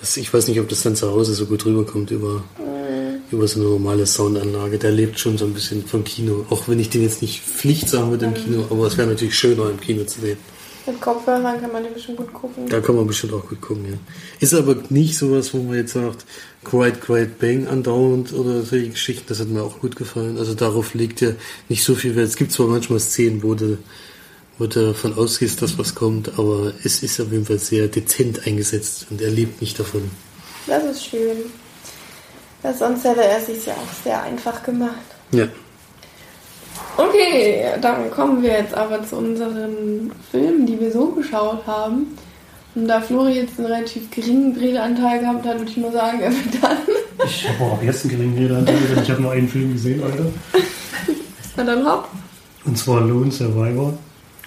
Das, 0.00 0.16
ich 0.16 0.32
weiß 0.32 0.46
nicht, 0.48 0.60
ob 0.60 0.68
das 0.68 0.82
dann 0.82 0.94
zu 0.94 1.10
Hause 1.10 1.34
so 1.34 1.46
gut 1.46 1.64
rüberkommt 1.64 2.10
über, 2.12 2.44
über 3.32 3.48
so 3.48 3.60
eine 3.60 3.70
normale 3.70 4.06
Soundanlage. 4.06 4.78
Der 4.78 4.92
lebt 4.92 5.18
schon 5.18 5.38
so 5.38 5.46
ein 5.46 5.54
bisschen 5.54 5.84
vom 5.84 6.04
Kino. 6.04 6.46
Auch 6.50 6.68
wenn 6.68 6.78
ich 6.78 6.90
den 6.90 7.02
jetzt 7.02 7.22
nicht 7.22 7.40
Pflicht 7.42 7.88
sagen 7.88 8.10
würde 8.10 8.26
im 8.26 8.34
Kino, 8.34 8.66
aber 8.70 8.86
es 8.86 8.96
wäre 8.96 9.08
natürlich 9.08 9.36
schöner 9.36 9.70
im 9.70 9.80
Kino 9.80 10.04
zu 10.04 10.20
sehen. 10.20 10.38
Mit 10.86 11.00
Kopfhörern 11.00 11.60
kann 11.60 11.72
man 11.72 11.82
den 11.82 11.94
bestimmt 11.94 12.18
gut 12.18 12.32
gucken. 12.32 12.68
Da 12.68 12.80
kann 12.80 12.94
man 12.94 13.06
bestimmt 13.06 13.32
auch 13.32 13.48
gut 13.48 13.60
gucken, 13.60 13.86
ja. 13.90 13.98
Ist 14.38 14.54
aber 14.54 14.76
nicht 14.88 15.18
sowas, 15.18 15.52
wo 15.52 15.58
man 15.58 15.76
jetzt 15.76 15.94
sagt, 15.94 16.24
Quiet, 16.64 17.00
Quiet 17.00 17.38
Bang 17.40 17.66
andauernd 17.66 18.32
oder 18.32 18.62
solche 18.62 18.90
Geschichten, 18.90 19.24
das 19.28 19.40
hat 19.40 19.48
mir 19.48 19.62
auch 19.62 19.80
gut 19.80 19.96
gefallen. 19.96 20.38
Also 20.38 20.54
darauf 20.54 20.94
legt 20.94 21.20
ja 21.20 21.32
nicht 21.68 21.82
so 21.82 21.96
viel 21.96 22.14
Wert. 22.14 22.28
Es 22.28 22.36
gibt 22.36 22.52
zwar 22.52 22.68
manchmal 22.68 23.00
Szenen, 23.00 23.42
wo 23.42 23.54
du, 23.54 23.78
wo 24.58 24.66
du 24.66 24.86
davon 24.86 25.14
ausgehst, 25.14 25.60
dass 25.60 25.76
was 25.76 25.94
kommt, 25.94 26.38
aber 26.38 26.72
es 26.84 27.02
ist 27.02 27.20
auf 27.20 27.32
jeden 27.32 27.46
Fall 27.46 27.58
sehr 27.58 27.88
dezent 27.88 28.46
eingesetzt 28.46 29.06
und 29.10 29.20
er 29.20 29.30
lebt 29.30 29.60
nicht 29.60 29.78
davon. 29.78 30.08
Das 30.66 30.84
ist 30.84 31.04
schön. 31.04 31.36
Ja, 32.62 32.72
sonst 32.72 33.04
hätte 33.04 33.24
er 33.24 33.40
sich 33.40 33.66
ja 33.66 33.74
auch 33.74 34.04
sehr 34.04 34.22
einfach 34.22 34.62
gemacht. 34.62 34.94
Ja. 35.32 35.48
Okay, 36.96 37.64
dann 37.80 38.10
kommen 38.10 38.42
wir 38.42 38.50
jetzt 38.50 38.74
aber 38.74 39.04
zu 39.04 39.16
unseren 39.16 40.10
Filmen, 40.30 40.66
die 40.66 40.80
wir 40.80 40.90
so 40.90 41.06
geschaut 41.08 41.66
haben. 41.66 42.16
Und 42.74 42.88
da 42.88 43.00
Flori 43.00 43.32
jetzt 43.32 43.58
einen 43.58 43.72
relativ 43.72 44.10
geringen 44.10 44.56
Redeanteil 44.56 45.20
gehabt 45.20 45.46
hat, 45.46 45.58
würde 45.58 45.70
ich 45.70 45.76
mal 45.76 45.92
sagen, 45.92 46.20
er 46.20 46.30
wird 46.30 46.62
dann. 46.62 46.76
Ich 47.24 47.48
habe 47.48 47.64
auch 47.64 47.82
jetzt 47.82 48.04
einen 48.04 48.10
geringen 48.10 48.38
Redeanteil, 48.38 48.76
denn 48.76 49.02
ich 49.02 49.10
habe 49.10 49.22
nur 49.22 49.32
einen 49.32 49.48
Film 49.48 49.72
gesehen, 49.72 50.02
Alter. 50.02 50.26
Na 51.56 51.64
dann 51.64 51.86
hopp. 51.86 52.08
Und 52.64 52.76
zwar 52.76 53.00
Lone 53.00 53.32
Survivor. 53.32 53.96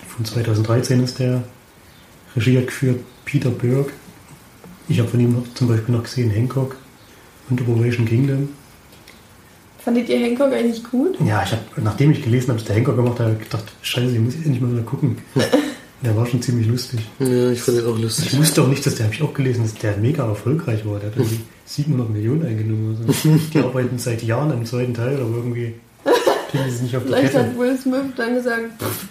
Von 0.08 0.26
2013 0.26 1.04
ist 1.04 1.20
der. 1.20 1.42
Regie 2.36 2.58
hat 2.58 2.68
geführt 2.68 3.00
Peter 3.26 3.50
Berg. 3.50 3.92
Ich 4.88 5.00
habe 5.00 5.10
von 5.10 5.20
ihm 5.20 5.34
noch, 5.34 5.54
zum 5.54 5.68
Beispiel 5.68 5.96
noch 5.96 6.04
gesehen 6.04 6.30
Hancock 6.30 6.76
und 7.50 7.62
Operation 7.62 8.06
Kingdom. 8.06 8.50
Fandet 9.84 10.10
ihr 10.10 10.18
Hancock 10.20 10.52
eigentlich 10.54 10.84
gut? 10.84 11.18
Ja, 11.26 11.42
ich 11.44 11.52
hab, 11.52 11.60
nachdem 11.84 12.12
ich 12.12 12.22
gelesen 12.24 12.50
habe, 12.50 12.60
dass 12.60 12.68
der 12.68 12.76
Henker 12.76 12.94
gemacht 12.94 13.20
hat, 13.20 13.28
habe 13.28 13.38
ich 13.40 13.44
gedacht, 13.50 13.64
scheiße, 13.82 14.14
ich 14.14 14.20
muss 14.20 14.36
endlich 14.36 14.62
mal 14.62 14.72
wieder 14.72 14.84
gucken. 14.84 15.18
Der 16.02 16.16
war 16.16 16.26
schon 16.26 16.42
ziemlich 16.42 16.66
lustig. 16.68 17.02
Ja, 17.20 17.52
ich 17.52 17.62
fand 17.62 17.78
den 17.80 17.86
auch 17.86 17.98
Ich 17.98 18.04
lustig. 18.04 18.40
wusste 18.40 18.62
auch 18.62 18.68
nicht, 18.68 18.86
dass 18.86 18.96
der, 18.96 19.08
habe 19.08 19.16
ich 19.16 19.22
auch 19.22 19.34
gelesen, 19.34 19.64
dass 19.64 19.74
der 19.76 19.98
mega 19.98 20.26
erfolgreich 20.26 20.86
war. 20.86 20.98
Der 20.98 21.10
hat 21.10 21.18
irgendwie 21.18 21.42
700 21.66 22.10
Millionen 22.10 22.46
eingenommen. 22.46 22.98
Oder 23.04 23.12
so. 23.14 23.38
Die 23.54 23.58
arbeiten 23.64 23.98
seit 24.00 24.24
Jahren 24.24 24.50
am 24.54 24.66
zweiten 24.66 24.94
Teil, 24.94 25.16
aber 25.18 25.36
irgendwie 25.36 25.74
kriegen 26.52 26.64
sie 26.70 26.76
es 26.76 26.82
nicht 26.84 26.96
auf 26.96 27.04
die 27.04 27.10
Vielleicht 27.10 27.34
Kette. 27.34 27.46
hat 27.48 27.60
Will 27.60 27.78
Smith 27.78 28.00
dann 28.16 28.34
gesagt, 28.34 28.82
pff, 28.82 29.08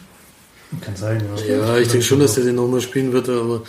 Kann 0.83 0.97
sein, 0.97 1.23
ja. 1.49 1.57
Ja, 1.57 1.79
ich 1.79 1.89
denke 1.89 2.05
schon, 2.05 2.21
dass 2.21 2.35
der 2.35 2.45
den 2.45 2.57
nochmal 2.57 2.83
spielen 2.83 3.11
wird, 3.13 3.31
aber 3.31 3.63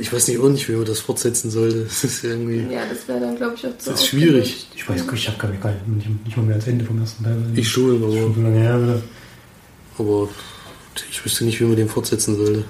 ich 0.00 0.12
weiß 0.12 0.28
nicht 0.28 0.38
auch 0.38 0.48
nicht, 0.48 0.68
wie 0.68 0.74
man 0.74 0.84
das 0.84 1.00
fortsetzen 1.00 1.50
sollte. 1.50 1.82
Das 1.82 2.04
ist 2.04 2.22
irgendwie. 2.22 2.72
ja, 2.72 2.82
das 2.88 3.08
wäre 3.08 3.18
dann, 3.18 3.36
glaube 3.36 3.56
ich, 3.56 3.66
auch 3.66 3.76
zu 3.76 3.90
Das 3.90 4.00
ist 4.00 4.06
schwierig. 4.06 4.68
Ich 4.72 4.88
weiß 4.88 5.04
gar 5.04 5.14
nicht, 5.14 5.22
ich 5.22 5.28
habe 5.28 5.38
gar 5.38 5.72
nicht, 5.72 5.88
nicht, 5.88 6.24
nicht 6.24 6.36
mal 6.36 6.44
mehr 6.44 6.54
ans 6.54 6.68
Ende 6.68 6.84
vom 6.84 7.00
ersten 7.00 7.24
Teil. 7.24 7.42
Ich 7.56 7.68
schon, 7.68 7.98
schon 7.98 8.04
aber, 8.04 8.12
so 8.12 8.40
lange 8.40 8.60
her 8.60 8.80
wieder. 8.80 9.02
aber 9.98 10.28
ich 11.10 11.24
wüsste 11.24 11.44
nicht, 11.44 11.60
wie 11.60 11.64
man 11.64 11.74
den 11.74 11.88
fortsetzen 11.88 12.36
sollte. 12.36 12.64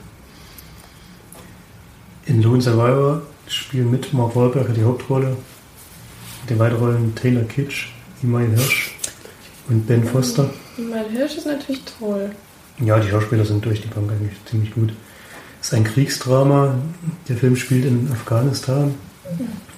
In 2.24 2.40
Lone 2.40 2.62
Survivor 2.62 3.22
spielen 3.48 3.90
mit 3.90 4.14
Mark 4.14 4.34
Wahlberg 4.34 4.72
die 4.74 4.82
Hauptrolle. 4.82 5.36
Die 6.48 6.58
weiteren 6.58 7.14
Taylor 7.14 7.44
Kitsch, 7.44 7.88
Imai 8.22 8.46
Hirsch 8.46 8.94
und 9.68 9.86
Ben 9.86 10.04
Foster. 10.04 10.48
Mein 10.78 11.10
Hirsch 11.10 11.36
ist 11.36 11.46
natürlich 11.46 11.82
toll. 11.98 12.30
Ja, 12.80 12.98
die 12.98 13.08
Schauspieler 13.08 13.44
sind 13.44 13.64
durch 13.64 13.80
die 13.80 13.88
Bank 13.88 14.10
eigentlich 14.10 14.36
ziemlich 14.46 14.74
gut. 14.74 14.92
Es 15.60 15.68
ist 15.68 15.74
ein 15.74 15.84
Kriegsdrama. 15.84 16.74
Der 17.28 17.36
Film 17.36 17.56
spielt 17.56 17.84
in 17.84 18.10
Afghanistan 18.10 18.94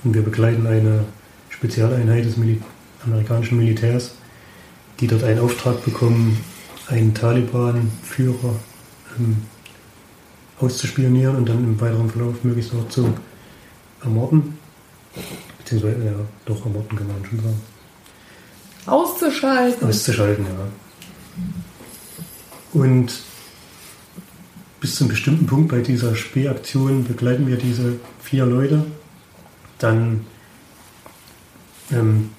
und 0.03 0.15
wir 0.15 0.23
begleiten 0.23 0.67
eine 0.67 1.05
Spezialeinheit 1.51 2.25
des 2.25 2.37
Mil 2.37 2.61
amerikanischen 3.05 3.59
Militärs, 3.59 4.13
die 4.99 5.07
dort 5.07 5.25
einen 5.25 5.41
Auftrag 5.41 5.85
bekommen, 5.85 6.43
einen 6.89 7.13
Taliban-Führer 7.13 8.57
ähm, 9.19 9.43
auszuspionieren 10.59 11.37
und 11.37 11.49
dann 11.49 11.59
im 11.59 11.81
weiteren 11.81 12.09
Verlauf 12.11 12.43
möglichst 12.43 12.73
auch 12.75 12.89
zu 12.89 13.13
ermorden. 14.03 14.59
Beziehungsweise, 15.59 16.05
ja, 16.05 16.13
doch 16.47 16.65
ermorden 16.65 16.97
kann 16.97 17.07
man 17.07 17.25
schon 17.29 17.41
sagen. 17.41 17.61
Auszuschalten. 18.87 19.89
Auszuschalten, 19.89 20.47
ja. 20.47 20.51
Und 22.77 23.11
bis 24.81 24.97
zu 24.97 25.05
einem 25.05 25.09
bestimmten 25.09 25.47
Punkt 25.47 25.71
bei 25.71 25.81
dieser 25.81 26.15
Spähaktion 26.15 27.05
begleiten 27.05 27.47
wir 27.47 27.57
diese 27.57 27.95
vier 28.23 28.45
Leute. 28.45 28.85
Dann 29.79 30.27
ähm, 31.91 32.33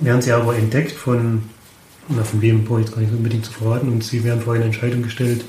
werden 0.00 0.20
sie 0.20 0.32
aber 0.32 0.54
entdeckt 0.56 0.92
von, 0.92 1.44
na, 2.08 2.22
von 2.22 2.42
wem 2.42 2.64
brauche 2.64 2.80
ich 2.80 2.86
jetzt 2.86 2.94
gar 2.96 3.00
nicht 3.00 3.14
unbedingt 3.14 3.46
zu 3.46 3.52
verraten, 3.52 3.88
und 3.88 4.04
sie 4.04 4.24
werden 4.24 4.42
vor 4.42 4.52
eine 4.52 4.64
Entscheidung 4.64 5.00
gestellt, 5.00 5.46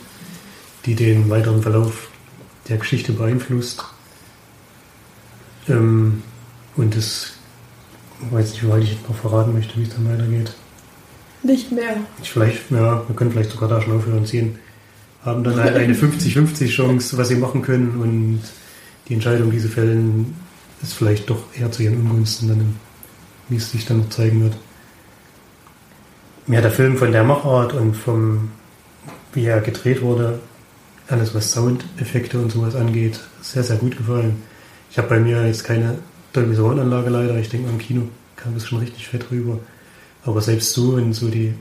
die 0.86 0.96
den 0.96 1.30
weiteren 1.30 1.62
Verlauf 1.62 2.08
der 2.70 2.78
Geschichte 2.78 3.12
beeinflusst. 3.12 3.84
Ähm, 5.68 6.24
und 6.78 6.96
das, 6.96 7.34
ich 8.26 8.32
weiß 8.32 8.52
nicht, 8.52 8.64
wie 8.64 8.70
weit 8.70 8.84
ich 8.84 8.94
jetzt 8.94 9.10
noch 9.10 9.18
verraten 9.18 9.52
möchte, 9.52 9.78
wie 9.78 9.84
es 9.84 9.90
dann 9.90 10.10
weitergeht. 10.10 10.54
Nicht 11.44 11.72
mehr. 11.72 11.98
Ich 12.22 12.32
vielleicht, 12.32 12.70
ja, 12.72 13.04
wir 13.08 13.16
können 13.16 13.32
vielleicht 13.32 13.52
sogar 13.52 13.70
da 13.70 13.82
schon 13.82 13.98
aufhören 13.98 14.20
und 14.20 14.28
sehen. 14.28 14.60
Haben 15.24 15.44
dann 15.44 15.60
eine 15.60 15.76
eine 15.76 15.94
50-50 15.94 16.70
Chance, 16.70 17.18
was 17.18 17.28
sie 17.30 17.36
machen 17.36 17.62
können 17.62 18.00
und 18.02 18.42
die 19.08 19.14
Entscheidung, 19.14 19.52
die 19.52 19.60
sie 19.60 19.68
fällen, 19.68 20.36
ist 20.82 20.94
vielleicht 20.94 21.30
doch 21.30 21.44
eher 21.58 21.72
zu 21.72 21.84
ihren 21.84 21.98
Ungunsten, 21.98 22.48
dann, 22.50 22.76
wie 23.50 23.58
es 23.58 23.72
sich 23.72 23.86
dann 23.86 23.98
noch 23.98 24.10
zeigen 24.10 24.44
wird. 24.44 24.56
Mir 26.48 26.58
hat 26.58 26.64
der 26.66 26.72
Film 26.72 26.98
von 26.98 27.12
der 27.12 27.24
Machart 27.24 27.74
und 27.74 27.96
vom, 27.96 28.52
wie 29.34 29.46
er 29.46 29.62
gedreht 29.62 30.02
wurde, 30.02 30.40
alles 31.08 31.36
was 31.36 31.52
Soundeffekte 31.52 32.40
und 32.40 32.52
sowas 32.52 32.76
angeht, 32.76 33.20
sehr, 33.42 33.64
sehr 33.64 33.78
gut 33.78 33.98
gefallen. 33.98 34.42
Ich 34.92 34.98
habe 34.98 35.10
bei 35.10 35.20
mir 35.20 35.46
jetzt 35.46 35.64
keine 35.64 35.98
Dolby 36.34 36.56
Surround 36.56 36.80
leider, 36.90 37.38
ich 37.38 37.50
denke 37.50 37.70
im 37.70 37.78
Kino 37.78 38.04
kam 38.36 38.54
das 38.54 38.68
schon 38.68 38.80
richtig 38.80 39.08
fett 39.08 39.26
rüber. 39.32 39.60
Aber 40.26 40.42
selbst 40.42 40.74
so, 40.74 40.98
wenn 40.98 41.14
so 41.14 41.30
die 41.30 41.54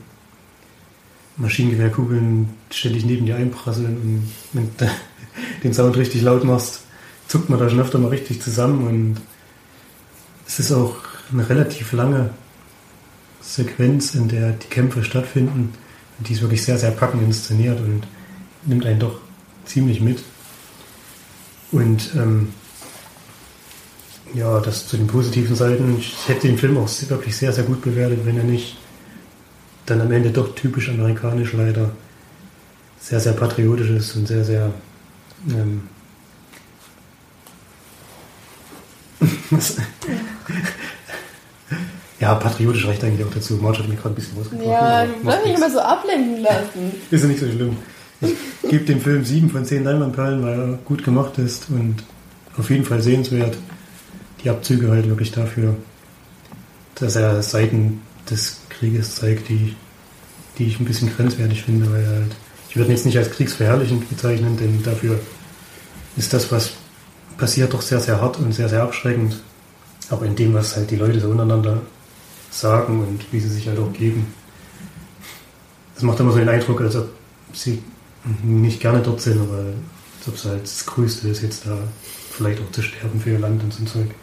Maschinengewehrkugeln 1.37 2.49
ständig 2.69 3.05
neben 3.05 3.25
dir 3.25 3.37
einprasseln 3.37 3.97
und 3.97 4.31
wenn 4.53 4.69
du 4.77 4.91
den 5.63 5.73
Sound 5.73 5.95
richtig 5.97 6.21
laut 6.21 6.43
machst, 6.43 6.81
zuckt 7.27 7.49
man 7.49 7.59
da 7.59 7.69
schon 7.69 7.79
öfter 7.79 7.99
mal 7.99 8.09
richtig 8.09 8.41
zusammen 8.41 8.87
und 8.87 9.21
es 10.47 10.59
ist 10.59 10.71
auch 10.71 10.95
eine 11.31 11.47
relativ 11.47 11.93
lange 11.93 12.31
Sequenz, 13.41 14.15
in 14.15 14.27
der 14.27 14.51
die 14.51 14.67
Kämpfe 14.67 15.03
stattfinden 15.03 15.73
und 16.17 16.27
die 16.27 16.33
ist 16.33 16.41
wirklich 16.41 16.63
sehr, 16.63 16.77
sehr 16.77 16.91
packend 16.91 17.23
inszeniert 17.23 17.79
und 17.79 18.03
nimmt 18.65 18.85
einen 18.85 18.99
doch 18.99 19.19
ziemlich 19.65 20.01
mit. 20.01 20.23
Und 21.71 22.11
ähm, 22.15 22.49
ja, 24.33 24.59
das 24.59 24.87
zu 24.87 24.97
den 24.97 25.07
positiven 25.07 25.55
Seiten. 25.55 25.97
Ich 25.97 26.15
hätte 26.27 26.47
den 26.47 26.57
Film 26.57 26.77
auch 26.77 26.89
wirklich 27.07 27.35
sehr, 27.35 27.51
sehr 27.53 27.63
gut 27.63 27.81
bewertet, 27.81 28.19
wenn 28.25 28.37
er 28.37 28.43
nicht 28.43 28.77
dann 29.85 30.01
am 30.01 30.11
Ende 30.11 30.29
doch 30.29 30.53
typisch 30.55 30.89
amerikanisch 30.89 31.53
leider 31.53 31.91
sehr, 32.99 33.19
sehr 33.19 33.33
patriotisch 33.33 33.89
ist 33.89 34.15
und 34.15 34.27
sehr, 34.27 34.43
sehr 34.43 34.71
ähm, 35.49 35.81
ja, 42.19 42.35
patriotisch 42.35 42.85
reicht 42.87 43.03
eigentlich 43.03 43.25
auch 43.25 43.33
dazu. 43.33 43.55
Marge 43.55 43.79
hat 43.79 43.89
mich 43.89 43.97
gerade 43.99 44.13
ein 44.13 44.15
bisschen 44.15 44.37
rausgebracht. 44.37 44.67
Ja, 44.67 45.05
du 45.05 45.23
darfst 45.23 45.45
mich 45.45 45.55
immer 45.55 45.71
so 45.71 45.79
ablenken 45.79 46.41
lassen. 46.41 46.91
Ist 47.11 47.21
ja 47.21 47.27
nicht 47.27 47.39
so 47.39 47.49
schlimm. 47.51 47.77
Ich 48.21 48.35
gebe 48.69 48.85
dem 48.85 49.01
Film 49.01 49.23
7 49.23 49.49
von 49.49 49.65
10 49.65 49.83
Leinwandperlen, 49.83 50.43
weil 50.43 50.59
er 50.59 50.77
gut 50.83 51.03
gemacht 51.03 51.37
ist 51.37 51.69
und 51.69 52.03
auf 52.57 52.69
jeden 52.69 52.83
Fall 52.83 53.01
sehenswert. 53.01 53.57
Die 54.43 54.49
Abzüge 54.49 54.89
halt 54.89 55.07
wirklich 55.07 55.31
dafür, 55.31 55.75
dass 56.95 57.15
er 57.15 57.41
Seiten 57.41 58.01
des 58.29 58.61
Krieges 58.69 59.15
zeigt, 59.15 59.49
die, 59.49 59.75
die 60.57 60.67
ich 60.67 60.79
ein 60.79 60.85
bisschen 60.85 61.13
grenzwertig 61.13 61.63
finde, 61.63 61.91
weil 61.91 62.07
halt, 62.07 62.35
ich 62.69 62.75
würde 62.75 62.89
ihn 62.89 62.95
jetzt 62.95 63.05
nicht 63.05 63.17
als 63.17 63.31
kriegsverherrlichend 63.31 64.09
bezeichnen, 64.09 64.57
denn 64.57 64.83
dafür 64.83 65.19
ist 66.15 66.33
das, 66.33 66.51
was 66.51 66.71
passiert, 67.37 67.73
doch 67.73 67.81
sehr, 67.81 67.99
sehr 67.99 68.21
hart 68.21 68.37
und 68.37 68.53
sehr, 68.53 68.69
sehr 68.69 68.83
abschreckend. 68.83 69.39
Aber 70.09 70.25
in 70.25 70.35
dem, 70.35 70.53
was 70.53 70.75
halt 70.75 70.91
die 70.91 70.95
Leute 70.95 71.19
so 71.19 71.29
untereinander 71.29 71.81
sagen 72.51 72.99
und 73.01 73.31
wie 73.31 73.39
sie 73.39 73.49
sich 73.49 73.67
halt 73.67 73.79
auch 73.79 73.93
geben, 73.93 74.27
das 75.95 76.03
macht 76.03 76.19
immer 76.19 76.31
so 76.31 76.39
den 76.39 76.49
Eindruck, 76.49 76.81
als 76.81 76.95
ob 76.95 77.09
sie 77.53 77.81
nicht 78.43 78.79
gerne 78.79 79.01
dort 79.01 79.21
sind, 79.21 79.39
aber 79.39 79.57
als 80.17 80.27
ob 80.27 80.35
es 80.35 80.45
halt 80.45 80.63
das 80.63 80.85
Größte 80.85 81.27
ist, 81.27 81.41
jetzt 81.41 81.65
da 81.65 81.77
vielleicht 82.31 82.61
auch 82.61 82.71
zu 82.71 82.81
sterben 82.81 83.19
für 83.19 83.31
ihr 83.31 83.39
Land 83.39 83.63
und 83.63 83.73
so 83.73 83.83
ein 83.83 83.87
Zeug. 83.87 84.15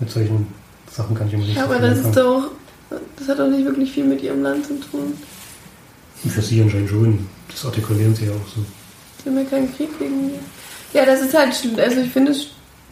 Mit 0.00 0.10
solchen 0.10 0.46
Sachen 0.90 1.16
kann 1.16 1.28
ich 1.28 1.34
immer 1.34 1.44
nicht 1.44 1.56
Ja, 1.56 1.66
so 1.66 1.72
aber 1.72 1.80
das 1.80 1.98
ist 1.98 2.16
doch. 2.16 2.50
Das 3.16 3.28
hat 3.28 3.38
doch 3.38 3.48
nicht 3.48 3.64
wirklich 3.64 3.92
viel 3.92 4.04
mit 4.04 4.22
ihrem 4.22 4.42
Land 4.42 4.66
zu 4.66 4.74
tun. 4.74 5.16
Für 6.28 6.42
sie 6.42 6.60
anscheinend 6.60 6.90
schon. 6.90 7.26
Das 7.48 7.64
artikulieren 7.64 8.14
sie 8.14 8.26
ja 8.26 8.32
auch 8.32 8.48
so. 8.54 8.64
Sie 9.22 9.30
haben 9.30 9.38
ja 9.38 9.44
keinen 9.44 9.74
Krieg 9.74 9.98
gegen 9.98 10.28
die. 10.28 10.96
Ja, 10.96 11.06
das 11.06 11.22
ist 11.22 11.34
halt. 11.34 11.54
Also, 11.78 12.00
ich 12.00 12.10
finde 12.10 12.32
es 12.32 12.48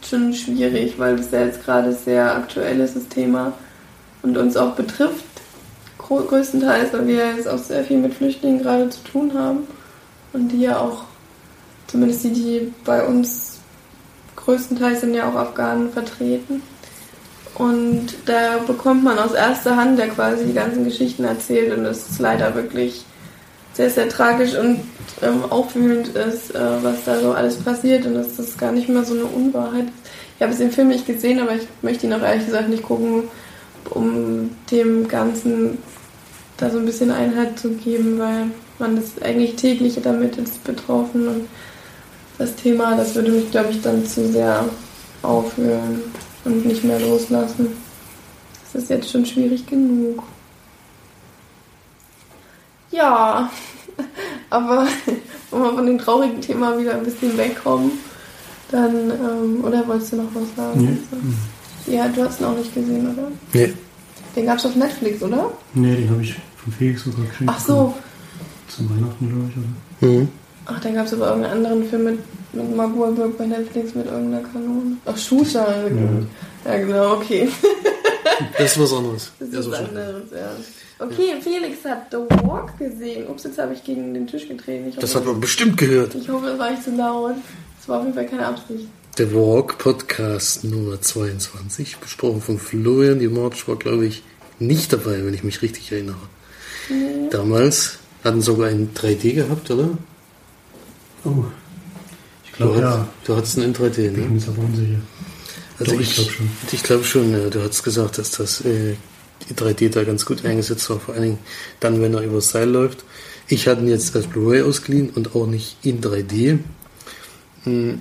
schon 0.07 0.33
schwierig, 0.33 0.97
weil 0.97 1.17
das 1.17 1.31
ja 1.31 1.45
jetzt 1.45 1.63
gerade 1.63 1.93
sehr 1.93 2.35
aktuell 2.35 2.79
ist, 2.79 2.95
das 2.95 3.07
Thema. 3.07 3.53
Und 4.23 4.37
uns 4.37 4.57
auch 4.57 4.73
betrifft. 4.75 5.25
Größtenteils, 5.97 6.91
weil 6.91 7.07
wir 7.07 7.35
jetzt 7.35 7.47
auch 7.47 7.57
sehr 7.57 7.85
viel 7.85 7.97
mit 7.97 8.13
Flüchtlingen 8.13 8.61
gerade 8.61 8.89
zu 8.89 9.01
tun 9.03 9.33
haben. 9.33 9.59
Und 10.33 10.49
die 10.49 10.61
ja 10.61 10.77
auch. 10.77 11.03
Zumindest 11.87 12.23
die, 12.23 12.31
die 12.31 12.73
bei 12.85 13.05
uns 13.05 13.59
größtenteils 14.35 15.01
sind 15.01 15.13
ja 15.13 15.29
auch 15.29 15.35
Afghanen 15.35 15.91
vertreten. 15.91 16.61
Und 17.55 18.07
da 18.25 18.59
bekommt 18.65 19.03
man 19.03 19.19
aus 19.19 19.33
erster 19.33 19.75
Hand 19.75 19.99
ja 19.99 20.07
quasi 20.07 20.45
die 20.45 20.53
ganzen 20.53 20.85
Geschichten 20.85 21.25
erzählt 21.25 21.77
und 21.77 21.85
es 21.85 22.09
ist 22.09 22.19
leider 22.19 22.55
wirklich 22.55 23.05
sehr, 23.73 23.89
sehr 23.89 24.09
tragisch 24.09 24.55
und 24.55 24.81
ähm, 25.21 25.43
aufwühlend 25.49 26.09
ist, 26.09 26.55
äh, 26.55 26.59
was 26.81 27.03
da 27.05 27.19
so 27.19 27.31
alles 27.33 27.57
passiert 27.57 28.05
und 28.05 28.15
dass 28.15 28.37
das 28.37 28.57
gar 28.57 28.71
nicht 28.71 28.89
mehr 28.89 29.03
so 29.03 29.13
eine 29.13 29.25
Unwahrheit 29.25 29.85
ist. 29.85 30.11
Ich 30.35 30.41
habe 30.41 30.53
es 30.53 30.59
im 30.59 30.71
Film 30.71 30.87
nicht 30.87 31.05
gesehen, 31.05 31.39
aber 31.39 31.55
ich 31.55 31.67
möchte 31.81 32.07
ihn 32.07 32.13
auch 32.13 32.21
ehrlich 32.21 32.45
gesagt 32.45 32.69
nicht 32.69 32.83
gucken, 32.83 33.23
um 33.89 34.49
dem 34.71 35.07
Ganzen 35.07 35.77
da 36.57 36.69
so 36.69 36.79
ein 36.79 36.85
bisschen 36.85 37.11
Einhalt 37.11 37.59
zu 37.59 37.71
geben, 37.71 38.17
weil 38.17 38.45
man 38.79 38.97
ist 38.97 39.21
eigentlich 39.23 39.55
täglich 39.55 39.99
damit 40.01 40.37
ist 40.37 40.63
betroffen 40.63 41.27
und 41.27 41.47
das 42.37 42.55
Thema, 42.55 42.95
das 42.95 43.13
würde 43.13 43.31
mich, 43.31 43.51
glaube 43.51 43.69
ich, 43.69 43.81
dann 43.81 44.05
zu 44.05 44.27
sehr 44.27 44.65
aufhören 45.21 46.01
und 46.45 46.65
nicht 46.65 46.83
mehr 46.83 46.99
loslassen. 46.99 47.67
Das 48.71 48.83
ist 48.83 48.89
jetzt 48.89 49.09
schon 49.09 49.25
schwierig 49.25 49.65
genug. 49.65 50.23
Ja, 52.91 53.49
aber 54.49 54.87
wenn 55.51 55.61
wir 55.61 55.73
von 55.73 55.85
dem 55.85 55.97
traurigen 55.97 56.41
Thema 56.41 56.77
wieder 56.77 56.95
ein 56.95 57.03
bisschen 57.03 57.37
wegkommen, 57.37 57.91
dann, 58.71 59.11
ähm, 59.11 59.63
oder 59.63 59.85
wolltest 59.87 60.13
du 60.13 60.17
noch 60.17 60.33
was 60.33 60.55
sagen? 60.55 60.99
Nee. 61.85 61.95
Ja, 61.95 62.07
du 62.07 62.23
hast 62.23 62.39
ihn 62.39 62.45
auch 62.45 62.57
nicht 62.57 62.73
gesehen, 62.73 63.11
oder? 63.11 63.27
Nee. 63.53 63.73
Den 64.35 64.45
gab 64.45 64.57
es 64.57 64.65
auf 64.65 64.75
Netflix, 64.75 65.21
oder? 65.21 65.51
Nee, 65.73 65.95
den 65.95 66.09
habe 66.09 66.21
ich 66.21 66.35
von 66.63 66.71
Felix 66.73 67.03
sogar 67.03 67.25
geschenkt. 67.25 67.53
Ach 67.53 67.59
so. 67.59 67.93
Zum 68.69 68.89
Weihnachten, 68.89 69.27
glaube 69.27 69.49
ich, 69.49 69.57
oder? 69.57 70.13
Mhm. 70.13 70.29
Ach, 70.73 70.79
dann 70.81 70.95
gab 70.95 71.05
es 71.05 71.13
aber 71.13 71.27
irgendeinen 71.27 71.65
anderen 71.65 71.89
Film 71.89 72.03
mit, 72.05 72.19
mit 72.53 72.75
Mark 72.75 72.97
Wahlberg 72.97 73.37
bei 73.37 73.45
Netflix 73.45 73.93
mit 73.95 74.05
irgendeiner 74.05 74.43
Kanone. 74.47 74.97
Ach, 75.05 75.17
Shooter. 75.17 75.75
Ja, 76.65 76.77
genau, 76.77 77.13
okay. 77.15 77.47
Das 78.57 78.71
ist 78.71 78.79
was 78.79 78.93
anderes. 78.93 79.31
Das 79.39 79.49
Ja, 79.51 79.59
ist 79.59 79.65
so 79.65 79.71
was 79.71 79.79
anderes, 79.79 80.23
ja. 80.31 80.51
Okay, 81.05 81.33
Felix 81.41 81.83
hat 81.85 82.07
The 82.11 82.17
Walk 82.47 82.77
gesehen. 82.79 83.27
Ups, 83.27 83.43
jetzt 83.43 83.57
habe 83.59 83.73
ich 83.73 83.83
gegen 83.83 84.13
den 84.13 84.25
Tisch 84.27 84.47
getreten. 84.47 84.87
Ich 84.89 84.95
hoffe, 84.95 85.01
Das 85.01 85.15
hat 85.15 85.25
man 85.25 85.39
bestimmt 85.39 85.77
gehört. 85.77 86.15
ich 86.15 86.27
hoffe, 86.29 86.47
es 86.47 86.59
war 86.59 86.71
nicht 86.71 86.83
zu 86.83 86.91
laut. 86.95 87.35
Es 87.79 87.87
war 87.87 87.97
auf 87.99 88.03
jeden 88.03 88.15
Fall 88.15 88.25
keine 88.27 88.47
Absicht. 88.47 88.87
Der 89.17 89.33
Walk 89.33 89.77
Podcast 89.77 90.63
Nummer 90.63 90.99
22, 91.01 91.97
besprochen 91.97 92.41
von 92.41 92.57
Florian. 92.57 93.19
Die 93.19 93.27
March 93.27 93.67
war, 93.67 93.75
glaube 93.75 94.05
ich, 94.05 94.23
nicht 94.59 94.91
dabei, 94.93 95.23
wenn 95.25 95.33
ich 95.33 95.43
mich 95.43 95.61
richtig 95.61 95.91
erinnere. 95.91 96.15
Damals 97.29 97.97
hatten 98.23 98.41
sogar 98.41 98.69
einen 98.69 98.93
3D 98.93 99.33
gehabt, 99.33 99.69
oder? 99.71 99.89
Oh. 101.25 101.45
Ich 102.45 102.51
Du, 102.51 102.57
glaube, 102.57 102.75
hat- 102.77 102.81
ja. 102.83 103.07
du 103.25 103.35
hattest 103.35 103.57
einen 103.57 103.67
in 103.67 103.73
3D, 103.75 104.07
Ich 104.07 104.13
bin 104.13 104.29
ne? 104.29 104.35
jetzt 104.39 104.47
aber 104.49 104.59
unsicher. 104.59 104.99
Also 105.79 105.93
Doch, 105.93 106.01
ich 106.01 106.09
ich, 106.09 106.15
glaub 106.15 106.31
schon. 106.31 106.49
Ich 106.71 106.83
glaube 106.83 107.03
schon, 107.03 107.31
ja. 107.31 107.49
Du 107.49 107.61
hast 107.63 107.83
gesagt, 107.83 108.17
dass 108.17 108.31
das 108.31 108.61
äh, 108.61 108.95
die 109.49 109.53
3D 109.55 109.89
da 109.89 110.03
ganz 110.03 110.25
gut 110.25 110.45
eingesetzt 110.45 110.89
war, 110.89 110.99
vor 110.99 111.13
allen 111.15 111.23
Dingen 111.23 111.39
dann, 111.79 112.01
wenn 112.01 112.13
er 112.13 112.21
übers 112.21 112.49
Seil 112.49 112.69
läuft. 112.69 113.03
Ich 113.47 113.67
hatte 113.67 113.81
ihn 113.81 113.87
jetzt 113.87 114.15
als 114.15 114.27
Blu-ray 114.27 114.61
ausgeliehen 114.61 115.09
und 115.09 115.35
auch 115.35 115.47
nicht 115.47 115.77
in 115.83 116.01
3D. 116.01 116.59
Hm, 117.63 117.99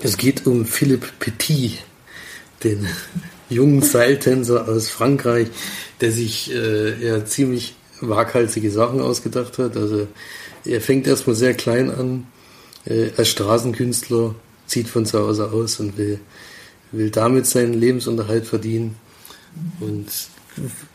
Es 0.00 0.16
geht 0.16 0.46
um 0.46 0.64
Philippe 0.64 1.08
Petit, 1.18 1.78
den 2.62 2.86
jungen 3.48 3.82
Seiltänzer 3.82 4.68
aus 4.68 4.88
Frankreich, 4.88 5.48
der 6.00 6.12
sich 6.12 6.52
äh, 6.54 7.04
ja 7.04 7.24
ziemlich 7.24 7.74
waghalsige 8.00 8.70
Sachen 8.70 9.00
ausgedacht 9.00 9.58
hat. 9.58 9.76
Also 9.76 10.06
er 10.64 10.80
fängt 10.80 11.06
erstmal 11.08 11.34
sehr 11.34 11.54
klein 11.54 11.90
an, 11.90 12.26
äh, 12.88 13.10
als 13.16 13.28
Straßenkünstler, 13.28 14.34
zieht 14.66 14.88
von 14.88 15.06
zu 15.06 15.18
Hause 15.18 15.50
aus 15.50 15.80
und 15.80 15.96
will, 15.96 16.20
will 16.92 17.10
damit 17.10 17.46
seinen 17.46 17.74
Lebensunterhalt 17.74 18.46
verdienen. 18.46 18.96
Und 19.80 20.06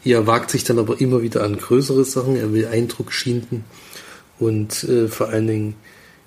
er 0.03 0.27
wagt 0.27 0.51
sich 0.51 0.63
dann 0.63 0.79
aber 0.79 0.99
immer 0.99 1.21
wieder 1.21 1.43
an 1.43 1.57
größere 1.57 2.05
Sachen. 2.05 2.35
Er 2.35 2.53
will 2.53 2.67
Eindruck 2.67 3.11
schinden 3.11 3.63
und 4.39 4.83
äh, 4.83 5.07
vor 5.07 5.29
allen 5.29 5.47
Dingen 5.47 5.75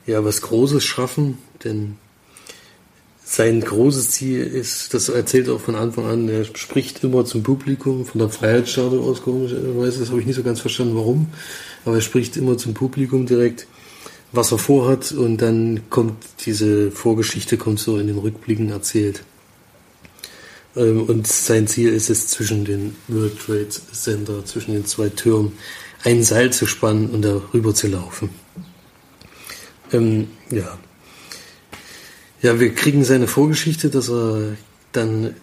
ja 0.06 0.24
was 0.24 0.40
Großes 0.42 0.84
schaffen, 0.84 1.38
denn 1.64 1.96
sein 3.28 3.60
großes 3.60 4.12
Ziel 4.12 4.40
ist, 4.42 4.94
das 4.94 5.08
erzählt 5.08 5.48
er 5.48 5.54
auch 5.54 5.60
von 5.60 5.74
Anfang 5.74 6.06
an, 6.06 6.28
er 6.28 6.44
spricht 6.44 7.02
immer 7.02 7.24
zum 7.24 7.42
Publikum, 7.42 8.06
von 8.06 8.20
der 8.20 8.28
Freiheitsstatue 8.28 9.00
aus, 9.00 9.22
komischerweise, 9.22 9.98
das 9.98 10.10
habe 10.10 10.20
ich 10.20 10.26
nicht 10.26 10.36
so 10.36 10.44
ganz 10.44 10.60
verstanden, 10.60 10.94
warum, 10.94 11.26
aber 11.84 11.96
er 11.96 12.02
spricht 12.02 12.36
immer 12.36 12.56
zum 12.56 12.72
Publikum 12.72 13.26
direkt, 13.26 13.66
was 14.36 14.52
er 14.52 14.58
vorhat 14.58 15.12
und 15.12 15.38
dann 15.38 15.80
kommt 15.90 16.16
diese 16.44 16.90
Vorgeschichte, 16.90 17.56
kommt 17.56 17.80
so 17.80 17.98
in 17.98 18.06
den 18.06 18.18
Rückblicken 18.18 18.70
erzählt. 18.70 19.22
Ähm, 20.76 21.04
Und 21.04 21.26
sein 21.26 21.66
Ziel 21.66 21.92
ist 21.92 22.10
es, 22.10 22.28
zwischen 22.28 22.64
den 22.64 22.94
World 23.08 23.38
Trade 23.38 23.68
Center, 23.92 24.44
zwischen 24.44 24.74
den 24.74 24.84
zwei 24.84 25.08
Türmen, 25.08 25.52
ein 26.04 26.22
Seil 26.22 26.52
zu 26.52 26.66
spannen 26.66 27.10
und 27.10 27.22
darüber 27.22 27.74
zu 27.74 27.88
laufen. 27.88 28.30
Ähm, 29.92 30.28
ja. 30.50 30.78
Ja, 32.42 32.60
wir 32.60 32.74
kriegen 32.74 33.02
seine 33.02 33.26
Vorgeschichte, 33.26 33.88
dass 33.88 34.08
er 34.10 34.56
dann 34.92 35.34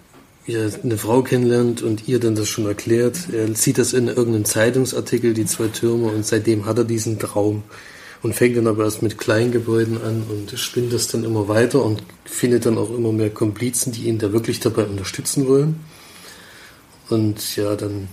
ja, 0.46 0.68
eine 0.84 0.98
Frau 0.98 1.24
kennenlernt 1.24 1.82
und 1.82 2.08
ihr 2.08 2.20
dann 2.20 2.36
das 2.36 2.48
schon 2.48 2.66
erklärt. 2.66 3.18
Er 3.32 3.54
sieht 3.56 3.78
das 3.78 3.94
in 3.94 4.08
irgendeinem 4.08 4.46
Zeitungsartikel, 4.46 5.34
die 5.34 5.46
zwei 5.46 5.68
Türme, 5.68 6.08
und 6.08 6.26
seitdem 6.26 6.66
hat 6.66 6.78
er 6.78 6.84
diesen 6.84 7.18
Traum 7.20 7.64
und 8.24 8.34
fängt 8.34 8.56
dann 8.56 8.68
aber 8.68 8.86
erst 8.86 9.04
mit 9.04 9.18
Kleingebäuden 9.18 10.02
an 10.02 10.24
und 10.30 10.58
spinnt 10.58 10.94
das 10.94 11.08
dann 11.10 11.26
immer 11.26 11.50
weiter 11.50 11.84
und 11.84 12.02
findet 12.24 12.66
dann 12.66 12.78
auch 12.78 12.90
immer 12.90 13.12
mehr 13.12 13.30
Komplizen, 13.30 13.92
die 13.92 14.08
ihn 14.08 14.18
da 14.18 14.32
wirklich 14.32 14.62
dabei 14.62 14.86
unterstützen 14.86 15.48
wollen. 15.48 15.82
Und 17.10 17.58
ja, 17.58 17.76
dann, 17.76 18.08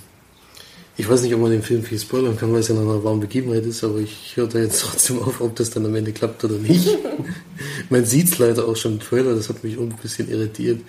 ich 0.97 1.09
weiß 1.09 1.23
nicht, 1.23 1.33
ob 1.33 1.41
man 1.41 1.53
den 1.53 1.63
Film 1.63 1.85
viel 1.85 1.99
spoilern 1.99 2.37
kann, 2.37 2.53
weil 2.53 2.59
es 2.59 2.69
ja 2.69 2.75
nach 2.75 2.83
einer 2.83 3.05
warmen 3.05 3.21
Begebenheit 3.21 3.65
ist, 3.65 3.85
aber 3.85 3.99
ich 3.99 4.33
höre 4.35 4.49
da 4.49 4.59
jetzt 4.59 4.81
trotzdem 4.85 5.23
auf, 5.23 5.41
ob 5.41 5.55
das 5.55 5.71
dann 5.71 5.87
am 5.87 5.95
Ende 5.95 6.13
klappt 6.13 6.43
oder 6.43 6.59
nicht. 6.59 6.89
man 7.89 8.05
sieht 8.05 8.33
es 8.33 8.39
leider 8.39 8.67
auch 8.67 8.77
schon 8.77 8.95
im 8.95 9.01
Trailer, 9.01 9.37
das 9.37 9.49
hat 9.49 9.63
mich 9.63 9.79
auch 9.79 9.83
ein 9.83 9.97
bisschen 10.03 10.29
irritiert. 10.29 10.81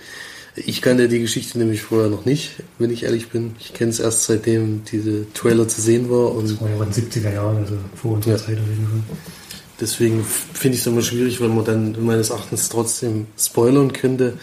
Ich 0.55 0.81
kannte 0.81 1.07
die 1.07 1.19
Geschichte 1.19 1.57
nämlich 1.57 1.81
vorher 1.81 2.09
noch 2.09 2.25
nicht, 2.25 2.51
wenn 2.77 2.89
ich 2.91 3.03
ehrlich 3.03 3.29
bin. 3.29 3.55
Ich 3.59 3.73
kenne 3.73 3.91
es 3.91 3.99
erst 3.99 4.25
seitdem 4.25 4.83
diese 4.91 5.31
Trailer 5.33 5.67
zu 5.67 5.81
sehen 5.81 6.09
war 6.09 6.33
und 6.33 6.49
Das 6.49 6.59
war 6.61 6.69
ja 6.69 6.75
in 6.83 6.91
den 6.91 6.93
70er 6.93 7.33
Jahren, 7.33 7.57
also 7.57 7.75
vor 7.95 8.13
unserer 8.13 8.33
Ja. 8.33 8.37
Zeit 8.37 8.57
auf 8.59 8.67
jeden 8.67 8.85
Fall. 8.87 9.17
Deswegen 9.79 10.23
finde 10.23 10.75
ich 10.75 10.81
es 10.81 10.87
immer 10.87 11.01
schwierig, 11.01 11.39
weil 11.41 11.49
man 11.49 11.65
dann 11.65 12.05
meines 12.05 12.29
Erachtens 12.29 12.69
trotzdem 12.69 13.27
spoilern 13.39 13.93
könnte. 13.93 14.37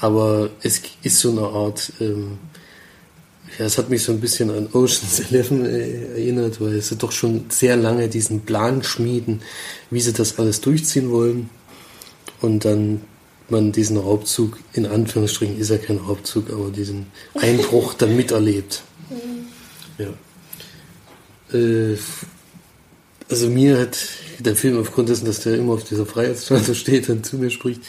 Aber 0.00 0.48
es 0.62 0.80
ist 1.02 1.18
so 1.20 1.30
eine 1.30 1.42
Art, 1.42 1.92
ähm, 2.00 2.38
ja, 3.58 3.66
es 3.66 3.76
hat 3.76 3.90
mich 3.90 4.02
so 4.02 4.12
ein 4.12 4.20
bisschen 4.20 4.50
an 4.50 4.66
Ocean's 4.72 5.20
Eleven 5.30 5.66
äh, 5.66 6.06
erinnert, 6.14 6.60
weil 6.60 6.80
sie 6.80 6.96
doch 6.96 7.12
schon 7.12 7.44
sehr 7.50 7.76
lange 7.76 8.08
diesen 8.08 8.40
Plan 8.40 8.82
schmieden, 8.82 9.42
wie 9.90 10.00
sie 10.00 10.14
das 10.14 10.38
alles 10.38 10.62
durchziehen 10.62 11.10
wollen. 11.10 11.50
Und 12.40 12.64
dann 12.64 13.02
man 13.50 13.72
diesen 13.72 13.96
Raubzug, 13.96 14.58
in 14.72 14.86
Anführungsstrichen 14.86 15.58
ist 15.58 15.70
ja 15.70 15.78
kein 15.78 15.98
Raubzug, 15.98 16.50
aber 16.50 16.70
diesen 16.70 17.06
Einbruch 17.34 17.94
dann 17.98 18.16
miterlebt. 18.16 18.82
Ja. 19.98 20.08
Äh, 21.56 21.96
also 23.28 23.48
mir 23.48 23.78
hat 23.78 23.96
der 24.40 24.56
Film 24.56 24.78
aufgrund 24.78 25.08
dessen, 25.08 25.26
dass 25.26 25.40
der 25.40 25.54
immer 25.54 25.74
auf 25.74 25.84
dieser 25.84 26.06
Freiheitsstatue 26.06 26.74
steht 26.74 27.08
und 27.08 27.24
zu 27.24 27.36
mir 27.36 27.50
spricht, 27.50 27.82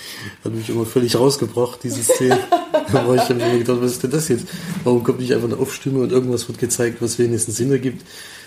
hat 0.44 0.54
mich 0.54 0.70
immer 0.70 0.86
völlig 0.86 1.16
rausgebracht, 1.16 1.80
diese 1.84 2.04
Szene. 2.04 2.40
da 2.92 3.08
war 3.08 3.16
ich 3.16 3.24
dann 3.24 3.40
immer 3.40 3.58
gedacht, 3.58 3.82
was 3.82 3.94
ist 3.94 4.04
denn 4.04 4.12
das 4.12 4.28
jetzt? 4.28 4.46
Warum 4.84 5.04
kommt 5.04 5.20
nicht 5.20 5.34
einfach 5.34 5.48
eine 5.48 5.58
Aufstimme 5.58 6.00
und 6.00 6.12
irgendwas 6.12 6.48
wird 6.48 6.60
gezeigt, 6.60 7.02
was 7.02 7.18
wenigstens 7.18 7.58
Sinn 7.58 7.72
ergibt? 7.72 8.06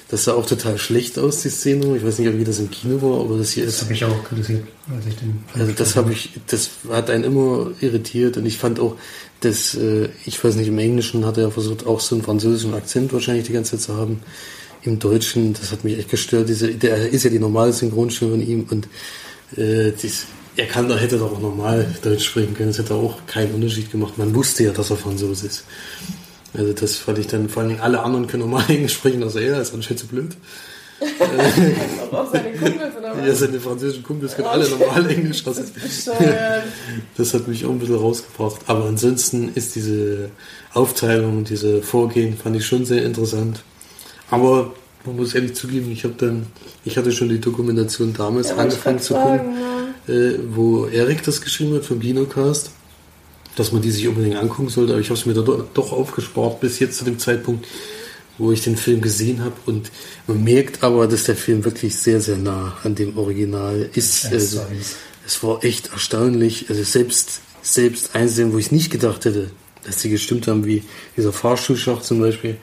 Das 0.08 0.24
sah 0.24 0.34
auch 0.34 0.44
total 0.44 0.76
schlecht 0.76 1.18
aus, 1.18 1.42
die 1.42 1.48
Szene. 1.48 1.96
Ich 1.96 2.04
weiß 2.04 2.18
nicht, 2.18 2.38
wie 2.38 2.44
das 2.44 2.58
im 2.58 2.70
Kino 2.70 3.00
war, 3.00 3.20
aber 3.20 3.38
das 3.38 3.52
hier 3.52 3.64
Das 3.64 3.76
ist 3.76 3.82
habe 3.82 3.94
ich 3.94 4.04
auch 4.04 4.24
kritisiert, 4.24 4.64
als 4.94 5.06
ich 5.06 5.16
den 5.16 5.42
also 5.54 5.72
das 5.72 5.96
habe 5.96 6.12
ich, 6.12 6.30
das 6.46 6.70
hat 6.90 7.08
einen 7.08 7.24
immer 7.24 7.70
irritiert 7.80 8.36
und 8.36 8.44
ich 8.44 8.58
fand 8.58 8.80
auch, 8.80 8.96
dass, 9.40 9.74
äh, 9.74 10.08
ich 10.26 10.42
weiß 10.42 10.56
nicht, 10.56 10.68
im 10.68 10.78
Englischen 10.78 11.24
hat 11.24 11.38
er 11.38 11.44
ja 11.44 11.50
versucht, 11.50 11.86
auch 11.86 12.00
so 12.00 12.14
einen 12.14 12.24
französischen 12.24 12.74
Akzent 12.74 13.12
wahrscheinlich 13.12 13.46
die 13.46 13.52
ganze 13.52 13.72
Zeit 13.72 13.80
zu 13.80 13.96
haben. 13.96 14.20
Im 14.82 14.98
Deutschen, 14.98 15.54
das 15.54 15.72
hat 15.72 15.84
mich 15.84 15.98
echt 15.98 16.10
gestört. 16.10 16.50
Diese, 16.50 16.68
der 16.68 17.08
ist 17.08 17.24
ja 17.24 17.30
die 17.30 17.38
normale 17.38 17.72
Synchronstimme 17.72 18.32
von 18.32 18.46
ihm 18.46 18.66
und 18.70 18.86
äh, 19.56 19.92
dies, 19.92 20.26
er 20.56 20.66
kann 20.66 20.88
da 20.88 20.96
hätte 20.96 21.18
doch 21.18 21.32
auch 21.32 21.40
normal 21.40 21.86
Deutsch 22.02 22.26
sprechen 22.26 22.54
können. 22.54 22.68
Das 22.68 22.78
hätte 22.78 22.94
auch 22.94 23.26
keinen 23.26 23.54
Unterschied 23.54 23.90
gemacht. 23.90 24.18
Man 24.18 24.34
wusste 24.34 24.64
ja, 24.64 24.72
dass 24.72 24.90
er 24.90 24.96
Franzose 24.96 25.46
ist. 25.46 25.64
Also 26.56 26.72
das 26.72 26.96
fand 26.96 27.18
ich 27.18 27.26
dann, 27.26 27.48
vor 27.48 27.62
allem 27.62 27.80
alle 27.80 28.00
anderen 28.02 28.26
können 28.26 28.44
normal 28.44 28.64
Englisch 28.68 28.94
sprechen, 28.94 29.22
außer 29.22 29.40
er 29.40 29.60
ist 29.60 29.74
anscheinend 29.74 30.00
zu 30.00 30.06
blöd. 30.06 30.36
Auch 32.12 32.32
seine 32.32 32.52
Kumpels 32.52 32.96
oder 32.96 33.16
was? 33.16 33.26
Ja, 33.26 33.34
seine 33.34 33.60
französischen 33.60 34.02
Kumpels 34.04 34.36
können 34.36 34.48
alle 34.48 34.68
normal 34.68 35.10
Englisch. 35.10 35.42
Das 35.42 35.60
das 37.16 37.34
hat 37.34 37.48
mich 37.48 37.64
auch 37.66 37.70
ein 37.70 37.78
bisschen 37.80 37.96
rausgebracht. 37.96 38.60
Aber 38.66 38.84
ansonsten 38.84 39.50
ist 39.54 39.74
diese 39.74 40.30
Aufteilung, 40.72 41.44
diese 41.44 41.82
Vorgehen, 41.82 42.36
fand 42.36 42.56
ich 42.56 42.64
schon 42.64 42.84
sehr 42.86 43.04
interessant. 43.04 43.62
Aber 44.30 44.72
man 45.04 45.16
muss 45.16 45.34
ehrlich 45.34 45.54
zugeben, 45.54 45.90
ich 45.90 46.04
habe 46.04 46.14
dann, 46.16 46.46
ich 46.84 46.96
hatte 46.96 47.12
schon 47.12 47.28
die 47.28 47.40
Dokumentation 47.40 48.14
damals 48.14 48.50
Ja, 48.50 48.56
angefangen 48.56 49.00
zu 49.00 49.14
gucken, 49.14 49.38
fragen, 49.40 49.56
ja. 50.06 50.14
äh, 50.14 50.38
wo 50.50 50.86
Erik 50.86 51.22
das 51.24 51.40
geschrieben 51.42 51.74
hat 51.74 51.84
vom 51.84 52.00
Kinocast, 52.00 52.70
dass 53.56 53.72
man 53.72 53.82
die 53.82 53.90
sich 53.90 54.08
unbedingt 54.08 54.36
angucken 54.36 54.68
sollte. 54.68 54.92
Aber 54.92 55.00
ich 55.00 55.08
habe 55.08 55.18
es 55.18 55.26
mir 55.26 55.34
da 55.34 55.42
doch, 55.42 55.92
aufgespart 55.92 56.60
bis 56.60 56.78
jetzt 56.78 56.98
zu 56.98 57.04
dem 57.04 57.18
Zeitpunkt, 57.18 57.66
wo 58.38 58.52
ich 58.52 58.62
den 58.62 58.76
Film 58.76 59.00
gesehen 59.00 59.42
habe. 59.42 59.54
Und 59.66 59.90
man 60.26 60.42
merkt 60.42 60.82
aber, 60.82 61.06
dass 61.06 61.24
der 61.24 61.36
Film 61.36 61.64
wirklich 61.64 61.96
sehr, 61.96 62.20
sehr 62.20 62.36
nah 62.36 62.76
an 62.82 62.94
dem 62.94 63.16
Original 63.16 63.88
ist. 63.94 64.26
Also, 64.26 64.60
es 65.26 65.42
war 65.42 65.64
echt 65.64 65.92
erstaunlich. 65.92 66.66
Also 66.68 66.82
selbst, 66.82 67.40
selbst 67.62 68.14
einsehen, 68.14 68.52
wo 68.52 68.58
ich 68.58 68.72
nicht 68.72 68.90
gedacht 68.90 69.24
hätte, 69.24 69.50
dass 69.84 69.98
die 69.98 70.10
gestimmt 70.10 70.46
haben, 70.48 70.64
wie 70.64 70.82
dieser 71.16 71.32
Fahrstuhlschacht 71.32 72.04
zum 72.04 72.20
Beispiel, 72.20 72.56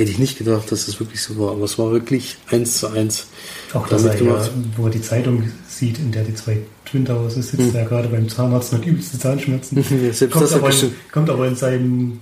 hätte 0.00 0.10
ich 0.10 0.18
nicht 0.18 0.38
gedacht, 0.38 0.72
dass 0.72 0.86
das 0.86 0.98
wirklich 0.98 1.20
so 1.20 1.38
war. 1.38 1.52
Aber 1.52 1.64
es 1.64 1.78
war 1.78 1.92
wirklich 1.92 2.38
eins 2.50 2.78
zu 2.78 2.88
eins. 2.88 3.26
Auch 3.74 3.86
dass 3.86 4.04
er 4.04 4.20
ja, 4.20 4.48
wo 4.76 4.86
er 4.86 4.90
die 4.90 5.02
Zeitung 5.02 5.44
sieht, 5.68 5.98
in 5.98 6.10
der 6.10 6.24
die 6.24 6.34
zwei 6.34 6.58
Twin 6.86 7.04
Towers 7.04 7.36
ist, 7.36 7.50
sitzt 7.50 7.74
er 7.74 7.84
gerade 7.84 8.08
beim 8.08 8.28
Zahnarzt 8.28 8.72
und 8.72 8.78
hat 8.78 8.86
übelste 8.86 9.18
Zahnschmerzen. 9.18 9.84
Ja, 9.90 10.12
selbst 10.12 10.32
kommt, 10.32 10.44
das 10.44 10.54
aber 10.54 10.70
in, 10.70 10.92
kommt 11.12 11.30
aber 11.30 11.46
in 11.46 11.54
seinem 11.54 12.20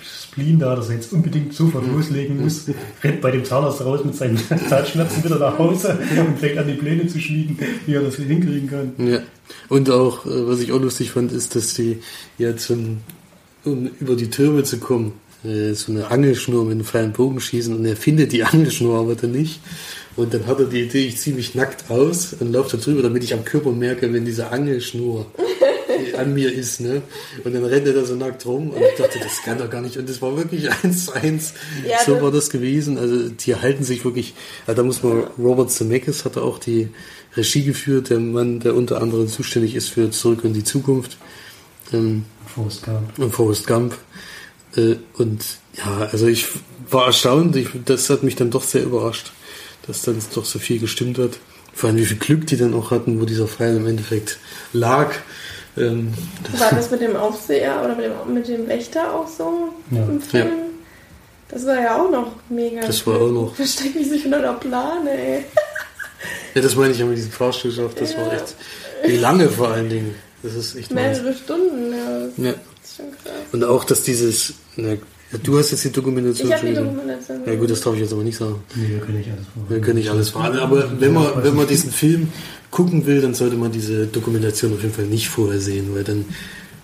Spleen 0.00 0.58
da, 0.58 0.76
dass 0.76 0.88
er 0.88 0.96
jetzt 0.96 1.12
unbedingt 1.12 1.52
sofort 1.52 1.86
loslegen 1.86 2.40
muss, 2.40 2.66
rennt 3.02 3.20
bei 3.20 3.32
dem 3.32 3.44
Zahnarzt 3.44 3.84
raus 3.84 4.04
mit 4.04 4.14
seinen 4.14 4.38
Zahnschmerzen 4.68 5.24
wieder 5.24 5.38
nach 5.38 5.58
Hause 5.58 5.98
und 6.26 6.38
fängt 6.38 6.58
an, 6.58 6.68
die 6.68 6.74
Pläne 6.74 7.06
zu 7.08 7.18
schmieden, 7.18 7.58
wie 7.86 7.94
er 7.94 8.02
das 8.02 8.16
hinkriegen 8.16 8.70
kann. 8.70 8.92
Ja. 8.98 9.20
Und 9.68 9.90
auch, 9.90 10.24
äh, 10.24 10.46
was 10.46 10.60
ich 10.60 10.70
auch 10.70 10.80
lustig 10.80 11.10
fand, 11.10 11.32
ist, 11.32 11.56
dass 11.56 11.74
die 11.74 11.98
jetzt, 12.38 12.70
um 12.70 13.00
über 14.00 14.14
die 14.16 14.30
Türme 14.30 14.62
zu 14.64 14.78
kommen, 14.78 15.12
äh, 15.44 15.72
so 15.74 15.92
eine 15.92 16.10
Angelschnur 16.10 16.64
mit 16.64 16.72
einem 16.72 16.84
freien 16.84 17.12
Bogen 17.12 17.40
schießen 17.40 17.74
und 17.76 17.84
er 17.84 17.96
findet 17.96 18.32
die 18.32 18.44
Angelschnur 18.44 18.98
aber 18.98 19.14
dann 19.14 19.32
nicht. 19.32 19.60
Und 20.14 20.34
dann 20.34 20.46
hat 20.46 20.58
er 20.60 20.66
die 20.66 20.82
Idee, 20.82 21.06
ich 21.06 21.18
ziehe 21.18 21.34
mich 21.34 21.54
nackt 21.54 21.90
aus 21.90 22.34
und 22.38 22.52
laufe 22.52 22.76
da 22.76 22.82
drüber, 22.82 23.02
damit 23.02 23.24
ich 23.24 23.32
am 23.32 23.44
Körper 23.46 23.72
merke, 23.72 24.12
wenn 24.12 24.26
diese 24.26 24.50
Angelschnur 24.50 25.24
äh, 25.88 26.14
an 26.18 26.34
mir 26.34 26.52
ist. 26.52 26.82
Ne? 26.82 27.00
Und 27.44 27.54
dann 27.54 27.64
rennt 27.64 27.86
er 27.86 27.94
da 27.94 28.04
so 28.04 28.14
nackt 28.14 28.44
rum 28.44 28.70
und 28.70 28.76
ich 28.82 28.98
dachte, 29.02 29.18
das 29.20 29.40
kann 29.42 29.56
doch 29.56 29.70
gar 29.70 29.80
nicht. 29.80 29.96
Und 29.96 30.08
das 30.10 30.20
war 30.20 30.36
wirklich 30.36 30.68
eins 30.84 31.06
zu 31.06 31.12
eins. 31.14 31.54
Ja, 31.88 31.96
so 32.04 32.12
das- 32.14 32.22
war 32.22 32.30
das 32.30 32.50
gewesen. 32.50 32.98
Also 32.98 33.30
die 33.30 33.56
halten 33.56 33.84
sich 33.84 34.04
wirklich, 34.04 34.34
ja, 34.66 34.74
da 34.74 34.82
muss 34.82 35.02
man, 35.02 35.24
Robert 35.38 35.70
Zemeckis 35.70 36.26
hatte 36.26 36.42
auch 36.42 36.58
die 36.58 36.88
Regie 37.34 37.64
geführt, 37.64 38.10
der 38.10 38.20
Mann, 38.20 38.60
der 38.60 38.74
unter 38.74 39.00
anderem 39.00 39.28
zuständig 39.28 39.74
ist 39.74 39.88
für 39.88 40.10
Zurück 40.10 40.40
in 40.44 40.52
die 40.52 40.64
Zukunft 40.64 41.16
ähm, 41.94 42.26
Forrest 42.54 42.84
Gump. 42.84 43.18
und 43.18 43.32
Forrest 43.34 43.66
Gump. 43.66 43.96
Äh, 44.76 44.96
und 45.14 45.44
ja, 45.76 46.08
also 46.12 46.26
ich 46.26 46.46
war 46.90 47.06
erstaunt, 47.06 47.56
ich, 47.56 47.68
das 47.84 48.08
hat 48.10 48.22
mich 48.22 48.36
dann 48.36 48.50
doch 48.50 48.62
sehr 48.62 48.82
überrascht, 48.82 49.32
dass 49.86 50.02
dann 50.02 50.18
doch 50.34 50.44
so 50.44 50.58
viel 50.58 50.78
gestimmt 50.78 51.18
hat. 51.18 51.32
Vor 51.74 51.88
allem 51.88 51.96
wie 51.98 52.04
viel 52.04 52.18
Glück 52.18 52.46
die 52.46 52.56
dann 52.56 52.74
auch 52.74 52.90
hatten, 52.90 53.20
wo 53.20 53.24
dieser 53.24 53.46
Pfeil 53.48 53.76
im 53.76 53.86
Endeffekt 53.86 54.38
lag. 54.72 55.12
Ähm, 55.76 56.12
das, 56.50 56.60
War 56.60 56.70
das 56.70 56.90
mit 56.90 57.00
dem 57.00 57.16
Aufseher 57.16 57.80
oder 57.82 57.96
mit 57.96 58.04
dem, 58.06 58.34
mit 58.34 58.48
dem 58.48 58.68
Wächter 58.68 59.14
auch 59.14 59.26
so 59.26 59.70
Ja. 59.90 60.02
im 60.02 60.20
Film? 60.20 60.46
Ja. 60.48 60.52
Das 61.48 61.66
war 61.66 61.74
ja 61.80 62.02
auch 62.02 62.10
noch 62.10 62.32
mega. 62.50 62.80
Das 62.86 63.06
war 63.06 63.20
auch 63.20 63.30
noch- 63.30 63.54
Versteck 63.54 63.94
mich 63.94 64.08
sich 64.08 64.24
unter 64.26 64.40
der 64.40 64.52
Plane, 64.54 65.10
ey. 65.10 65.44
ja, 66.54 66.60
das 66.62 66.74
meine 66.76 66.92
ich 66.92 66.98
ja 66.98 67.06
mit 67.06 67.16
diesem 67.16 67.32
Fahrstuhlschaft, 67.32 68.00
das 68.00 68.14
war 68.16 68.26
Ja. 68.26 68.34
echt, 68.34 68.54
wie 69.06 69.16
lange 69.16 69.48
vor 69.48 69.68
allen 69.68 69.88
Dingen. 69.88 70.14
Das 70.42 70.54
ist 70.54 70.74
echt. 70.76 70.90
Mehrere 70.92 71.34
Stunden, 71.34 71.92
ja. 72.38 72.48
Ja. 72.50 72.54
Ist 72.82 72.96
schon 72.96 73.10
krass. 73.10 73.32
Und 73.52 73.64
auch, 73.64 73.84
dass 73.84 74.02
dieses, 74.02 74.54
na, 74.76 74.94
du 75.42 75.58
hast 75.58 75.70
jetzt 75.70 75.84
die 75.84 75.92
Dokumentation 75.92 76.48
Ich 76.48 76.54
habe 76.56 76.66
die. 76.66 76.74
Dokumentation. 76.74 77.40
Ja 77.46 77.54
gut, 77.54 77.70
das 77.70 77.80
darf 77.80 77.94
ich 77.94 78.00
jetzt 78.00 78.12
aber 78.12 78.24
nicht 78.24 78.36
sagen. 78.38 78.56
Nee, 78.74 78.88
wir 78.88 78.98
können 79.00 79.18
nicht 79.18 79.30
alles 79.30 79.46
Wir 79.46 79.62
vorher. 79.66 79.80
können 79.80 79.98
nicht 79.98 80.10
alles 80.10 80.28
fahren, 80.30 80.58
aber 80.58 81.00
wenn 81.00 81.12
man, 81.12 81.42
wenn 81.44 81.54
man 81.56 81.66
diesen 81.66 81.90
Film 81.90 82.28
gucken 82.70 83.06
will, 83.06 83.20
dann 83.20 83.34
sollte 83.34 83.56
man 83.56 83.70
diese 83.72 84.06
Dokumentation 84.06 84.72
auf 84.74 84.82
jeden 84.82 84.94
Fall 84.94 85.04
nicht 85.06 85.28
vorher 85.28 85.60
sehen, 85.60 85.94
weil 85.94 86.04
dann, 86.04 86.24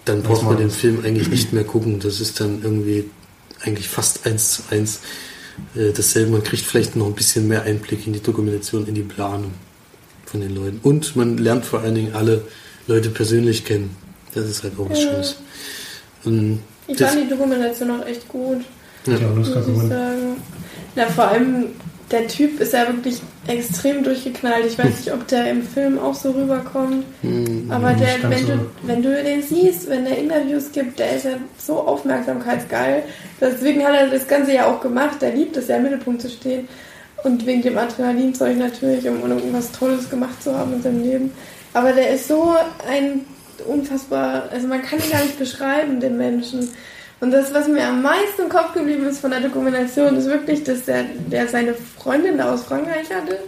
dann 0.05 0.22
braucht 0.22 0.42
man 0.44 0.57
den 0.57 0.70
Film 0.70 1.05
eigentlich 1.05 1.28
nicht 1.28 1.53
mehr 1.53 1.64
gucken. 1.64 1.99
Das 2.01 2.20
ist 2.20 2.40
dann 2.40 2.62
irgendwie 2.62 3.05
eigentlich 3.62 3.88
fast 3.88 4.26
eins 4.26 4.53
zu 4.53 4.62
eins 4.70 5.01
äh, 5.74 5.92
dasselbe. 5.92 6.30
Man 6.32 6.42
kriegt 6.44 6.62
vielleicht 6.64 6.94
noch 6.96 7.07
ein 7.07 7.14
bisschen 7.14 7.49
mehr 7.49 7.62
Einblick 7.62 8.07
in 8.07 8.12
die 8.12 8.20
Dokumentation, 8.22 8.86
in 8.86 8.94
die 8.94 9.03
Planung 9.03 9.53
von 10.26 10.40
den 10.40 10.55
Leuten. 10.55 10.78
Und 10.82 11.16
man 11.16 11.38
lernt 11.38 11.64
vor 11.64 11.80
allen 11.80 11.94
Dingen 11.94 12.14
alle 12.14 12.42
Leute 12.86 13.09
persönlich 13.11 13.64
kennen. 13.64 13.96
Das 14.34 14.46
ist 14.46 14.62
halt 14.62 14.74
auch 14.78 14.88
was 14.90 14.99
Ja. 15.03 15.11
Schönes. 15.11 15.36
Und 16.24 16.62
Ich 16.86 16.96
das, 16.96 17.10
fand 17.14 17.24
die 17.24 17.28
Dokumentation 17.30 17.90
auch 17.90 18.06
echt 18.06 18.28
gut, 18.28 18.62
ja 19.06 19.14
Lust 19.34 19.54
muss 19.54 19.66
ich 19.66 19.66
gewonnen. 19.66 19.88
sagen. 19.88 20.36
Na, 20.96 21.06
vor 21.06 21.28
allem, 21.28 21.66
der 22.10 22.26
Typ 22.26 22.58
ist 22.60 22.72
ja 22.72 22.86
wirklich 22.86 23.20
extrem 23.46 24.02
durchgeknallt. 24.02 24.64
Ich 24.66 24.78
weiß 24.78 24.86
nicht, 24.98 25.12
ob 25.12 25.26
der 25.28 25.50
im 25.50 25.62
Film 25.62 25.98
auch 25.98 26.14
so 26.14 26.30
rüberkommt. 26.30 27.04
mh, 27.22 27.74
Aber 27.74 27.92
der, 27.92 28.30
wenn, 28.30 28.46
so. 28.46 28.52
du, 28.54 28.66
wenn 28.82 29.02
du 29.02 29.22
den 29.22 29.42
siehst, 29.42 29.88
wenn 29.88 30.04
der 30.04 30.18
Interviews 30.18 30.72
gibt, 30.72 30.98
der 30.98 31.16
ist 31.16 31.24
ja 31.26 31.32
so 31.58 31.74
aufmerksamkeitsgeil. 31.80 33.02
Deswegen 33.40 33.84
hat 33.84 33.94
er 33.94 34.08
das 34.08 34.26
Ganze 34.26 34.54
ja 34.54 34.66
auch 34.66 34.80
gemacht. 34.80 35.20
Der 35.20 35.34
liebt 35.34 35.56
es 35.56 35.68
ja, 35.68 35.76
im 35.76 35.84
Mittelpunkt 35.84 36.22
zu 36.22 36.28
stehen. 36.30 36.66
Und 37.24 37.44
wegen 37.46 37.62
dem 37.62 37.76
Adrenalinzeug 37.76 38.56
natürlich, 38.58 39.06
um 39.08 39.20
irgendwas 39.30 39.72
Tolles 39.72 40.08
gemacht 40.08 40.42
zu 40.42 40.56
haben 40.56 40.74
in 40.74 40.82
seinem 40.82 41.02
Leben. 41.02 41.32
Aber 41.74 41.92
der 41.92 42.10
ist 42.10 42.28
so 42.28 42.54
ein 42.88 43.20
unfassbar, 43.62 44.48
also 44.50 44.66
man 44.66 44.82
kann 44.82 44.98
ihn 44.98 45.11
gar 45.11 45.22
nicht 45.22 45.38
beschreiben, 45.38 46.00
den 46.00 46.16
Menschen. 46.16 46.68
Und 47.20 47.32
das, 47.32 47.52
was 47.52 47.66
mir 47.66 47.86
am 47.86 48.02
meisten 48.02 48.42
im 48.42 48.48
Kopf 48.48 48.74
geblieben 48.74 49.06
ist 49.06 49.20
von 49.20 49.30
der 49.30 49.40
Dokumentation, 49.40 50.16
ist 50.16 50.26
wirklich, 50.26 50.62
dass 50.62 50.84
der, 50.84 51.04
der 51.04 51.48
seine 51.48 51.74
Freundin 51.74 52.38
da 52.38 52.54
aus 52.54 52.64
Frankreich 52.64 53.12
hatte 53.12 53.38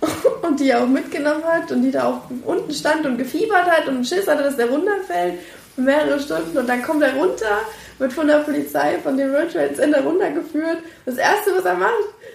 und 0.42 0.58
die 0.58 0.74
auch 0.74 0.86
mitgenommen 0.86 1.44
hat 1.44 1.70
und 1.70 1.82
die 1.82 1.92
da 1.92 2.04
auch 2.04 2.22
unten 2.44 2.72
stand 2.72 3.06
und 3.06 3.18
gefiebert 3.18 3.70
hat 3.70 3.86
und 3.86 4.06
Schiss 4.06 4.26
hatte, 4.26 4.42
dass 4.42 4.56
der 4.56 4.68
runterfällt 4.68 5.38
für 5.74 5.82
mehrere 5.82 6.18
Stunden 6.18 6.58
und 6.58 6.68
dann 6.68 6.82
kommt 6.82 7.02
er 7.02 7.14
runter, 7.14 7.60
wird 7.98 8.12
von 8.12 8.26
der 8.26 8.38
Polizei 8.38 8.98
von 8.98 9.16
dem 9.16 9.32
World 9.32 9.52
Trade 9.52 9.74
Center 9.74 10.02
runtergeführt. 10.02 10.78
Das 11.06 11.16
erste, 11.16 11.54
was 11.56 11.64
er 11.64 11.74
macht, 11.74 11.92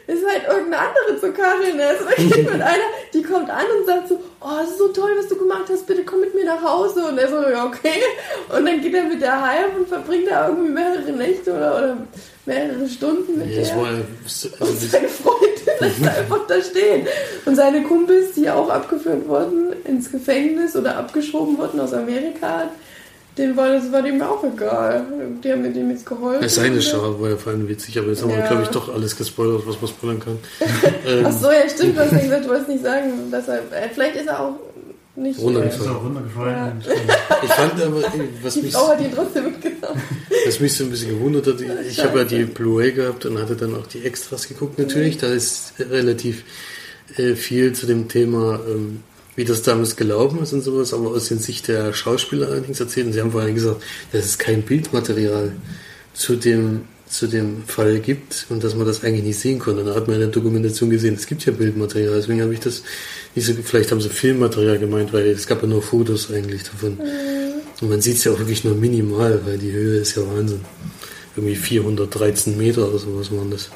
ist 0.07 0.25
halt 0.25 0.43
irgendeine 0.47 0.89
andere 0.89 1.19
zu 1.19 1.31
kacheln. 1.31 1.79
Er 1.79 1.93
ist 1.93 2.07
wirklich 2.07 2.51
mit 2.51 2.61
einer, 2.61 2.83
die 3.13 3.23
kommt 3.23 3.49
an 3.49 3.65
und 3.79 3.85
sagt 3.85 4.09
so, 4.09 4.19
oh, 4.41 4.49
das 4.59 4.71
ist 4.71 4.77
so 4.77 4.87
toll, 4.89 5.11
was 5.17 5.27
du 5.27 5.35
gemacht 5.37 5.65
hast, 5.69 5.87
bitte 5.87 6.03
komm 6.03 6.21
mit 6.21 6.35
mir 6.35 6.45
nach 6.45 6.61
Hause. 6.61 7.05
Und 7.05 7.17
er 7.17 7.27
so, 7.27 7.41
ja, 7.49 7.65
okay. 7.65 8.01
Und 8.55 8.65
dann 8.65 8.81
geht 8.81 8.93
er 8.93 9.03
mit 9.03 9.21
der 9.21 9.41
heim 9.41 9.75
und 9.77 9.87
verbringt 9.87 10.27
da 10.29 10.49
irgendwie 10.49 10.69
mehrere 10.69 11.11
Nächte 11.11 11.53
oder, 11.53 11.77
oder 11.77 11.97
mehrere 12.45 12.87
Stunden 12.87 13.39
mit 13.39 13.49
ja, 13.49 13.63
der. 13.63 13.75
war, 13.75 13.89
Und 13.89 14.05
also, 14.59 14.87
seine 14.87 15.07
Freundin 15.07 15.55
lässt 15.79 16.07
einfach 16.07 16.47
da 16.47 16.61
stehen. 16.61 17.07
Und 17.45 17.55
seine 17.55 17.83
Kumpels, 17.83 18.33
die 18.33 18.49
auch 18.49 18.69
abgeführt 18.69 19.27
wurden 19.27 19.73
ins 19.85 20.11
Gefängnis 20.11 20.75
oder 20.75 20.97
abgeschoben 20.97 21.57
wurden 21.57 21.79
aus 21.79 21.93
Amerika, 21.93 22.69
denen 23.37 23.57
war 23.57 23.69
das 23.69 23.91
war 23.91 24.01
dem 24.01 24.21
auch 24.21 24.43
egal. 24.43 25.03
Die 25.43 25.51
haben 25.51 25.61
mit 25.61 25.75
dem 25.75 25.89
jetzt 25.89 26.05
geholfen. 26.05 26.43
Es 26.43 26.55
seine 26.55 26.81
Schar 26.81 27.19
war 27.19 27.29
ja 27.29 27.35
vor 27.37 27.51
allem 27.53 27.67
witzig, 27.67 27.97
aber 27.99 28.07
jetzt 28.09 28.21
haben 28.23 28.29
wir, 28.31 28.41
glaube 28.41 28.63
ich, 28.63 28.69
doch 28.69 28.93
alles 28.93 29.15
gespoilert, 29.17 29.63
was 29.65 29.79
man 29.81 29.89
spoilern 29.89 30.19
kann. 30.19 30.37
ähm, 31.05 31.25
Ach 31.27 31.31
so, 31.31 31.51
ja, 31.51 31.67
stimmt, 31.69 31.97
hast 31.97 32.11
ja 32.13 32.19
gesagt, 32.19 32.45
du 32.45 32.49
wolltest 32.49 32.69
nicht 32.69 32.83
sagen, 32.83 33.11
dass 33.31 33.47
er. 33.47 33.59
äh, 33.71 33.89
Vielleicht 33.93 34.15
ist 34.15 34.27
er 34.27 34.39
auch 34.39 34.55
nicht. 35.17 35.39
Runtergefallen. 35.39 35.85
Ist 35.85 35.95
auch 35.95 36.03
runtergefallen. 36.03 36.55
Ja. 36.55 37.37
Ich 37.43 37.49
fand 37.51 37.81
aber, 37.81 37.99
äh, 37.99 38.27
was 38.41 38.53
Die 38.53 38.61
mich, 38.61 38.73
Frau 38.73 38.87
hat 38.89 39.01
ihn 39.01 39.11
trotzdem 39.13 39.45
mitgenommen. 39.45 40.01
was 40.45 40.59
mich 40.59 40.73
so 40.73 40.83
ein 40.83 40.89
bisschen 40.89 41.09
gewundert 41.09 41.47
hat, 41.47 41.55
ich 41.89 42.03
habe 42.03 42.19
ja 42.19 42.23
die 42.25 42.43
Blu-ray 42.45 42.91
gehabt 42.93 43.25
und 43.25 43.39
hatte 43.41 43.55
dann 43.55 43.75
auch 43.75 43.87
die 43.87 44.03
Extras 44.03 44.47
geguckt 44.47 44.77
natürlich. 44.79 45.17
Da 45.17 45.27
ist 45.27 45.73
relativ 45.79 46.43
äh, 47.17 47.35
viel 47.35 47.73
zu 47.73 47.85
dem 47.85 48.07
Thema, 48.07 48.59
ähm, 48.67 49.03
wie 49.35 49.45
das 49.45 49.61
damals 49.61 49.95
gelaufen 49.95 50.39
ist 50.41 50.53
und 50.53 50.61
sowas, 50.61 50.93
aber 50.93 51.09
aus 51.09 51.27
der 51.27 51.37
Sicht 51.37 51.67
der 51.67 51.93
Schauspieler 51.93 52.47
allerdings 52.47 52.79
erzählt. 52.79 53.07
Und 53.07 53.13
sie 53.13 53.21
haben 53.21 53.31
vorhin 53.31 53.55
gesagt, 53.55 53.81
dass 54.11 54.25
es 54.25 54.37
kein 54.37 54.61
Bildmaterial 54.61 55.53
zu 56.13 56.35
dem 56.35 56.81
zu 57.07 57.27
dem 57.27 57.63
Fall 57.65 57.99
gibt 57.99 58.47
und 58.49 58.63
dass 58.63 58.75
man 58.75 58.87
das 58.87 59.03
eigentlich 59.03 59.23
nicht 59.23 59.39
sehen 59.39 59.59
konnte. 59.59 59.83
Da 59.83 59.93
hat 59.95 60.07
man 60.07 60.15
in 60.15 60.21
der 60.21 60.29
Dokumentation 60.29 60.89
gesehen, 60.89 61.15
es 61.15 61.27
gibt 61.27 61.45
ja 61.45 61.51
Bildmaterial, 61.53 62.15
deswegen 62.15 62.41
habe 62.41 62.53
ich 62.53 62.59
das 62.59 62.83
nicht 63.35 63.45
so, 63.45 63.53
vielleicht 63.63 63.91
haben 63.91 64.01
sie 64.01 64.09
Filmmaterial 64.09 64.79
gemeint, 64.79 65.13
weil 65.13 65.27
es 65.27 65.45
gab 65.45 65.61
ja 65.61 65.67
nur 65.67 65.81
Fotos 65.81 66.31
eigentlich 66.31 66.63
davon. 66.63 66.99
Und 67.81 67.89
man 67.89 68.01
sieht 68.01 68.17
es 68.17 68.23
ja 68.23 68.31
auch 68.31 68.39
wirklich 68.39 68.63
nur 68.63 68.75
minimal, 68.75 69.39
weil 69.45 69.57
die 69.57 69.71
Höhe 69.71 69.99
ist 69.99 70.15
ja 70.15 70.23
Wahnsinn. 70.27 70.61
Irgendwie 71.35 71.55
413 71.55 72.57
Meter 72.57 72.87
oder 72.87 72.97
sowas 72.97 73.31
waren 73.31 73.51
das. 73.51 73.69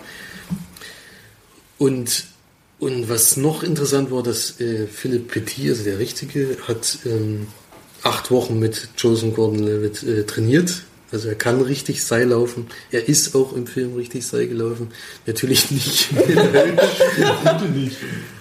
Und, 1.78 2.26
und 2.80 3.10
was 3.10 3.36
noch 3.36 3.64
interessant 3.64 4.10
war, 4.10 4.24
dass 4.24 4.60
äh, 4.62 4.88
Philipp 4.88 5.30
Petit, 5.30 5.70
also 5.70 5.84
der 5.84 6.00
Richtige, 6.00 6.58
hat 6.68 7.00
ähm, 7.06 7.48
acht 8.04 8.32
Wochen 8.32 8.58
mit 8.58 8.90
Joseph 8.98 9.36
Gordon-Levitt 9.36 10.04
äh, 10.04 10.24
trainiert. 10.24 10.84
Also 11.12 11.28
er 11.28 11.36
kann 11.36 11.60
richtig 11.62 12.04
Seil 12.04 12.30
laufen. 12.30 12.68
Er 12.92 13.10
ist 13.10 13.36
auch 13.36 13.54
im 13.54 13.66
Film 13.66 13.96
richtig 13.96 14.26
Seil 14.28 14.48
gelaufen. 14.48 14.90
Natürlich 15.26 15.72
nicht. 15.72 16.10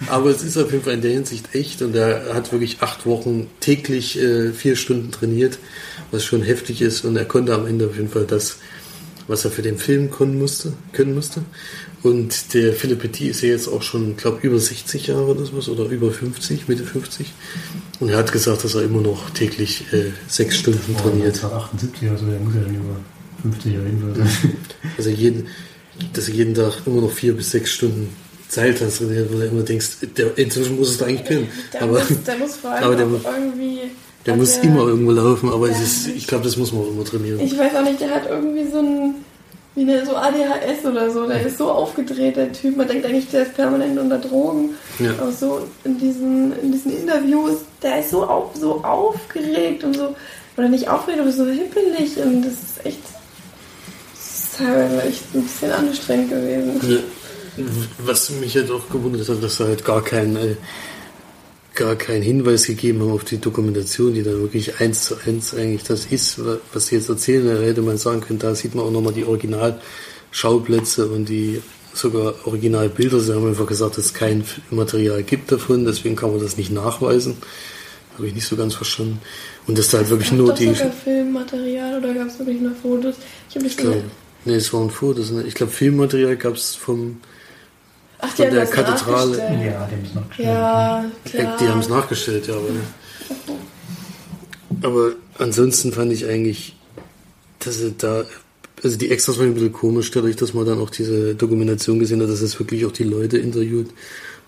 Aber 0.07 0.29
es 0.29 0.43
ist 0.43 0.55
auf 0.55 0.71
jeden 0.71 0.83
Fall 0.83 0.93
in 0.93 1.01
der 1.01 1.11
Hinsicht 1.11 1.53
echt 1.53 1.81
und 1.81 1.95
er 1.95 2.33
hat 2.33 2.51
wirklich 2.51 2.81
acht 2.81 3.05
Wochen 3.05 3.47
täglich 3.59 4.19
äh, 4.21 4.53
vier 4.53 4.75
Stunden 4.75 5.11
trainiert, 5.11 5.57
was 6.11 6.23
schon 6.23 6.43
heftig 6.43 6.81
ist 6.81 7.03
und 7.05 7.17
er 7.17 7.25
konnte 7.25 7.55
am 7.55 7.65
Ende 7.65 7.87
auf 7.87 7.95
jeden 7.95 8.09
Fall 8.09 8.25
das, 8.25 8.59
was 9.27 9.43
er 9.45 9.51
für 9.51 9.63
den 9.63 9.79
Film 9.79 10.11
können 10.11 10.37
musste, 10.37 10.73
können 10.93 11.15
musste. 11.15 11.41
Und 12.01 12.53
der 12.53 12.73
Philipp 12.73 12.99
Petit 12.99 13.29
ist 13.31 13.41
ja 13.41 13.49
jetzt 13.49 13.67
auch 13.67 13.81
schon, 13.81 14.15
glaube 14.15 14.39
über 14.43 14.57
60 14.57 15.07
Jahre 15.07 15.25
oder 15.25 15.45
sowas 15.45 15.67
oder 15.67 15.85
über 15.85 16.11
50, 16.11 16.67
Mitte 16.69 16.83
50. 16.85 17.27
Und 17.99 18.09
er 18.09 18.17
hat 18.17 18.31
gesagt, 18.31 18.63
dass 18.63 18.75
er 18.75 18.83
immer 18.83 19.01
noch 19.01 19.29
täglich 19.31 19.83
äh, 19.91 20.11
sechs 20.27 20.57
Stunden 20.57 20.95
trainiert. 20.95 21.35
1978 21.43 22.09
oder 22.09 22.17
so, 22.17 22.25
der 22.25 22.39
muss 22.39 22.55
ja 22.55 22.61
dann 22.61 22.75
über 22.75 22.95
50 23.41 23.77
auf 23.77 23.83
jeden 23.85 24.01
Fall 24.01 24.15
sein. 24.15 24.51
Also 24.97 25.09
jeden, 25.09 25.47
dass 26.13 26.29
er 26.29 26.33
jeden 26.35 26.53
Tag 26.55 26.73
immer 26.85 27.01
noch 27.01 27.11
vier 27.11 27.33
bis 27.35 27.51
sechs 27.51 27.71
Stunden 27.71 28.09
Seiltanz 28.47 28.99
trainiert, 28.99 29.31
wo 29.31 29.37
du 29.37 29.45
immer 29.45 29.63
denkst, 29.63 29.89
der, 30.17 30.37
inzwischen 30.37 30.77
muss 30.77 30.89
es 30.91 30.97
da 30.97 31.05
eigentlich 31.05 31.25
können. 31.27 31.47
Der, 31.73 31.81
Aber 31.83 31.99
muss, 31.99 32.07
der 32.25 32.37
muss 32.37 32.55
vor 32.55 32.71
allem 32.71 32.83
aber 32.85 32.95
der 32.95 33.05
irgendwie. 33.07 33.79
Der 34.25 34.35
muss 34.35 34.57
immer 34.57 34.87
irgendwo 34.87 35.11
laufen, 35.11 35.49
aber 35.49 35.69
es 35.69 35.77
Ja. 35.77 35.83
ist, 35.83 36.07
ich 36.07 36.27
glaube, 36.27 36.43
das 36.45 36.55
muss 36.57 36.71
man 36.71 36.81
auch 36.83 36.89
immer 36.91 37.03
trainieren. 37.03 37.39
Ich 37.41 37.57
weiß 37.57 37.75
auch 37.75 37.83
nicht, 37.83 37.99
der 38.01 38.09
hat 38.09 38.29
irgendwie 38.29 38.69
so 38.71 38.79
ein 38.79 39.15
wie 39.75 39.81
eine, 39.81 40.05
so 40.05 40.15
ADHS 40.15 40.85
oder 40.85 41.09
so. 41.09 41.27
Der 41.27 41.45
ist 41.45 41.57
so 41.57 41.71
aufgedreht, 41.71 42.35
der 42.35 42.51
Typ. 42.51 42.75
Man 42.75 42.87
denkt 42.87 43.05
eigentlich, 43.05 43.29
der 43.29 43.43
ist 43.43 43.55
permanent 43.55 43.97
unter 43.99 44.17
Drogen. 44.17 44.71
Ja. 44.99 45.11
Auch 45.11 45.31
so 45.31 45.67
in 45.83 45.97
diesen, 45.97 46.57
in 46.59 46.71
diesen 46.71 46.97
Interviews, 46.97 47.59
der 47.81 47.99
ist 47.99 48.11
so, 48.11 48.25
auf, 48.25 48.55
so 48.55 48.83
aufgeregt 48.83 49.83
und 49.83 49.95
so, 49.95 50.15
oder 50.57 50.69
nicht 50.69 50.89
aufgeregt, 50.89 51.21
aber 51.21 51.31
so 51.31 51.45
hippelig. 51.45 52.17
Und 52.17 52.43
das 52.43 52.53
ist 52.53 52.85
echt, 52.85 52.99
das 54.13 54.43
ist 54.43 54.57
teilweise 54.57 55.03
echt 55.03 55.23
ein 55.33 55.43
bisschen 55.43 55.71
anstrengend 55.71 56.29
gewesen. 56.29 56.91
Ja. 56.91 56.99
Was 57.99 58.29
mich 58.29 58.55
halt 58.55 58.71
auch 58.71 58.89
gewundert 58.89 59.27
hat, 59.27 59.43
dass 59.43 59.59
er 59.59 59.67
halt 59.67 59.83
gar 59.83 60.01
keinen 60.03 60.35
äh, 60.35 60.55
gar 61.79 61.95
keinen 61.95 62.21
Hinweis 62.21 62.65
gegeben 62.65 62.99
haben 63.01 63.11
auf 63.11 63.23
die 63.23 63.39
Dokumentation, 63.39 64.13
die 64.13 64.21
dann 64.23 64.39
wirklich 64.41 64.79
eins 64.79 65.05
zu 65.05 65.15
eins 65.25 65.53
eigentlich 65.55 65.83
das 65.83 66.05
ist, 66.05 66.43
wa- 66.45 66.59
was 66.73 66.87
sie 66.87 66.95
jetzt 66.97 67.09
erzählen. 67.09 67.47
Da 67.47 67.61
hätte 67.61 67.81
man 67.81 67.97
sagen 67.97 68.21
können, 68.21 68.37
da 68.39 68.53
sieht 68.53 68.75
man 68.75 68.85
auch 68.85 68.91
nochmal 68.91 69.13
die 69.13 69.25
Originalschauplätze 69.25 71.07
und 71.07 71.27
die 71.29 71.61
sogar 71.93 72.35
Originalbilder. 72.45 73.19
Sie 73.19 73.33
haben 73.33 73.47
einfach 73.47 73.65
gesagt, 73.65 73.97
dass 73.97 74.05
es 74.05 74.13
kein 74.13 74.43
Material 74.69 75.23
gibt 75.23 75.51
davon, 75.51 75.85
deswegen 75.85 76.15
kann 76.15 76.31
man 76.31 76.39
das 76.41 76.57
nicht 76.57 76.71
nachweisen. 76.71 77.37
Habe 78.15 78.27
ich 78.27 78.35
nicht 78.35 78.47
so 78.47 78.55
ganz 78.55 78.75
verstanden. 78.75 79.19
Und 79.65 79.77
dass 79.77 79.89
da 79.89 79.97
halt 79.99 80.09
wirklich 80.09 80.31
nur 80.31 80.53
die. 80.53 80.73
sogar 80.73 80.91
Filmmaterial 80.91 81.99
oder 81.99 82.13
gab 82.13 82.27
es 82.27 82.37
wirklich 82.37 82.59
nur 82.61 82.73
Fotos? 82.75 83.15
Ich 83.49 83.55
habe 83.55 83.63
das 83.65 83.71
Ich 83.73 83.77
glaube, 83.77 84.03
nee, 84.45 84.55
es 84.55 84.73
waren 84.73 84.89
Fotos. 84.89 85.31
Ne? 85.31 85.43
Ich 85.47 85.53
glaube, 85.55 85.71
Filmmaterial 85.71 86.35
gab 86.35 86.55
es 86.55 86.75
vom 86.75 87.17
Ach, 88.19 88.29
von 88.29 88.45
haben 88.45 88.55
der 88.55 88.65
Kathedrale. 88.65 89.37
nachgestellt. 89.37 89.61
Ja, 89.65 89.87
die 89.87 89.95
haben 89.95 90.03
es 90.03 90.13
noch 90.13 90.27
gestellt. 90.27 90.47
Ja, 90.47 91.11
klar. 91.25 91.57
Die 91.59 91.67
haben 91.67 91.79
es 91.79 91.89
nachgestellt, 91.89 92.47
ja, 92.47 92.53
aber. 92.55 92.67
Aber 94.81 95.11
ansonsten 95.37 95.91
fand 95.91 96.11
ich 96.13 96.25
eigentlich, 96.25 96.75
dass 97.59 97.81
er 97.81 97.91
da, 97.97 98.25
also 98.83 98.97
die 98.97 99.09
Extras 99.09 99.37
waren 99.37 99.47
ein 99.47 99.53
bisschen 99.53 99.73
komisch, 99.73 100.11
dadurch, 100.11 100.35
dass 100.35 100.53
man 100.53 100.65
dann 100.65 100.79
auch 100.79 100.89
diese 100.89 101.35
Dokumentation 101.35 101.99
gesehen 101.99 102.21
hat, 102.21 102.29
dass 102.29 102.41
es 102.41 102.59
wirklich 102.59 102.85
auch 102.85 102.91
die 102.91 103.03
Leute 103.03 103.37
interviewt 103.37 103.89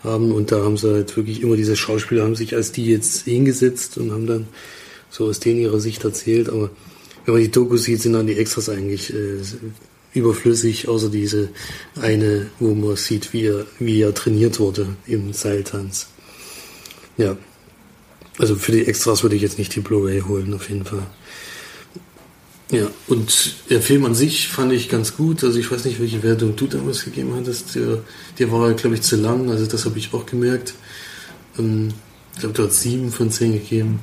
haben 0.04 0.32
und 0.32 0.52
da 0.52 0.64
haben 0.64 0.78
sie 0.78 0.92
halt 0.92 1.16
wirklich 1.16 1.42
immer 1.42 1.56
diese 1.56 1.76
Schauspieler 1.76 2.24
haben 2.24 2.36
sich 2.36 2.56
als 2.56 2.72
die 2.72 2.86
jetzt 2.86 3.26
hingesetzt 3.26 3.98
und 3.98 4.12
haben 4.12 4.26
dann 4.26 4.48
so 5.10 5.26
aus 5.26 5.40
denen 5.40 5.60
ihrer 5.60 5.80
Sicht 5.80 6.04
erzählt, 6.04 6.50
aber 6.50 6.72
wenn 7.26 7.34
man 7.36 7.44
die 7.44 7.52
Doku 7.52 7.78
sieht, 7.78 8.02
sind 8.02 8.14
dann 8.14 8.28
die 8.28 8.38
Extras 8.38 8.70
eigentlich 8.70 9.14
äh, 9.14 9.42
überflüssig, 10.14 10.88
außer 10.88 11.10
diese 11.10 11.50
eine, 12.00 12.48
wo 12.60 12.74
man 12.74 12.96
sieht, 12.96 13.34
wie 13.34 13.46
er, 13.46 13.66
wie 13.80 14.02
er 14.02 14.14
trainiert 14.14 14.60
wurde 14.60 14.88
im 15.08 15.34
Seiltanz. 15.34 16.08
Ja. 17.18 17.38
Also 18.38 18.56
für 18.56 18.72
die 18.72 18.86
Extras 18.86 19.24
würde 19.24 19.36
ich 19.36 19.42
jetzt 19.42 19.60
nicht 19.60 19.76
die 19.76 19.82
Blu-ray 19.82 20.22
holen, 20.22 20.54
auf 20.54 20.70
jeden 20.70 20.86
Fall. 20.86 21.06
Ja, 22.72 22.88
und 23.08 23.56
der 23.70 23.82
Film 23.82 24.06
an 24.06 24.16
sich 24.16 24.48
fand 24.48 24.72
ich 24.72 24.88
ganz 24.88 25.18
gut. 25.18 25.44
Also 25.44 25.60
ich 25.60 25.70
weiß 25.70 25.84
nicht, 25.84 26.00
welche 26.00 26.24
Wertung 26.24 26.56
du 26.56 26.68
damals 26.68 27.04
gegeben 27.04 27.34
hattest. 27.36 27.76
Der, 27.76 28.00
der 28.40 28.52
war, 28.52 28.74
glaube 28.74 28.96
ich, 28.96 29.02
zu 29.02 29.18
lang. 29.18 29.50
Also 29.50 29.66
das 29.66 29.86
habe 29.86 30.00
ich 30.00 30.14
auch 30.14 30.26
gemerkt. 30.26 30.74
Ähm, 31.60 31.90
ich 32.34 32.40
glaube, 32.40 32.56
du 32.56 32.64
hast 32.66 32.82
sieben 32.82 33.12
von 33.12 33.30
zehn 33.30 33.52
gegeben. 33.52 34.00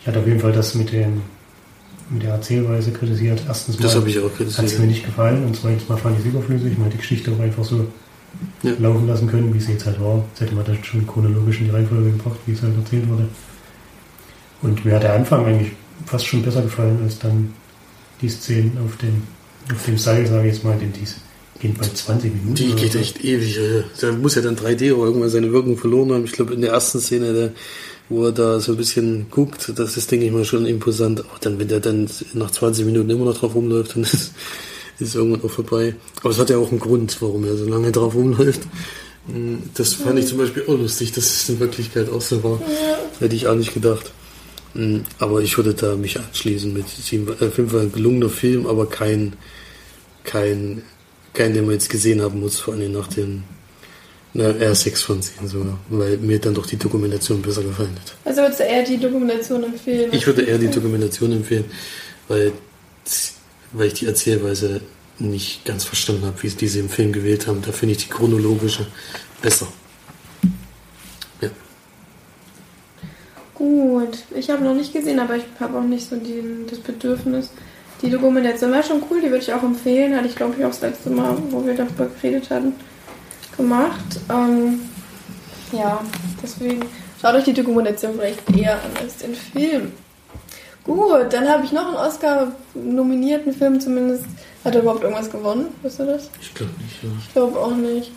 Ich 0.00 0.06
hatte 0.06 0.18
auf 0.18 0.26
jeden 0.26 0.40
Fall 0.40 0.52
das 0.52 0.74
mit, 0.74 0.90
dem, 0.90 1.22
mit 2.10 2.22
der 2.22 2.30
Erzählweise 2.32 2.90
kritisiert. 2.90 3.40
Erstens 3.46 3.76
Das 3.78 3.94
habe 3.94 4.08
ich 4.10 4.18
auch 4.18 4.24
hat 4.24 4.40
es 4.40 4.56
kritisiert. 4.56 4.80
mir 4.80 4.86
nicht 4.88 5.04
gefallen 5.04 5.44
und 5.44 5.56
zweitens 5.56 5.88
mal 5.88 5.96
fand 5.96 6.18
ich 6.18 6.26
es 6.26 6.32
überflüssig. 6.32 6.72
Man 6.76 6.84
hätte 6.86 6.96
die 6.96 6.98
Geschichte 6.98 7.30
auch 7.32 7.40
einfach 7.40 7.64
so 7.64 7.86
Ja. 8.62 8.72
laufen 8.78 9.06
lassen 9.08 9.26
können, 9.28 9.52
wie 9.54 9.60
sie 9.60 9.72
jetzt 9.72 9.86
halt 9.86 10.00
war. 10.00 10.24
Jetzt 10.30 10.40
hätte 10.40 10.54
man 10.54 10.64
das 10.64 10.76
schon 10.86 11.06
chronologisch 11.06 11.58
in 11.60 11.64
die 11.66 11.70
Reihenfolge 11.70 12.10
gebracht, 12.12 12.38
wie 12.46 12.52
es 12.52 12.62
halt 12.62 12.76
erzählt 12.76 13.08
wurde. 13.08 13.28
Und 14.62 14.84
mir 14.84 14.94
hat 14.96 15.02
der 15.02 15.14
Anfang 15.14 15.44
eigentlich 15.46 15.72
fast 16.06 16.26
schon 16.26 16.42
besser 16.42 16.62
gefallen 16.62 16.98
als 17.02 17.18
dann 17.18 17.52
die 18.20 18.28
Szenen 18.28 18.76
auf 18.84 18.96
dem, 18.98 19.22
auf 19.74 19.84
dem 19.86 19.96
Seil, 19.98 20.26
sage 20.26 20.48
ich 20.48 20.54
jetzt 20.54 20.64
mal, 20.64 20.76
denn 20.78 20.92
die 20.92 21.04
gehen 21.60 21.74
bei 21.78 21.86
20 21.86 22.32
Minuten. 22.34 22.54
Die 22.54 22.72
geht 22.74 22.92
so. 22.92 22.98
echt 22.98 23.24
ewig. 23.24 23.58
Da 24.00 24.12
muss 24.12 24.34
ja 24.34 24.42
dann 24.42 24.56
3D 24.56 24.92
oder 24.92 25.06
irgendwann 25.06 25.28
seine 25.30 25.52
Wirkung 25.52 25.76
verloren 25.76 26.12
haben. 26.12 26.24
Ich 26.24 26.32
glaube, 26.32 26.54
in 26.54 26.60
der 26.62 26.72
ersten 26.72 27.00
Szene, 27.00 27.32
der, 27.32 27.52
wo 28.10 28.26
er 28.26 28.32
da 28.32 28.60
so 28.60 28.72
ein 28.72 28.76
bisschen 28.76 29.26
guckt, 29.30 29.72
das 29.76 29.96
ist, 29.96 30.10
denke 30.10 30.26
ich 30.26 30.32
mal, 30.32 30.44
schon 30.44 30.66
imposant. 30.66 31.20
Aber 31.20 31.38
dann, 31.40 31.58
wenn 31.58 31.68
der 31.68 31.80
dann 31.80 32.10
nach 32.34 32.50
20 32.50 32.84
Minuten 32.84 33.08
immer 33.08 33.24
noch 33.24 33.38
drauf 33.38 33.54
rumläuft, 33.54 33.96
dann 33.96 34.02
ist, 34.12 34.32
ist 34.98 35.14
irgendwann 35.14 35.42
auch 35.42 35.50
vorbei. 35.50 35.94
Aber 36.20 36.30
es 36.30 36.38
hat 36.38 36.50
ja 36.50 36.58
auch 36.58 36.70
einen 36.70 36.80
Grund, 36.80 37.16
warum 37.22 37.44
er 37.44 37.56
so 37.56 37.64
lange 37.66 37.90
drauf 37.90 38.14
rumläuft. 38.14 38.60
Mm, 39.28 39.54
Das 39.74 39.94
fand 39.94 40.18
ich 40.18 40.26
zum 40.26 40.36
Beispiel 40.38 40.64
auch 40.66 40.76
lustig, 40.76 41.12
dass 41.12 41.24
es 41.24 41.48
in 41.48 41.58
Wirklichkeit 41.60 42.10
auch 42.10 42.20
so 42.20 42.42
war. 42.44 42.60
Hätte 43.20 43.34
ich 43.36 43.46
auch 43.46 43.54
nicht 43.54 43.72
gedacht. 43.72 44.10
Mm, 44.74 44.98
Aber 45.18 45.40
ich 45.40 45.56
würde 45.56 45.72
da 45.74 45.94
mich 45.96 46.18
anschließen 46.18 46.72
mit 46.72 46.88
sieben- 46.88 47.28
äh, 47.40 47.48
Fall 47.50 47.80
ein 47.80 47.92
gelungener 47.92 48.28
Film, 48.30 48.66
aber 48.66 48.86
kein, 48.86 49.34
kein, 50.24 50.82
kein, 51.32 51.54
den 51.54 51.64
man 51.64 51.74
jetzt 51.74 51.90
gesehen 51.90 52.20
haben 52.22 52.40
muss, 52.40 52.58
vor 52.58 52.74
allem 52.74 52.92
nach 52.92 53.06
dem, 53.08 53.44
na, 54.32 54.50
eher 54.50 54.74
6 54.74 55.02
von 55.02 55.22
10 55.22 55.48
sogar, 55.48 55.78
weil 55.88 56.16
mir 56.18 56.38
dann 56.38 56.54
doch 56.54 56.66
die 56.66 56.76
Dokumentation 56.76 57.42
besser 57.42 57.62
gefallen 57.62 57.96
hat. 57.96 58.14
Also 58.24 58.42
würdest 58.42 58.60
du 58.60 58.64
eher 58.64 58.84
die 58.84 58.98
Dokumentation 58.98 59.64
empfehlen? 59.64 60.10
Ich 60.12 60.26
würde 60.26 60.42
eher 60.42 60.58
die 60.58 60.70
Dokumentation 60.70 61.32
empfehlen, 61.32 61.64
weil, 62.28 62.52
weil 63.72 63.88
ich 63.88 63.94
die 63.94 64.06
Erzählweise 64.06 64.80
nicht 65.18 65.64
ganz 65.64 65.84
verstanden 65.84 66.26
habe, 66.26 66.42
wie 66.42 66.48
sie 66.48 66.56
diese 66.56 66.78
im 66.78 66.88
Film 66.88 67.12
gewählt 67.12 67.46
haben. 67.46 67.62
Da 67.62 67.72
finde 67.72 67.94
ich 67.94 68.06
die 68.06 68.10
chronologische 68.10 68.86
besser. 69.42 69.66
Ja. 71.40 71.50
Gut, 73.54 74.18
ich 74.34 74.48
habe 74.48 74.64
noch 74.64 74.74
nicht 74.74 74.92
gesehen, 74.92 75.18
aber 75.18 75.36
ich 75.36 75.44
habe 75.58 75.78
auch 75.78 75.84
nicht 75.84 76.08
so 76.08 76.16
die, 76.16 76.66
das 76.68 76.78
Bedürfnis. 76.78 77.50
Die 78.00 78.10
Dokumentation 78.10 78.72
war 78.72 78.82
schon 78.82 79.02
cool, 79.10 79.20
die 79.20 79.28
würde 79.28 79.42
ich 79.42 79.52
auch 79.52 79.62
empfehlen. 79.62 80.16
Hatte 80.16 80.28
ich, 80.28 80.36
glaube 80.36 80.54
ich, 80.58 80.64
auch 80.64 80.70
das 80.70 80.80
letzte 80.80 81.10
Mal, 81.10 81.36
wo 81.50 81.66
wir 81.66 81.74
darüber 81.74 82.06
geredet 82.06 82.48
hatten, 82.48 82.72
gemacht. 83.60 84.20
Ähm, 84.30 84.80
ja, 85.72 86.00
deswegen 86.42 86.80
schaut 87.20 87.34
euch 87.34 87.44
die 87.44 87.52
Dokumentation 87.52 88.14
vielleicht 88.14 88.56
eher 88.56 88.74
an 88.74 88.90
als 89.00 89.18
den 89.18 89.34
Film. 89.34 89.92
Gut, 90.84 91.32
dann 91.32 91.48
habe 91.48 91.64
ich 91.64 91.72
noch 91.72 91.86
einen 91.86 91.96
Oscar-nominierten 91.96 93.52
Film 93.52 93.80
zumindest. 93.80 94.24
Hat 94.64 94.74
er 94.74 94.82
überhaupt 94.82 95.02
irgendwas 95.02 95.30
gewonnen? 95.30 95.68
Wisst 95.82 96.00
ihr 96.00 96.06
das? 96.06 96.30
Ich 96.40 96.54
glaube 96.54 96.72
nicht, 96.82 97.02
ja. 97.02 97.08
Ich 97.18 97.32
glaube 97.32 97.58
auch 97.58 97.74
nicht. 97.74 98.12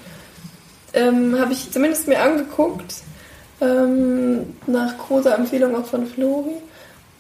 Ähm, 0.93 1.39
Habe 1.39 1.53
ich 1.53 1.71
zumindest 1.71 2.07
mir 2.07 2.21
angeguckt. 2.21 2.95
Ähm, 3.61 4.55
nach 4.67 4.97
großer 4.97 5.35
Empfehlung 5.37 5.75
auch 5.75 5.85
von 5.85 6.05
Flori. 6.07 6.55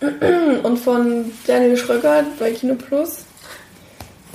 Und 0.63 0.77
von 0.77 1.31
Daniel 1.47 1.77
Schröckert 1.77 2.37
bei 2.39 2.51
Kino 2.51 2.75
Plus. 2.75 3.25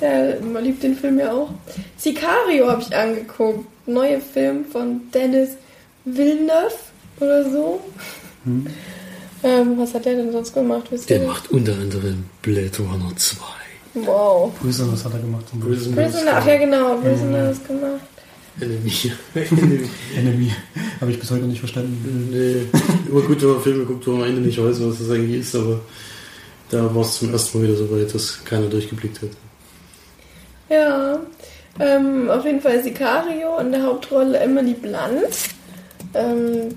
Der 0.01 0.41
man 0.41 0.65
liebt 0.65 0.83
den 0.83 0.97
Film 0.97 1.19
ja 1.19 1.33
auch. 1.33 1.51
Sicario 1.97 2.69
habe 2.71 2.83
ich 2.83 2.95
angeguckt. 2.95 3.67
Neue 3.87 4.21
Film 4.21 4.65
von 4.67 5.01
Dennis 5.15 5.51
Villeneuve 6.05 6.75
oder 7.21 7.51
so. 7.51 7.81
Ähm, 9.43 9.79
was 9.79 9.95
hat 9.95 10.05
der 10.05 10.17
denn 10.17 10.33
sonst 10.33 10.53
gemacht? 10.53 10.85
Wisst 10.91 11.11
ihr 11.11 11.19
Der 11.19 11.27
das? 11.27 11.37
macht 11.37 11.51
unter 11.51 11.73
anderem 11.73 12.25
Blade 12.43 12.71
Runner 12.79 13.13
2. 13.17 13.37
Wow. 13.95 14.53
Prisoners 14.61 15.05
hat 15.05 15.15
er 15.15 15.21
gemacht. 15.21 15.45
Beispiel. 15.53 15.93
Prisoner, 15.93 16.33
ach 16.35 16.47
ja 16.47 16.57
genau, 16.59 16.97
Prisoner 16.97 17.51
ist 17.51 17.67
gemacht. 17.67 18.01
Enemy. 18.61 18.93
Enemy. 19.35 19.89
Enemy. 20.17 20.53
Habe 21.01 21.11
ich 21.13 21.21
bis 21.21 21.31
heute 21.31 21.45
nicht 21.45 21.61
verstanden. 21.61 22.29
Nee, 22.31 22.67
immer 23.11 23.23
gut, 23.23 23.41
wenn 23.43 23.51
man 23.51 23.63
Filme 23.63 23.85
guckt, 23.85 24.07
wo 24.07 24.13
man 24.13 24.23
am 24.23 24.29
Ende 24.29 24.41
nicht 24.43 24.59
weiß, 24.63 24.81
was 24.83 24.99
das 24.99 25.11
eigentlich 25.11 25.41
ist, 25.41 25.55
aber 25.55 25.81
da 26.71 26.93
war 26.95 27.03
es 27.03 27.19
zum 27.19 27.33
ersten 27.33 27.59
Mal 27.59 27.69
wieder 27.69 27.77
so 27.79 27.91
weit, 27.91 28.13
dass 28.15 28.45
keiner 28.45 28.67
durchgeblickt 28.67 29.23
hat. 29.23 29.31
Ja, 30.69 31.19
ähm, 31.81 32.31
auf 32.31 32.45
jeden 32.45 32.61
Fall 32.61 32.83
Sicario 32.83 33.59
in 33.59 33.73
der 33.73 33.83
Hauptrolle 33.83 34.39
Emily 34.39 34.75
Blunt. 34.75 35.29
Ähm, 36.15 36.77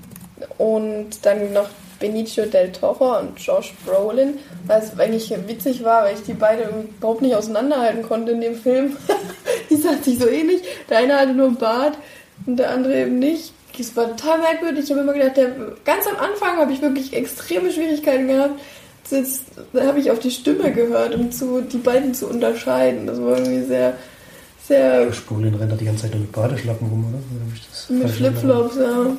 und 0.58 1.24
dann 1.24 1.52
noch 1.52 1.68
Benicio 2.02 2.46
del 2.46 2.72
Toro 2.72 3.18
und 3.18 3.38
Josh 3.38 3.72
Brolin, 3.86 4.38
was 4.66 4.98
eigentlich 4.98 5.32
witzig 5.46 5.84
war, 5.84 6.04
weil 6.04 6.14
ich 6.14 6.22
die 6.22 6.34
beide 6.34 6.68
überhaupt 6.98 7.22
nicht 7.22 7.34
auseinanderhalten 7.34 8.02
konnte 8.02 8.32
in 8.32 8.40
dem 8.40 8.56
Film. 8.56 8.96
die 9.70 9.76
sahen 9.76 10.02
sich 10.02 10.18
so 10.18 10.28
ähnlich. 10.28 10.62
Der 10.90 10.98
eine 10.98 11.18
hatte 11.18 11.32
nur 11.32 11.46
einen 11.46 11.56
Bart 11.56 11.96
und 12.46 12.56
der 12.56 12.70
andere 12.70 13.02
eben 13.02 13.18
nicht. 13.18 13.52
Es 13.78 13.96
war 13.96 14.16
total 14.16 14.38
merkwürdig. 14.40 14.84
Ich 14.84 14.90
habe 14.90 15.00
immer 15.00 15.14
gedacht, 15.14 15.36
der, 15.36 15.52
ganz 15.84 16.06
am 16.06 16.16
Anfang 16.16 16.58
habe 16.58 16.72
ich 16.72 16.82
wirklich 16.82 17.14
extreme 17.14 17.72
Schwierigkeiten 17.72 18.28
gehabt. 18.28 18.60
Da 19.72 19.86
habe 19.86 20.00
ich 20.00 20.10
auf 20.10 20.18
die 20.18 20.30
Stimme 20.30 20.72
gehört, 20.72 21.14
um 21.14 21.30
zu, 21.30 21.60
die 21.62 21.78
beiden 21.78 22.14
zu 22.14 22.28
unterscheiden. 22.28 23.06
Das 23.06 23.20
war 23.20 23.38
irgendwie 23.38 23.66
sehr, 23.66 23.94
sehr 24.66 25.12
Spulen 25.12 25.54
rennt 25.54 25.72
er 25.72 25.76
die 25.76 25.84
ganze 25.84 26.02
Zeit 26.02 26.12
nur 26.12 26.22
mit 26.22 26.32
Badeschlappen 26.32 26.88
rum, 26.88 27.06
oder? 27.08 27.94
Mit 27.94 28.10
Flipflops, 28.10 28.76
ja. 28.76 29.16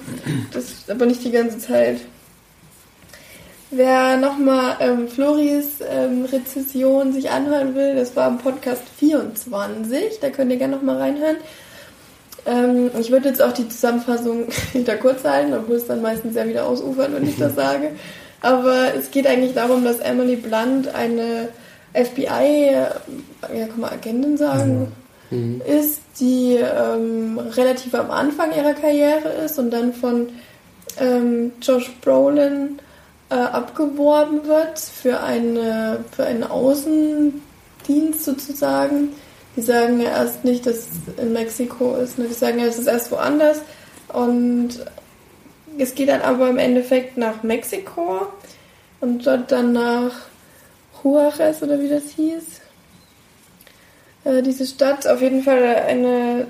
Das 0.51 0.89
aber 0.89 1.05
nicht 1.05 1.23
die 1.23 1.31
ganze 1.31 1.59
Zeit. 1.59 1.99
Wer 3.75 4.17
nochmal 4.17 4.77
ähm, 4.81 5.07
Floris 5.07 5.79
ähm, 5.89 6.25
Rezession 6.25 7.11
sich 7.11 7.31
anhören 7.31 7.73
will, 7.73 7.95
das 7.95 8.15
war 8.15 8.27
im 8.27 8.37
Podcast 8.37 8.83
24. 8.97 10.19
Da 10.21 10.29
könnt 10.29 10.51
ihr 10.51 10.57
gerne 10.57 10.75
nochmal 10.75 10.97
reinhören. 10.97 11.37
Ähm, 12.45 12.91
ich 12.99 13.09
würde 13.09 13.29
jetzt 13.29 13.41
auch 13.41 13.53
die 13.53 13.67
Zusammenfassung 13.67 14.45
wieder 14.73 14.95
kurz 14.97 15.23
halten, 15.23 15.53
obwohl 15.53 15.77
es 15.77 15.87
dann 15.87 16.01
meistens 16.01 16.35
ja 16.35 16.47
wieder 16.47 16.67
ausufert, 16.67 17.13
wenn 17.15 17.27
ich 17.27 17.37
das 17.37 17.55
sage. 17.55 17.91
Aber 18.43 18.93
es 18.95 19.09
geht 19.09 19.25
eigentlich 19.25 19.55
darum, 19.55 19.83
dass 19.83 19.99
Emily 19.99 20.35
Blunt 20.35 20.93
eine 20.93 21.49
FBI, 21.93 22.71
ja, 22.73 23.67
kann 23.67 23.79
man 23.79 23.91
Agentin 23.91 24.37
sagen, 24.37 24.91
Mhm. 25.33 25.61
ist, 25.65 26.01
die 26.19 26.57
ähm, 26.57 27.39
relativ 27.39 27.95
am 27.95 28.11
Anfang 28.11 28.55
ihrer 28.55 28.73
Karriere 28.73 29.29
ist 29.45 29.57
und 29.57 29.71
dann 29.71 29.93
von 29.93 30.29
ähm, 30.99 31.51
Josh 31.61 31.91
Brolin 32.01 32.79
äh, 33.29 33.35
abgeworben 33.35 34.45
wird 34.45 34.77
für, 34.79 35.21
eine, 35.21 36.05
für 36.15 36.25
einen 36.25 36.43
Außendienst 36.43 38.23
sozusagen. 38.23 39.09
Die 39.55 39.61
sagen 39.61 39.99
ja 40.01 40.09
erst 40.09 40.45
nicht, 40.45 40.65
dass 40.65 40.75
es 40.75 41.23
in 41.23 41.33
Mexiko 41.33 41.95
ist, 41.95 42.19
ne? 42.19 42.25
die 42.27 42.33
sagen 42.33 42.59
ja, 42.59 42.65
es 42.65 42.77
ist 42.77 42.87
erst 42.87 43.11
woanders. 43.11 43.61
Und 44.09 44.85
es 45.77 45.95
geht 45.95 46.09
dann 46.09 46.21
aber 46.21 46.49
im 46.49 46.57
Endeffekt 46.57 47.17
nach 47.17 47.43
Mexiko 47.43 48.27
und 48.99 49.25
dort 49.25 49.51
dann 49.51 49.73
nach 49.73 50.13
Juarez 51.03 51.61
oder 51.61 51.79
wie 51.79 51.89
das 51.89 52.03
hieß. 52.15 52.61
Äh, 54.25 54.41
diese 54.41 54.65
Stadt, 54.65 55.07
auf 55.07 55.21
jeden 55.21 55.43
Fall 55.43 55.63
eine, 55.87 56.47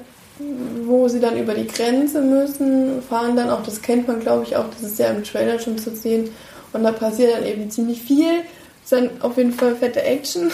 wo 0.86 1.08
sie 1.08 1.20
dann 1.20 1.38
über 1.38 1.54
die 1.54 1.68
Grenze 1.68 2.22
müssen, 2.22 3.02
fahren 3.02 3.36
dann 3.36 3.50
auch, 3.50 3.64
das 3.64 3.82
kennt 3.82 4.08
man 4.08 4.20
glaube 4.20 4.44
ich 4.44 4.56
auch, 4.56 4.66
das 4.70 4.84
ist 4.84 5.00
ja 5.00 5.08
im 5.08 5.24
Trailer 5.24 5.60
schon 5.60 5.78
zu 5.78 5.96
sehen. 5.96 6.30
Und 6.74 6.84
da 6.84 6.92
passiert 6.92 7.36
dann 7.36 7.46
eben 7.46 7.70
ziemlich 7.70 8.02
viel. 8.02 8.42
Es 8.84 8.92
ist 8.92 8.94
dann 8.94 9.22
auf 9.22 9.38
jeden 9.38 9.54
Fall 9.54 9.76
fette 9.76 10.02
Action. 10.02 10.52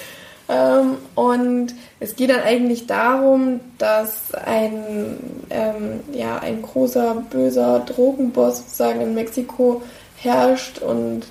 ähm, 0.48 0.96
und 1.14 1.74
es 2.02 2.16
geht 2.16 2.30
dann 2.30 2.40
eigentlich 2.40 2.88
darum, 2.88 3.60
dass 3.78 4.34
ein, 4.34 5.18
ähm, 5.50 6.00
ja, 6.12 6.38
ein 6.38 6.60
großer, 6.60 7.22
böser 7.30 7.84
Drogenboss 7.86 8.58
sozusagen 8.58 9.00
in 9.02 9.14
Mexiko 9.14 9.82
herrscht 10.16 10.80
und 10.80 11.22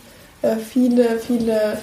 äh, 0.41 0.55
viele, 0.55 1.19
viele 1.19 1.77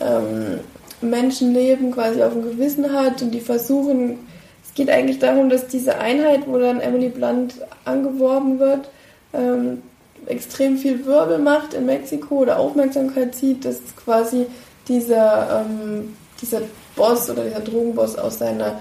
ähm, 0.00 0.60
Menschenleben 1.00 1.90
quasi 1.90 2.22
auf 2.22 2.34
dem 2.34 2.42
Gewissen 2.42 2.92
hat 2.92 3.20
und 3.20 3.32
die 3.32 3.40
versuchen, 3.40 4.20
es 4.64 4.72
geht 4.74 4.90
eigentlich 4.90 5.18
darum, 5.18 5.50
dass 5.50 5.66
diese 5.66 5.98
Einheit, 5.98 6.46
wo 6.46 6.56
dann 6.58 6.80
Emily 6.80 7.08
Blunt 7.08 7.54
angeworben 7.84 8.60
wird, 8.60 8.90
ähm, 9.32 9.82
extrem 10.26 10.78
viel 10.78 11.04
Wirbel 11.04 11.38
macht 11.38 11.74
in 11.74 11.86
Mexiko 11.86 12.42
oder 12.42 12.60
Aufmerksamkeit 12.60 13.34
zieht, 13.34 13.64
dass 13.64 13.80
quasi 13.96 14.46
dieser, 14.86 15.66
ähm, 15.66 16.16
dieser 16.40 16.60
Boss 16.96 17.28
oder 17.30 17.44
dieser 17.44 17.60
Drogenboss 17.60 18.16
aus 18.16 18.38
seiner 18.38 18.80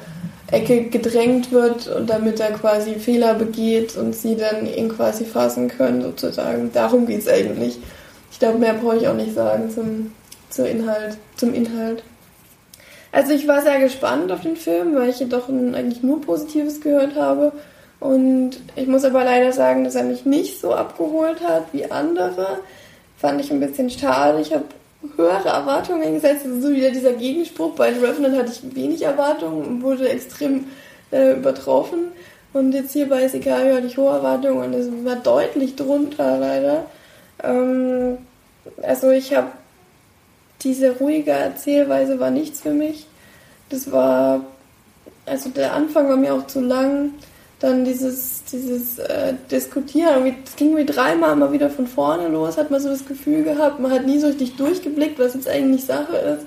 Ecke 0.51 0.83
gedrängt 0.83 1.51
wird 1.51 1.87
und 1.87 2.09
damit 2.09 2.39
er 2.39 2.51
quasi 2.51 2.95
Fehler 2.95 3.33
begeht 3.33 3.97
und 3.97 4.13
sie 4.15 4.35
dann 4.35 4.67
ihn 4.67 4.89
quasi 4.89 5.25
fassen 5.25 5.67
können, 5.67 6.01
sozusagen. 6.01 6.71
Darum 6.73 7.07
geht 7.07 7.21
es 7.21 7.27
eigentlich. 7.27 7.79
Ich 8.31 8.39
glaube, 8.39 8.59
mehr 8.59 8.73
brauche 8.73 8.97
ich 8.97 9.07
auch 9.07 9.15
nicht 9.15 9.33
sagen 9.33 9.71
zum, 9.71 10.13
zum 10.49 10.65
Inhalt, 10.65 11.17
zum 11.37 11.53
Inhalt. 11.53 12.03
Also 13.11 13.33
ich 13.33 13.47
war 13.47 13.61
sehr 13.61 13.79
gespannt 13.79 14.31
auf 14.31 14.41
den 14.41 14.55
Film, 14.55 14.95
weil 14.95 15.09
ich 15.09 15.19
jedoch 15.19 15.47
eigentlich 15.47 16.01
nur 16.03 16.21
Positives 16.21 16.81
gehört 16.81 17.15
habe. 17.15 17.51
Und 17.99 18.59
ich 18.75 18.87
muss 18.87 19.05
aber 19.05 19.23
leider 19.23 19.53
sagen, 19.53 19.83
dass 19.83 19.95
er 19.95 20.03
mich 20.03 20.25
nicht 20.25 20.59
so 20.59 20.73
abgeholt 20.73 21.41
hat 21.47 21.65
wie 21.71 21.89
andere. 21.89 22.59
Fand 23.17 23.39
ich 23.39 23.51
ein 23.51 23.59
bisschen 23.59 23.89
schade. 23.89 24.41
Ich 24.41 24.53
habe 24.53 24.65
höhere 25.15 25.49
Erwartungen 25.49 26.13
gesetzt. 26.13 26.45
Also 26.45 26.61
so 26.61 26.71
wieder 26.71 26.91
dieser 26.91 27.13
Gegenspruch. 27.13 27.75
Bei 27.75 27.89
Revenant 27.89 28.37
hatte 28.37 28.51
ich 28.51 28.75
wenig 28.75 29.01
Erwartungen 29.03 29.65
und 29.65 29.81
wurde 29.81 30.09
extrem 30.09 30.65
äh, 31.11 31.33
übertroffen. 31.33 32.11
Und 32.53 32.73
jetzt 32.73 32.93
hier 32.93 33.09
bei 33.09 33.27
Sicario 33.27 33.75
hatte 33.75 33.87
ich 33.87 33.97
hohe 33.97 34.13
Erwartungen 34.13 34.63
und 34.63 34.73
es 34.73 34.87
war 35.05 35.15
deutlich 35.15 35.75
drunter 35.75 36.37
leider. 36.37 36.85
Ähm, 37.43 38.19
also 38.81 39.09
ich 39.09 39.33
habe 39.33 39.47
diese 40.61 40.97
ruhige 40.97 41.31
Erzählweise 41.31 42.19
war 42.19 42.31
nichts 42.31 42.61
für 42.61 42.71
mich. 42.71 43.07
Das 43.69 43.91
war, 43.91 44.41
also 45.25 45.49
der 45.49 45.73
Anfang 45.73 46.07
war 46.07 46.15
mir 46.15 46.33
auch 46.33 46.47
zu 46.47 46.61
lang. 46.61 47.13
Dann 47.63 47.85
dieses, 47.85 48.43
dieses 48.51 48.99
äh, 48.99 49.35
Diskutieren, 49.49 50.35
es 50.45 50.57
ging 50.57 50.75
wie 50.75 50.83
dreimal 50.83 51.33
mal 51.37 51.53
wieder 51.53 51.69
von 51.69 51.87
vorne 51.87 52.27
los, 52.27 52.57
hat 52.57 52.71
man 52.71 52.81
so 52.81 52.89
das 52.89 53.05
Gefühl 53.05 53.45
gehabt, 53.45 53.79
man 53.79 53.89
hat 53.89 54.05
nie 54.05 54.19
so 54.19 54.27
richtig 54.27 54.57
durchgeblickt, 54.57 55.17
was 55.17 55.33
jetzt 55.33 55.47
eigentlich 55.47 55.85
Sache 55.85 56.17
ist. 56.17 56.45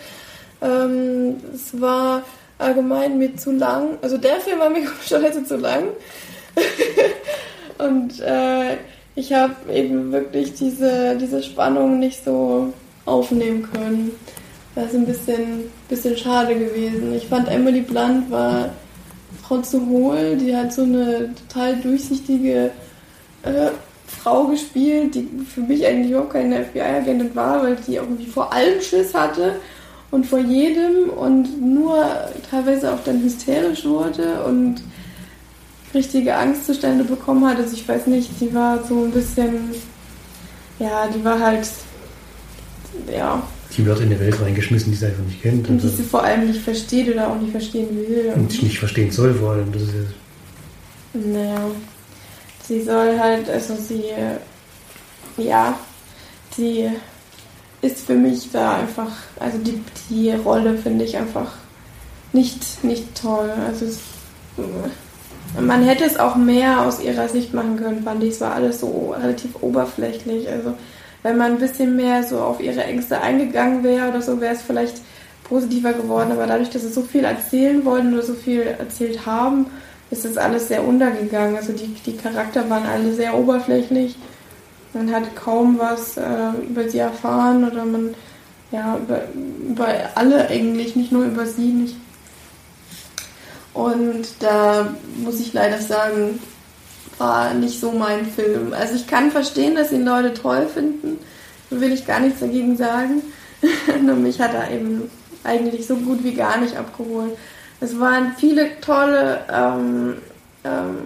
Ähm, 0.60 1.36
es 1.54 1.80
war 1.80 2.22
allgemein 2.58 3.16
mir 3.16 3.34
zu 3.34 3.52
lang, 3.52 3.96
also 4.02 4.18
der 4.18 4.40
Film 4.40 4.58
war 4.58 4.68
mir 4.68 4.84
komischerweise 4.84 5.42
zu 5.42 5.56
lang. 5.56 5.84
Und 7.78 8.20
äh, 8.20 8.76
ich 9.14 9.32
habe 9.32 9.54
eben 9.72 10.12
wirklich 10.12 10.52
diese, 10.52 11.16
diese 11.16 11.42
Spannung 11.42 11.98
nicht 11.98 12.26
so 12.26 12.74
aufnehmen 13.06 13.66
können. 13.72 14.10
Das 14.74 14.88
ist 14.88 14.96
ein 14.96 15.06
bisschen, 15.06 15.72
bisschen 15.88 16.18
schade 16.18 16.56
gewesen. 16.56 17.14
Ich 17.14 17.26
fand 17.26 17.48
Emily 17.48 17.80
Blunt 17.80 18.30
war 18.30 18.68
Zu 19.62 19.86
hohl, 19.86 20.36
die 20.36 20.56
hat 20.56 20.72
so 20.72 20.82
eine 20.82 21.32
total 21.34 21.76
durchsichtige 21.76 22.70
äh, 23.42 23.70
Frau 24.06 24.46
gespielt, 24.46 25.14
die 25.14 25.28
für 25.48 25.60
mich 25.60 25.86
eigentlich 25.86 26.10
überhaupt 26.10 26.32
keine 26.32 26.64
FBI-Agentin 26.64 27.34
war, 27.34 27.62
weil 27.62 27.76
die 27.76 27.94
irgendwie 27.94 28.26
vor 28.26 28.52
allem 28.52 28.80
Schiss 28.80 29.14
hatte 29.14 29.56
und 30.10 30.26
vor 30.26 30.38
jedem 30.38 31.10
und 31.10 31.60
nur 31.60 32.04
teilweise 32.50 32.92
auch 32.92 33.02
dann 33.04 33.22
hysterisch 33.22 33.84
wurde 33.84 34.42
und 34.44 34.82
richtige 35.94 36.36
Angstzustände 36.36 37.04
bekommen 37.04 37.46
hat. 37.46 37.58
Also 37.58 37.74
ich 37.74 37.88
weiß 37.88 38.06
nicht, 38.06 38.30
die 38.40 38.54
war 38.54 38.84
so 38.84 39.04
ein 39.04 39.10
bisschen, 39.10 39.74
ja, 40.78 41.06
die 41.06 41.24
war 41.24 41.38
halt, 41.38 41.68
ja. 43.10 43.42
Die 43.76 43.84
wird 43.84 44.00
in 44.00 44.06
eine 44.06 44.20
Welt 44.20 44.40
reingeschmissen, 44.40 44.90
die 44.90 44.96
sie 44.96 45.06
einfach 45.06 45.24
nicht 45.24 45.42
kennt. 45.42 45.68
Und 45.68 45.82
die 45.82 45.88
sie 45.88 46.02
vor 46.02 46.22
allem 46.22 46.46
nicht 46.46 46.60
versteht 46.60 47.12
oder 47.12 47.28
auch 47.28 47.38
nicht 47.38 47.50
verstehen 47.50 47.88
will. 47.90 48.32
Und 48.34 48.62
nicht 48.62 48.78
verstehen 48.78 49.10
soll 49.10 49.34
vor 49.34 49.52
allem. 49.52 49.70
Das 49.72 49.82
ist 49.82 49.94
ja 49.94 50.00
naja. 51.24 51.70
Sie 52.62 52.82
soll 52.82 53.18
halt, 53.18 53.48
also 53.48 53.76
sie, 53.76 54.04
ja, 55.36 55.78
sie 56.56 56.90
ist 57.80 58.06
für 58.06 58.14
mich 58.14 58.50
da 58.50 58.78
einfach, 58.78 59.10
also 59.38 59.58
die, 59.58 59.80
die 60.10 60.32
Rolle 60.32 60.76
finde 60.76 61.04
ich 61.04 61.16
einfach 61.16 61.52
nicht, 62.32 62.82
nicht 62.82 63.20
toll. 63.20 63.50
Also 63.66 63.84
es, 63.84 64.00
man 65.60 65.84
hätte 65.84 66.04
es 66.04 66.18
auch 66.18 66.34
mehr 66.34 66.82
aus 66.82 67.00
ihrer 67.00 67.28
Sicht 67.28 67.54
machen 67.54 67.76
können, 67.76 68.02
fand 68.02 68.24
ich. 68.24 68.30
Es 68.30 68.40
war 68.40 68.54
alles 68.54 68.80
so 68.80 69.14
relativ 69.16 69.50
oberflächlich. 69.60 70.48
Also 70.48 70.74
wenn 71.26 71.38
man 71.38 71.52
ein 71.52 71.58
bisschen 71.58 71.96
mehr 71.96 72.22
so 72.22 72.38
auf 72.38 72.60
ihre 72.60 72.84
Ängste 72.84 73.20
eingegangen 73.20 73.82
wäre 73.82 74.10
oder 74.10 74.22
so, 74.22 74.40
wäre 74.40 74.54
es 74.54 74.62
vielleicht 74.62 75.02
positiver 75.42 75.92
geworden. 75.92 76.30
Aber 76.30 76.46
dadurch, 76.46 76.70
dass 76.70 76.82
sie 76.82 76.92
so 76.92 77.02
viel 77.02 77.24
erzählen 77.24 77.84
wollten 77.84 78.14
oder 78.14 78.22
so 78.22 78.34
viel 78.34 78.62
erzählt 78.62 79.26
haben, 79.26 79.66
ist 80.12 80.24
das 80.24 80.36
alles 80.36 80.68
sehr 80.68 80.86
untergegangen. 80.86 81.56
Also 81.56 81.72
die, 81.72 81.88
die 81.88 82.16
Charakter 82.16 82.70
waren 82.70 82.86
alle 82.86 83.12
sehr 83.12 83.36
oberflächlich. 83.36 84.14
Man 84.94 85.12
hat 85.12 85.34
kaum 85.34 85.80
was 85.80 86.16
äh, 86.16 86.50
über 86.68 86.88
sie 86.88 86.98
erfahren 86.98 87.68
oder 87.68 87.84
man, 87.84 88.14
ja, 88.70 88.96
über, 88.96 89.22
über 89.68 89.88
alle 90.14 90.48
eigentlich, 90.48 90.94
nicht 90.94 91.10
nur 91.10 91.24
über 91.24 91.44
sie 91.44 91.72
nicht. 91.72 91.96
Und 93.74 94.28
da 94.38 94.94
muss 95.24 95.40
ich 95.40 95.52
leider 95.52 95.78
sagen, 95.78 96.38
war 97.18 97.54
nicht 97.54 97.80
so 97.80 97.92
mein 97.92 98.26
Film. 98.26 98.72
Also 98.72 98.94
ich 98.94 99.06
kann 99.06 99.30
verstehen, 99.30 99.74
dass 99.74 99.92
ihn 99.92 100.04
Leute 100.04 100.34
toll 100.34 100.66
finden. 100.72 101.18
Da 101.70 101.80
will 101.80 101.92
ich 101.92 102.06
gar 102.06 102.20
nichts 102.20 102.40
dagegen 102.40 102.76
sagen. 102.76 103.22
Nur 104.02 104.16
mich 104.16 104.40
hat 104.40 104.54
er 104.54 104.70
eben 104.70 105.10
eigentlich 105.44 105.86
so 105.86 105.96
gut 105.96 106.22
wie 106.24 106.34
gar 106.34 106.58
nicht 106.58 106.76
abgeholt. 106.76 107.36
Es 107.80 107.98
waren 107.98 108.34
viele 108.38 108.80
tolle 108.80 109.40
ähm, 109.52 110.14
ähm, 110.64 110.98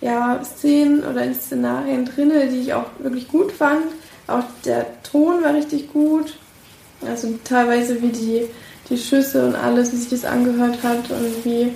ja, 0.00 0.40
Szenen 0.44 1.04
oder 1.04 1.32
Szenarien 1.32 2.04
drin, 2.04 2.32
die 2.50 2.60
ich 2.60 2.74
auch 2.74 2.86
wirklich 2.98 3.28
gut 3.28 3.52
fand. 3.52 3.86
Auch 4.26 4.44
der 4.64 4.86
Ton 5.02 5.42
war 5.42 5.54
richtig 5.54 5.92
gut. 5.92 6.36
Also 7.06 7.38
teilweise 7.44 8.00
wie 8.02 8.08
die, 8.08 8.46
die 8.88 8.98
Schüsse 8.98 9.46
und 9.46 9.54
alles, 9.54 9.92
wie 9.92 9.96
sich 9.96 10.10
das 10.10 10.24
angehört 10.24 10.82
hat 10.82 11.10
und 11.10 11.44
wie 11.44 11.72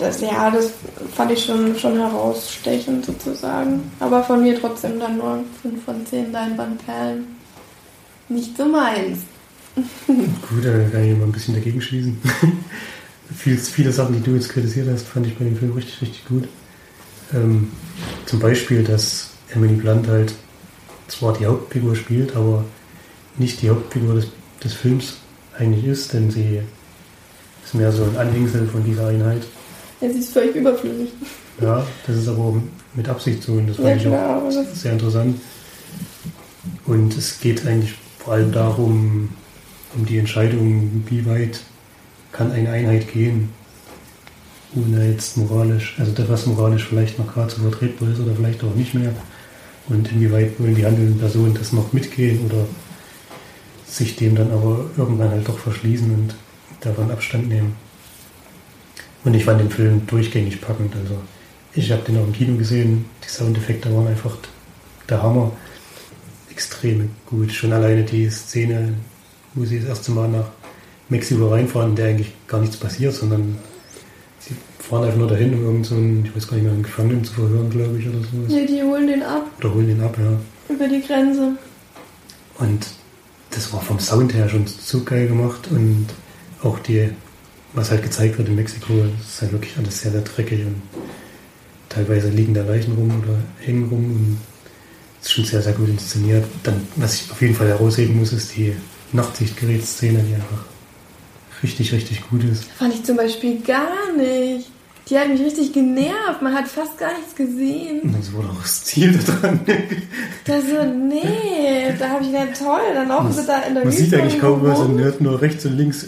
das, 0.00 0.20
ja, 0.20 0.50
das 0.50 0.70
fand 1.14 1.30
ich 1.32 1.44
schon, 1.44 1.76
schon 1.78 1.96
herausstechend 1.98 3.04
sozusagen. 3.04 3.90
Aber 4.00 4.22
von 4.24 4.42
mir 4.42 4.58
trotzdem 4.58 4.98
dann 4.98 5.18
nur 5.18 5.44
5 5.62 5.84
von 5.84 6.06
10 6.06 6.32
Leinwandperlen. 6.32 7.26
Nicht 8.28 8.56
so 8.56 8.64
meins. 8.64 9.18
Gut, 10.06 10.64
dann 10.64 10.90
kann 10.90 11.04
ich 11.04 11.16
mal 11.16 11.24
ein 11.24 11.32
bisschen 11.32 11.54
dagegen 11.54 11.80
schließen. 11.80 12.20
viele, 13.36 13.56
viele 13.56 13.92
Sachen, 13.92 14.14
die 14.14 14.22
du 14.22 14.34
jetzt 14.34 14.48
kritisiert 14.48 14.88
hast, 14.90 15.06
fand 15.06 15.26
ich 15.26 15.36
bei 15.36 15.44
dem 15.44 15.56
Film 15.56 15.72
richtig, 15.72 16.02
richtig 16.02 16.24
gut. 16.26 16.48
Ähm, 17.32 17.70
zum 18.26 18.40
Beispiel, 18.40 18.82
dass 18.82 19.30
Emily 19.50 19.74
Blunt 19.74 20.08
halt 20.08 20.34
zwar 21.08 21.36
die 21.36 21.46
Hauptfigur 21.46 21.94
spielt, 21.94 22.34
aber 22.36 22.64
nicht 23.36 23.62
die 23.62 23.70
Hauptfigur 23.70 24.14
des, 24.14 24.28
des 24.62 24.74
Films 24.74 25.18
eigentlich 25.58 25.84
ist, 25.84 26.12
denn 26.12 26.30
sie 26.30 26.60
ist 27.64 27.74
mehr 27.74 27.92
so 27.92 28.04
ein 28.04 28.16
Anhängsel 28.16 28.66
von 28.66 28.84
dieser 28.84 29.08
Einheit. 29.08 29.42
Sie 30.00 30.06
ist 30.18 30.32
völlig 30.32 30.54
überflüssig. 30.56 31.10
Ja, 31.60 31.86
das 32.06 32.16
ist 32.16 32.28
aber 32.28 32.54
mit 32.94 33.08
Absicht 33.08 33.42
so 33.42 33.52
und 33.52 33.66
das 33.68 33.76
fand 33.76 33.88
Ja, 33.88 33.96
ich 33.96 34.02
klar, 34.02 34.36
auch 34.36 34.40
aber 34.42 34.52
das- 34.52 34.80
sehr 34.80 34.92
interessant. 34.92 35.38
Und 36.86 37.16
es 37.16 37.38
geht 37.40 37.66
eigentlich 37.66 37.94
vor 38.18 38.34
allem 38.34 38.52
darum, 38.52 39.28
um 39.94 40.06
die 40.06 40.18
Entscheidung, 40.18 41.04
wie 41.08 41.24
weit 41.26 41.60
kann 42.32 42.52
eine 42.52 42.70
Einheit 42.70 43.12
gehen, 43.12 43.50
ohne 44.74 45.10
jetzt 45.10 45.36
moralisch, 45.36 45.96
also 45.98 46.12
das, 46.12 46.28
was 46.28 46.46
moralisch 46.46 46.84
vielleicht 46.84 47.18
noch 47.18 47.32
gerade 47.32 47.50
so 47.52 47.60
vertretbar 47.62 48.10
ist 48.10 48.20
oder 48.20 48.34
vielleicht 48.34 48.62
auch 48.64 48.74
nicht 48.74 48.94
mehr. 48.94 49.12
Und 49.88 50.10
inwieweit 50.12 50.58
wollen 50.60 50.74
die 50.76 50.86
handelnden 50.86 51.18
Personen 51.18 51.54
das 51.54 51.72
noch 51.72 51.92
mitgehen 51.92 52.40
oder 52.46 52.66
sich 53.86 54.14
dem 54.16 54.36
dann 54.36 54.52
aber 54.52 54.84
irgendwann 54.96 55.30
halt 55.30 55.48
doch 55.48 55.58
verschließen 55.58 56.12
und 56.14 56.34
davon 56.80 57.10
Abstand 57.10 57.48
nehmen. 57.48 57.74
Und 59.24 59.34
ich 59.34 59.44
fand 59.44 59.60
den 59.60 59.70
Film 59.70 60.06
durchgängig 60.06 60.60
packend. 60.60 60.94
Also 60.96 61.16
ich 61.74 61.90
habe 61.92 62.02
den 62.02 62.18
auch 62.18 62.26
im 62.26 62.32
Kino 62.32 62.56
gesehen. 62.56 63.04
Die 63.24 63.28
Soundeffekte 63.28 63.94
waren 63.94 64.08
einfach 64.08 64.36
der 65.08 65.22
Hammer. 65.22 65.52
Extrem 66.50 67.10
gut. 67.26 67.52
Schon 67.52 67.72
alleine 67.72 68.02
die 68.02 68.28
Szene, 68.30 68.94
wo 69.54 69.64
sie 69.64 69.80
das 69.80 69.88
erste 69.88 70.12
Mal 70.12 70.28
nach 70.28 70.50
Mexiko 71.08 71.48
reinfahren, 71.48 71.90
in 71.90 71.96
der 71.96 72.08
eigentlich 72.08 72.32
gar 72.46 72.60
nichts 72.60 72.76
passiert, 72.76 73.14
sondern 73.14 73.58
sie 74.38 74.54
fahren 74.78 75.04
einfach 75.04 75.18
nur 75.18 75.28
dahin, 75.28 75.54
um 75.54 75.64
irgendeinen, 75.64 76.22
so 76.22 76.28
ich 76.28 76.36
weiß 76.36 76.48
gar 76.48 76.54
nicht 76.56 76.64
mehr, 76.64 76.72
einen 76.72 76.82
Gefangenen 76.82 77.24
zu 77.24 77.34
verhören, 77.34 77.70
glaube 77.70 77.98
ich, 77.98 78.08
oder 78.08 78.18
so. 78.20 78.54
Nee, 78.54 78.66
die 78.66 78.82
holen 78.82 79.06
den 79.06 79.22
ab 79.22 79.46
Oder 79.58 79.74
holen 79.74 79.90
ihn 79.90 80.00
ab, 80.00 80.16
ja. 80.18 80.74
über 80.74 80.88
die 80.88 81.02
Grenze. 81.02 81.52
Und 82.58 82.86
das 83.50 83.72
war 83.72 83.80
vom 83.80 83.98
Sound 83.98 84.34
her 84.34 84.48
schon 84.48 84.66
so 84.66 85.02
geil 85.02 85.26
gemacht 85.26 85.68
und 85.70 86.06
auch 86.62 86.78
die, 86.78 87.10
was 87.72 87.90
halt 87.90 88.02
gezeigt 88.02 88.38
wird 88.38 88.48
in 88.48 88.56
Mexiko, 88.56 88.92
ist 89.20 89.40
halt 89.42 89.52
wirklich 89.52 89.76
alles 89.78 90.00
sehr, 90.00 90.12
sehr 90.12 90.22
dreckig 90.22 90.66
und 90.66 90.82
teilweise 91.88 92.28
liegen 92.28 92.54
da 92.54 92.62
Leichen 92.62 92.94
rum 92.94 93.22
oder 93.22 93.38
hängen 93.64 93.88
rum 93.88 94.04
und 94.04 94.38
es 95.20 95.26
ist 95.26 95.32
schon 95.32 95.44
sehr, 95.44 95.62
sehr 95.62 95.72
gut 95.74 95.88
inszeniert. 95.88 96.44
Dann, 96.62 96.86
was 96.96 97.14
ich 97.14 97.30
auf 97.30 97.40
jeden 97.42 97.54
Fall 97.54 97.68
herausheben 97.68 98.18
muss, 98.18 98.32
ist 98.32 98.56
die 98.56 98.74
Nachtsichtgerätszene, 99.12 100.20
die 100.20 100.34
einfach 100.34 100.64
richtig, 101.62 101.92
richtig 101.92 102.28
gut 102.28 102.44
ist. 102.44 102.64
Fand 102.78 102.94
ich 102.94 103.04
zum 103.04 103.16
Beispiel 103.16 103.60
gar 103.60 104.12
nicht. 104.16 104.70
Die 105.08 105.18
hat 105.18 105.28
mich 105.28 105.40
richtig 105.40 105.72
genervt. 105.72 106.40
Man 106.40 106.54
hat 106.54 106.68
fast 106.68 106.96
gar 106.96 107.12
nichts 107.18 107.34
gesehen. 107.34 108.00
Und 108.02 108.18
das 108.18 108.32
wurde 108.32 108.48
auch 108.48 108.62
das 108.62 108.84
Ziel 108.84 109.12
da 109.12 109.32
dran. 109.32 109.60
Da 110.44 110.60
so, 110.60 110.84
nee, 110.84 111.92
da 111.98 112.10
habe 112.10 112.22
ich 112.22 112.30
gedacht, 112.30 112.58
toll, 112.58 112.94
dann 112.94 113.08
laufen 113.08 113.32
sie 113.32 113.44
da 113.44 113.60
in 113.62 113.74
der 113.74 113.84
Man 113.84 113.92
Wüste 113.92 114.04
sieht 114.04 114.14
eigentlich 114.14 114.40
kaum 114.40 114.62
was 114.62 114.78
und 114.78 114.98
hört 115.00 115.20
nur 115.20 115.40
rechts 115.42 115.66
und 115.66 115.76
links 115.76 116.06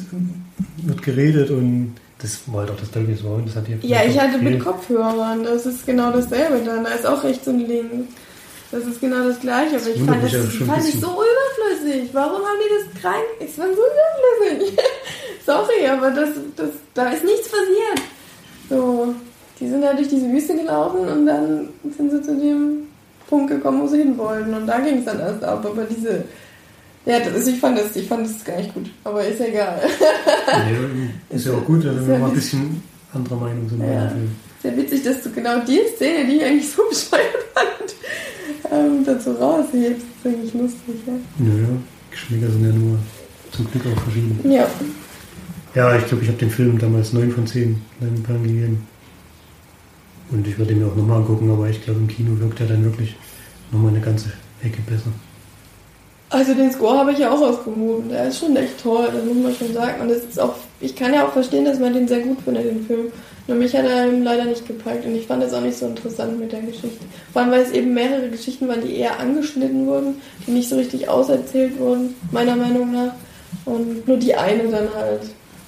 wird 0.83 1.03
geredet 1.03 1.51
und 1.51 1.95
das 2.19 2.41
war 2.47 2.61
halt 2.61 2.71
auch 2.71 2.77
das 2.77 2.91
Dolby 2.91 3.15
Surround, 3.15 3.49
das 3.49 3.57
hat 3.57 3.69
ihr 3.69 3.79
Ja, 3.83 4.05
ich 4.05 4.19
hatte 4.19 4.39
mit. 4.39 4.61
Kopfhörern, 4.61 5.43
das 5.43 5.67
ist 5.67 5.85
genau 5.85 6.13
dasselbe 6.13 6.65
dann. 6.65 6.85
Da 6.85 6.91
ist 6.91 7.07
auch 7.07 7.23
rechts 7.25 7.47
und 7.49 7.67
links. 7.67 8.13
Das 8.71 8.87
ist 8.87 9.01
genau 9.01 9.25
das 9.25 9.39
gleiche, 9.41 9.77
aber 9.77 9.87
ich 9.87 10.01
wundert 10.01 10.17
fand 10.17 10.33
das, 10.33 10.55
fand 10.55 10.89
ich 10.89 10.99
so 10.99 11.09
überflüssig. 11.09 12.11
Warum 12.15 12.41
haben 12.41 12.59
die 12.65 12.93
das 12.93 13.03
krank? 13.03 13.25
Ich 13.41 13.51
fand 13.51 13.75
so 13.75 13.83
überflüssig. 13.83 14.79
Sorry, 15.47 15.87
aber 15.91 16.11
das, 16.11 16.31
das, 16.57 16.71
da 16.95 17.11
ist 17.11 17.25
nichts 17.25 17.49
passiert. 17.49 18.09
So, 18.71 19.15
die 19.61 19.69
sind 19.69 19.83
da 19.83 19.93
durch 19.93 20.09
diese 20.09 20.31
Wüste 20.31 20.57
gelaufen 20.57 21.07
und 21.07 21.27
dann 21.27 21.69
sind 21.97 22.11
sie 22.13 22.23
zu 22.23 22.35
dem 22.35 22.89
Punkt 23.29 23.51
gekommen, 23.51 23.83
wo 23.83 23.87
sie 23.87 23.99
hin 23.99 24.17
wollten. 24.17 24.55
Und 24.55 24.67
da 24.67 24.79
ging 24.81 24.99
es 24.99 25.05
dann 25.05 25.21
erst 25.21 25.45
ab. 25.45 25.67
Aber 25.67 25.85
diese, 25.85 26.25
ja, 27.07 27.21
das 27.21 27.47
ich 27.47 27.59
fand 27.59 27.79
das, 27.79 27.97
ich 27.97 28.07
fand 28.07 28.27
das 28.27 28.45
gar 28.45 28.57
nicht 28.57 28.73
gut. 28.75 28.91
Aber 29.05 29.25
ist 29.25 29.41
ja 29.41 29.47
egal. 29.47 29.81
Nee, 31.31 31.37
ist 31.37 31.47
ja 31.47 31.53
auch 31.53 31.65
gut, 31.65 31.85
wenn 31.85 32.07
wir 32.07 32.15
ja 32.15 32.19
mal 32.21 32.29
ein 32.29 32.35
bisschen 32.35 32.83
anderer 33.13 33.37
Meinung 33.37 33.69
sind. 33.69 33.81
Ja. 33.83 34.13
Sehr 34.63 34.77
witzig, 34.77 35.03
dass 35.03 35.23
du 35.23 35.31
genau 35.31 35.61
die 35.65 35.81
Szene, 35.97 36.27
die 36.27 36.37
ich 36.37 36.45
eigentlich 36.45 36.71
so 36.71 36.83
bescheuert 36.89 37.45
fand, 37.53 37.95
ähm, 38.73 39.05
dazu 39.05 39.33
raushebst. 39.33 40.07
Das 40.23 40.33
ist 40.33 40.39
eigentlich 40.39 40.55
lustig, 40.55 40.95
ja. 41.07 41.13
Nö, 41.39 41.67
Geschmäcker 42.11 42.51
sind 42.51 42.65
ja 42.65 42.73
nur 42.73 42.99
zum 43.51 43.71
Glück 43.71 43.85
auch 43.87 44.01
verschieden. 44.03 44.39
Ja, 44.45 44.69
Ja, 45.75 45.97
ich 45.97 46.07
glaube, 46.07 46.23
ich 46.23 46.29
habe 46.29 46.39
den 46.39 46.51
Film 46.51 46.79
damals 46.79 47.13
9 47.13 47.33
von 47.33 47.47
10 47.47 47.81
Leinwandperlen 48.01 48.43
gegeben. 48.45 48.87
Und 50.31 50.47
ich 50.47 50.57
würde 50.57 50.73
ihn 50.73 50.79
mir 50.79 50.87
auch 50.87 50.97
nochmal 50.97 51.19
angucken, 51.19 51.51
aber 51.51 51.69
ich 51.69 51.83
glaube, 51.83 52.01
im 52.01 52.09
Kino 52.09 52.39
wirkt 52.39 52.61
er 52.61 52.67
dann 52.67 52.85
wirklich 52.85 53.17
nochmal 53.71 53.91
eine 53.91 54.01
ganze 54.01 54.33
Ecke 54.63 54.81
besser. 54.87 55.11
Also 56.33 56.55
den 56.55 56.73
Score 56.73 56.99
habe 56.99 57.13
ich 57.13 57.19
ja 57.19 57.31
auch 57.31 57.41
ausgehoben. 57.41 58.09
Der 58.09 58.29
ist 58.29 58.39
schon 58.39 58.57
echt 58.57 58.83
toll, 58.83 59.07
das 59.13 59.25
muss 59.25 59.37
man 59.37 59.55
schon 59.55 59.75
sagen. 59.75 60.01
Und 60.01 60.11
es 60.11 60.25
ist 60.25 60.41
auch, 60.41 60.55
ich 60.81 60.97
kann 60.97 61.13
ja 61.13 61.27
auch 61.27 61.33
verstehen, 61.33 61.67
dass 61.67 61.79
man 61.79 61.93
den 61.93 62.09
sehr 62.09 62.21
gut 62.21 62.39
findet, 62.41 62.65
den 62.65 62.87
Film. 62.87 63.13
Nur 63.47 63.59
mich 63.59 63.77
hat 63.77 63.85
er 63.85 64.07
leider 64.07 64.45
nicht 64.45 64.67
gepackt 64.67 65.05
und 65.05 65.15
ich 65.15 65.27
fand 65.27 65.43
es 65.43 65.53
auch 65.53 65.61
nicht 65.61 65.77
so 65.77 65.87
interessant 65.87 66.39
mit 66.39 66.53
der 66.53 66.61
Geschichte. 66.61 67.05
Vor 67.33 67.43
allem, 67.43 67.51
weil 67.51 67.63
es 67.63 67.73
eben 67.73 67.93
mehrere 67.93 68.29
Geschichten 68.29 68.67
waren, 68.67 68.81
die 68.81 68.97
eher 68.97 69.19
angeschnitten 69.19 69.87
wurden, 69.87 70.23
die 70.47 70.53
nicht 70.53 70.69
so 70.69 70.77
richtig 70.77 71.09
auserzählt 71.09 71.79
wurden, 71.79 72.15
meiner 72.31 72.57
Meinung 72.57 72.93
nach. 72.93 73.13
Und 73.67 74.09
nur 74.09 74.17
die 74.17 74.35
eine 74.35 74.65
dann 74.69 74.89
halt. 74.95 75.23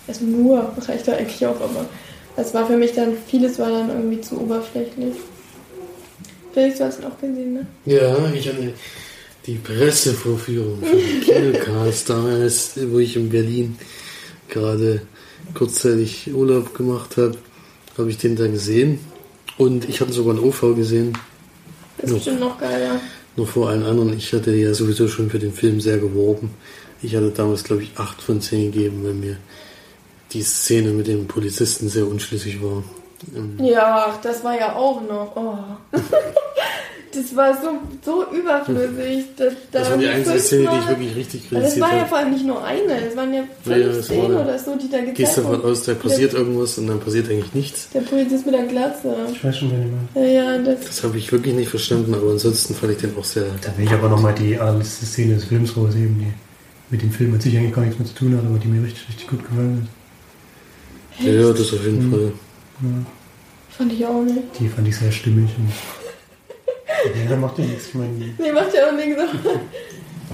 Also 0.09 0.25
nur, 0.25 0.73
reicht 0.87 1.07
ja 1.07 1.15
eigentlich 1.15 1.47
auch, 1.47 1.61
aber 1.61 1.87
es 2.37 2.55
war 2.55 2.67
für 2.67 2.77
mich 2.77 2.93
dann, 2.95 3.15
vieles 3.27 3.59
war 3.59 3.71
dann 3.71 3.89
irgendwie 3.89 4.21
zu 4.21 4.41
oberflächlich. 4.41 5.15
Felix, 6.53 6.79
du 6.79 6.85
hast 6.85 7.01
ihn 7.01 7.07
auch 7.07 7.19
gesehen, 7.21 7.55
ne? 7.55 7.67
Ja, 7.87 8.17
ich 8.35 8.49
hatte 8.49 8.73
die 9.47 9.57
Pressevorführung 9.57 10.83
für 10.83 10.97
den 10.97 11.21
Kinocast 11.21 12.09
damals, 12.11 12.73
wo 12.91 12.99
ich 12.99 13.17
in 13.17 13.29
Berlin 13.29 13.77
gerade 14.49 15.03
kurzzeitig 15.55 16.33
Urlaub 16.35 16.75
gemacht 16.75 17.17
habe, 17.17 17.37
habe 17.99 18.11
ich 18.11 18.19
den 18.19 18.37
da 18.37 18.47
gesehen. 18.47 18.99
Und 19.59 19.89
ich 19.89 20.01
hatte 20.01 20.13
sogar 20.13 20.35
ein 20.35 20.41
OV 20.41 20.75
gesehen, 20.75 21.17
Das 21.99 22.07
ist 22.07 22.11
Ja. 22.11 22.17
bestimmt 22.17 22.41
noch 22.41 22.59
geil, 22.59 22.83
ja. 22.83 23.01
noch 23.37 23.49
vor 23.49 23.69
allen 23.69 23.85
anderen. 23.85 24.17
Ich 24.17 24.33
hatte 24.33 24.53
ja 24.55 24.75
sowieso 24.75 25.07
schon 25.09 25.31
für 25.31 25.39
den 25.39 25.53
Film 25.53 25.81
sehr 25.81 25.99
geworben. 25.99 26.51
Ich 27.03 27.15
hatte 27.15 27.31
damals, 27.31 27.63
glaube 27.65 27.83
ich, 27.83 27.93
8 27.97 28.21
von 28.23 28.41
10 28.41 28.73
gegeben, 28.73 29.05
weil 29.05 29.15
mir 29.15 29.37
die 30.33 30.43
Szene 30.43 30.91
mit 30.91 31.07
dem 31.07 31.27
Polizisten 31.29 31.89
sehr 31.89 32.07
unschlüssig 32.09 32.61
war. 32.63 32.83
Ähm, 33.37 33.57
Ja, 33.65 34.19
das 34.23 34.43
war 34.43 34.59
ja 34.59 34.75
auch 34.75 35.01
noch. 35.03 35.37
Oh. 35.37 35.59
das 37.17 37.37
war 37.37 37.55
so, 37.55 37.79
so 38.05 38.25
überflüssig. 38.37 39.25
Das, 39.37 39.53
Das 39.73 39.91
war 39.91 39.97
die 39.99 40.07
einzige 40.09 40.39
Szene, 40.41 40.69
die 40.73 40.79
ich 40.79 40.89
wirklich 40.89 41.17
richtig 41.17 41.43
Aber 41.51 41.61
Das 41.61 41.71
kritisiert 41.75 41.83
war 41.87 41.93
ja 41.95 41.99
habe. 42.01 42.09
vor 42.09 42.19
allem 42.19 42.31
nicht 42.33 42.45
nur 42.47 42.65
eine, 42.65 43.07
es 43.09 43.17
waren 43.17 43.35
ja 43.35 43.43
fünf 43.63 43.77
Ja, 43.77 43.87
das 43.89 44.05
Szenen 44.07 44.35
war- 44.35 44.43
oder 44.45 44.59
so, 44.59 44.77
die 44.77 44.91
da 44.91 44.99
Gehst 45.01 45.17
gezeigt 45.17 45.39
davon 45.39 45.53
wurden. 45.63 45.71
aus, 45.73 45.83
da 45.85 45.95
passiert 45.95 46.35
irgendwas 46.35 46.79
und 46.79 46.87
dann 46.87 47.01
passiert 47.01 47.31
eigentlich 47.31 47.55
nichts. 47.55 47.89
Der 47.95 48.01
Polizist 48.01 48.47
mit 48.47 48.55
der 48.55 48.65
Glatze. 48.67 49.15
Ich 49.33 49.45
weiß 49.45 49.57
schon, 49.59 49.71
meine. 50.15 50.27
Ja, 50.29 50.53
ja, 50.55 50.59
das. 50.59 50.81
Das 50.87 51.03
habe 51.05 51.17
ich 51.19 51.31
wirklich 51.33 51.55
nicht 51.55 51.69
verstanden, 51.71 52.15
aber 52.15 52.31
ansonsten 52.33 52.75
fand 52.75 52.93
ich 52.93 52.99
den 52.99 53.17
auch 53.17 53.25
sehr. 53.25 53.45
Da 53.63 53.77
will 53.77 53.85
ich 53.87 53.93
aber 53.93 54.09
nochmal 54.09 54.35
die 54.35 54.59
allerletzte 54.59 55.07
Szene 55.07 55.35
des 55.37 55.45
Films 55.45 55.77
rausheben, 55.77 56.19
die 56.19 56.33
mit 56.91 57.03
dem 57.03 57.11
Film 57.11 57.35
an 57.35 57.41
sich 57.41 57.57
eigentlich 57.57 57.75
gar 57.75 57.83
nichts 57.83 57.99
mehr 57.99 58.07
zu 58.09 58.15
tun 58.15 58.37
hat, 58.37 58.45
aber 58.45 58.59
die 58.59 58.69
mir 58.69 58.83
richtig, 58.85 59.09
richtig 59.09 59.27
gut 59.29 59.41
gefallen 59.49 59.89
Ja, 61.21 61.31
ja, 61.33 61.53
das 61.53 61.73
auf 61.73 61.85
jeden 61.85 62.07
Mhm. 62.09 62.11
Fall. 62.11 62.21
hat. 62.27 62.33
Ja, 62.83 62.89
Fand 63.77 63.93
ich 63.93 64.07
auch 64.07 64.23
nicht. 64.23 64.39
die 64.61 64.69
fand 64.69 64.87
ich 64.87 64.97
sehr 64.97 65.11
stimmig. 65.11 65.51
Und 65.59 65.73
ja, 67.31 67.37
macht 67.37 67.59
ja 67.59 67.65
nichts. 67.65 67.89
Ich 67.89 67.95
meine, 67.95 68.13
Nee, 68.39 68.53
macht 68.53 68.75
ja 68.75 68.89
auch 68.89 68.93
nichts. 68.93 69.21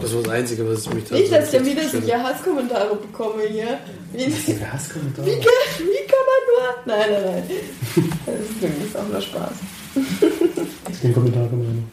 Das 0.01 0.15
war 0.15 0.23
das 0.23 0.33
Einzige, 0.33 0.69
was 0.69 0.89
mich 0.93 1.05
da 1.05 1.15
Nicht, 1.17 1.33
dass 1.33 1.47
ich 1.47 1.51
dann 1.51 1.65
so 1.65 1.71
wieder 1.71 1.89
solche 1.89 2.23
Hasskommentare 2.23 2.97
bekomme 2.97 3.43
hier. 3.43 3.79
Wie, 4.13 4.27
wie, 4.27 4.61
wer 4.61 4.73
hasst 4.73 4.93
Kommentare? 4.93 5.27
kann, 5.27 5.37
wie 5.37 6.07
kann 6.07 6.25
man 6.29 6.41
nur. 6.49 6.97
Nein, 6.97 7.11
nein, 7.11 7.25
nein. 7.25 7.61
Das 8.27 8.35
ist 8.35 8.63
wirklich 8.63 8.97
auch 8.97 9.09
nur 9.09 9.21
Spaß. 9.21 9.53
Den 11.03 11.15
Kommentar 11.15 11.49
kommt 11.49 11.67
rein. 11.67 11.85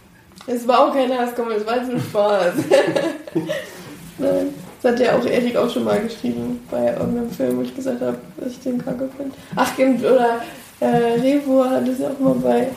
Es 0.47 0.67
war 0.67 0.87
auch 0.87 0.93
kein 0.93 1.11
Hasskommentar, 1.11 1.59
es 1.59 1.67
war 1.67 1.77
jetzt 1.77 1.91
nur 1.91 1.99
Spaß. 1.99 2.53
Nein. 4.19 4.53
Das 4.81 4.91
hat 4.93 4.99
ja 4.99 5.17
auch 5.17 5.25
Erik 5.25 5.55
auch 5.57 5.69
schon 5.69 5.83
mal 5.83 5.99
geschrieben 5.99 6.59
bei 6.69 6.93
irgendeinem 6.93 7.29
Film, 7.31 7.57
wo 7.57 7.61
ich 7.63 7.75
gesagt 7.75 7.99
habe, 8.01 8.17
dass 8.37 8.51
ich 8.51 8.59
den 8.59 8.83
kacke 8.83 9.09
finde. 9.17 9.35
Ach, 9.55 9.77
oder 9.77 10.41
äh, 10.79 11.19
Revo 11.19 11.65
hat 11.65 11.87
es 11.87 11.99
ja 11.99 12.09
auch 12.09 12.19
mal 12.19 12.35
bei 12.35 12.67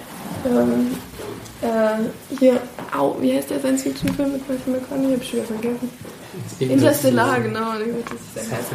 ähm, 0.47 0.97
äh, 1.63 2.37
hier, 2.39 2.61
au, 2.97 3.17
wie 3.21 3.35
heißt 3.35 3.51
der 3.51 3.61
Science-Fiction-Film 3.61 4.33
mit 4.33 4.49
Matthew 4.49 4.71
McConaughey? 4.71 5.15
Hab 5.15 5.23
ich 5.23 5.29
schon 5.29 5.39
wieder 5.39 5.49
vergessen. 5.49 5.91
Interstellar, 6.59 7.41
genau. 7.41 7.73
Das 7.73 7.87
ist 7.87 8.37
der 8.37 8.45
Geist. 8.45 8.71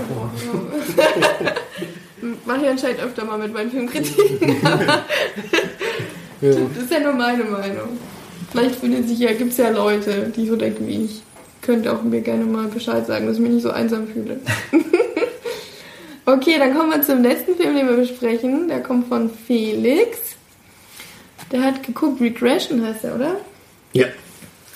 Mach 2.46 2.62
ich 2.62 2.68
anscheinend 2.68 3.00
öfter 3.02 3.26
mal 3.26 3.38
mit 3.38 3.54
meinen 3.54 3.72
Filmkritiken. 3.72 4.58
Ja. 6.42 6.52
Das 6.52 6.84
ist 6.84 6.92
ja 6.92 7.00
nur 7.00 7.14
meine 7.14 7.46
Meinung. 7.46 7.98
Vielleicht 8.52 8.76
findet 8.76 9.08
sich 9.08 9.20
ja, 9.20 9.34
gibt 9.34 9.52
es 9.52 9.58
ja 9.58 9.70
Leute, 9.70 10.32
die 10.36 10.46
so 10.48 10.56
denken 10.56 10.86
wie 10.86 11.06
ich. 11.06 11.22
Könnt 11.62 11.88
auch 11.88 12.04
mir 12.04 12.22
gerne 12.22 12.44
mal 12.46 12.68
Bescheid 12.68 13.08
sagen, 13.08 13.26
dass 13.26 13.38
ich 13.38 13.42
mich 13.42 13.52
nicht 13.54 13.64
so 13.64 13.72
einsam 13.72 14.08
fühle. 14.08 14.40
okay, 16.26 16.56
dann 16.60 16.76
kommen 16.76 16.92
wir 16.92 17.02
zum 17.02 17.24
letzten 17.24 17.56
Film, 17.56 17.76
den 17.76 17.88
wir 17.88 17.96
besprechen. 17.96 18.68
Der 18.68 18.84
kommt 18.84 19.08
von 19.08 19.30
Felix. 19.30 20.36
Der 21.52 21.62
hat 21.64 21.84
geguckt, 21.84 22.22
Regression 22.22 22.84
heißt 22.86 23.04
er, 23.04 23.16
oder? 23.16 23.38
Ja, 23.94 24.08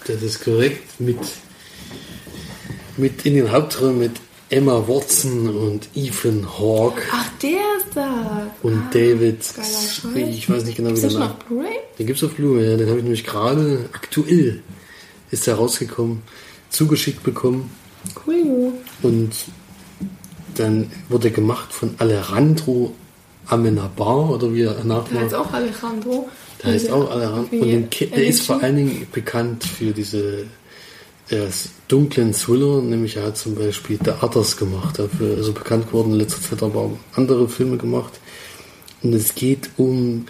das 0.08 0.22
ist 0.22 0.44
korrekt. 0.44 1.00
Mit, 1.00 1.18
mit 2.98 3.26
in 3.26 3.36
den 3.36 3.52
Hauptrollen 3.52 3.98
mit 4.00 4.12
Emma 4.52 4.84
Watson 4.88 5.48
und 5.50 5.90
Ethan 5.96 6.46
Hawke 6.58 7.02
Ach, 7.12 7.30
der 7.42 7.60
ist 7.78 7.96
da. 7.96 8.48
und 8.64 8.74
Ah, 8.78 8.90
David. 8.92 9.44
Ich 10.16 10.50
weiß 10.50 10.64
nicht 10.66 10.78
genau, 10.78 10.90
wie 10.90 10.94
Ist 10.94 11.04
der 11.04 11.12
Name. 11.20 11.36
Den 12.00 12.08
gibt's 12.08 12.24
auf 12.24 12.34
Blu-ray, 12.34 12.72
ja. 12.72 12.78
Den 12.78 12.88
habe 12.90 12.98
ich 12.98 13.04
nämlich 13.04 13.26
gerade 13.26 13.90
aktuell 13.94 14.64
ist 15.32 15.46
der 15.46 15.56
rausgekommen, 15.56 16.24
zugeschickt 16.72 17.22
bekommen. 17.22 17.70
Cool. 18.26 18.74
Und 19.04 19.32
dann 20.56 20.92
wurde 21.10 21.30
gemacht 21.30 21.72
von 21.72 21.94
Alejandro 22.00 22.94
Amenabar 23.46 24.32
oder 24.32 24.52
wie 24.54 24.64
er 24.64 24.74
Der 24.74 24.84
nachmacht. 24.86 25.14
heißt 25.14 25.36
auch 25.36 25.54
Alejandro. 25.54 26.28
Der 26.64 26.74
heißt 26.74 26.90
auch. 26.92 27.10
Wie 27.52 27.60
Und 27.60 28.00
den, 28.00 28.12
der 28.12 28.26
ist 28.26 28.44
vor 28.44 28.62
allen 28.62 28.76
Dingen 28.76 29.08
bekannt 29.12 29.64
für 29.64 29.92
diese 29.92 30.46
äh, 31.30 31.48
dunklen 31.88 32.34
Thriller, 32.34 32.82
nämlich 32.82 33.18
er 33.18 33.24
hat 33.24 33.38
zum 33.38 33.56
Beispiel 33.56 34.00
The 34.04 34.12
Others 34.22 34.58
gemacht, 34.58 35.00
dafür 35.00 35.38
also 35.38 35.54
bekannt 35.54 35.88
geworden 35.88 36.14
in 36.14 36.20
letzter 36.20 36.42
Zeit, 36.42 36.64
aber 36.64 36.80
auch 36.80 36.98
andere 37.16 37.48
Filme 37.48 37.78
gemacht. 37.78 38.20
Und 39.02 39.14
es 39.14 39.36
geht 39.36 39.70
um 39.78 40.26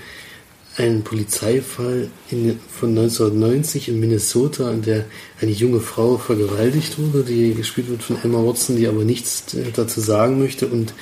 einen 0.77 1.03
Polizeifall 1.03 2.09
in, 2.31 2.59
von 2.69 2.89
1990 2.89 3.89
in 3.89 3.99
Minnesota, 3.99 4.71
in 4.71 4.81
der 4.81 5.05
eine 5.41 5.51
junge 5.51 5.81
Frau 5.81 6.17
vergewaltigt 6.17 6.97
wurde, 6.97 7.23
die 7.23 7.53
gespielt 7.53 7.89
wird 7.89 8.03
von 8.03 8.17
Emma 8.23 8.37
Watson, 8.45 8.77
die 8.77 8.87
aber 8.87 9.03
nichts 9.03 9.53
äh, 9.53 9.71
dazu 9.73 9.99
sagen 9.99 10.39
möchte 10.39 10.67
und 10.67 10.93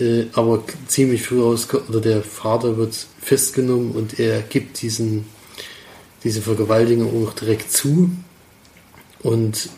äh, 0.00 0.26
aber 0.32 0.62
ziemlich 0.86 1.22
früh 1.22 1.40
rauskommt, 1.40 1.88
oder 1.88 2.00
der 2.00 2.22
Vater 2.22 2.76
wird 2.76 2.94
festgenommen 3.20 3.92
und 3.92 4.18
er 4.18 4.40
gibt 4.42 4.82
diesen, 4.82 5.26
diese 6.24 6.42
Vergewaltigung 6.42 7.26
auch 7.26 7.32
direkt 7.32 7.72
zu 7.72 8.10
und 9.22 9.68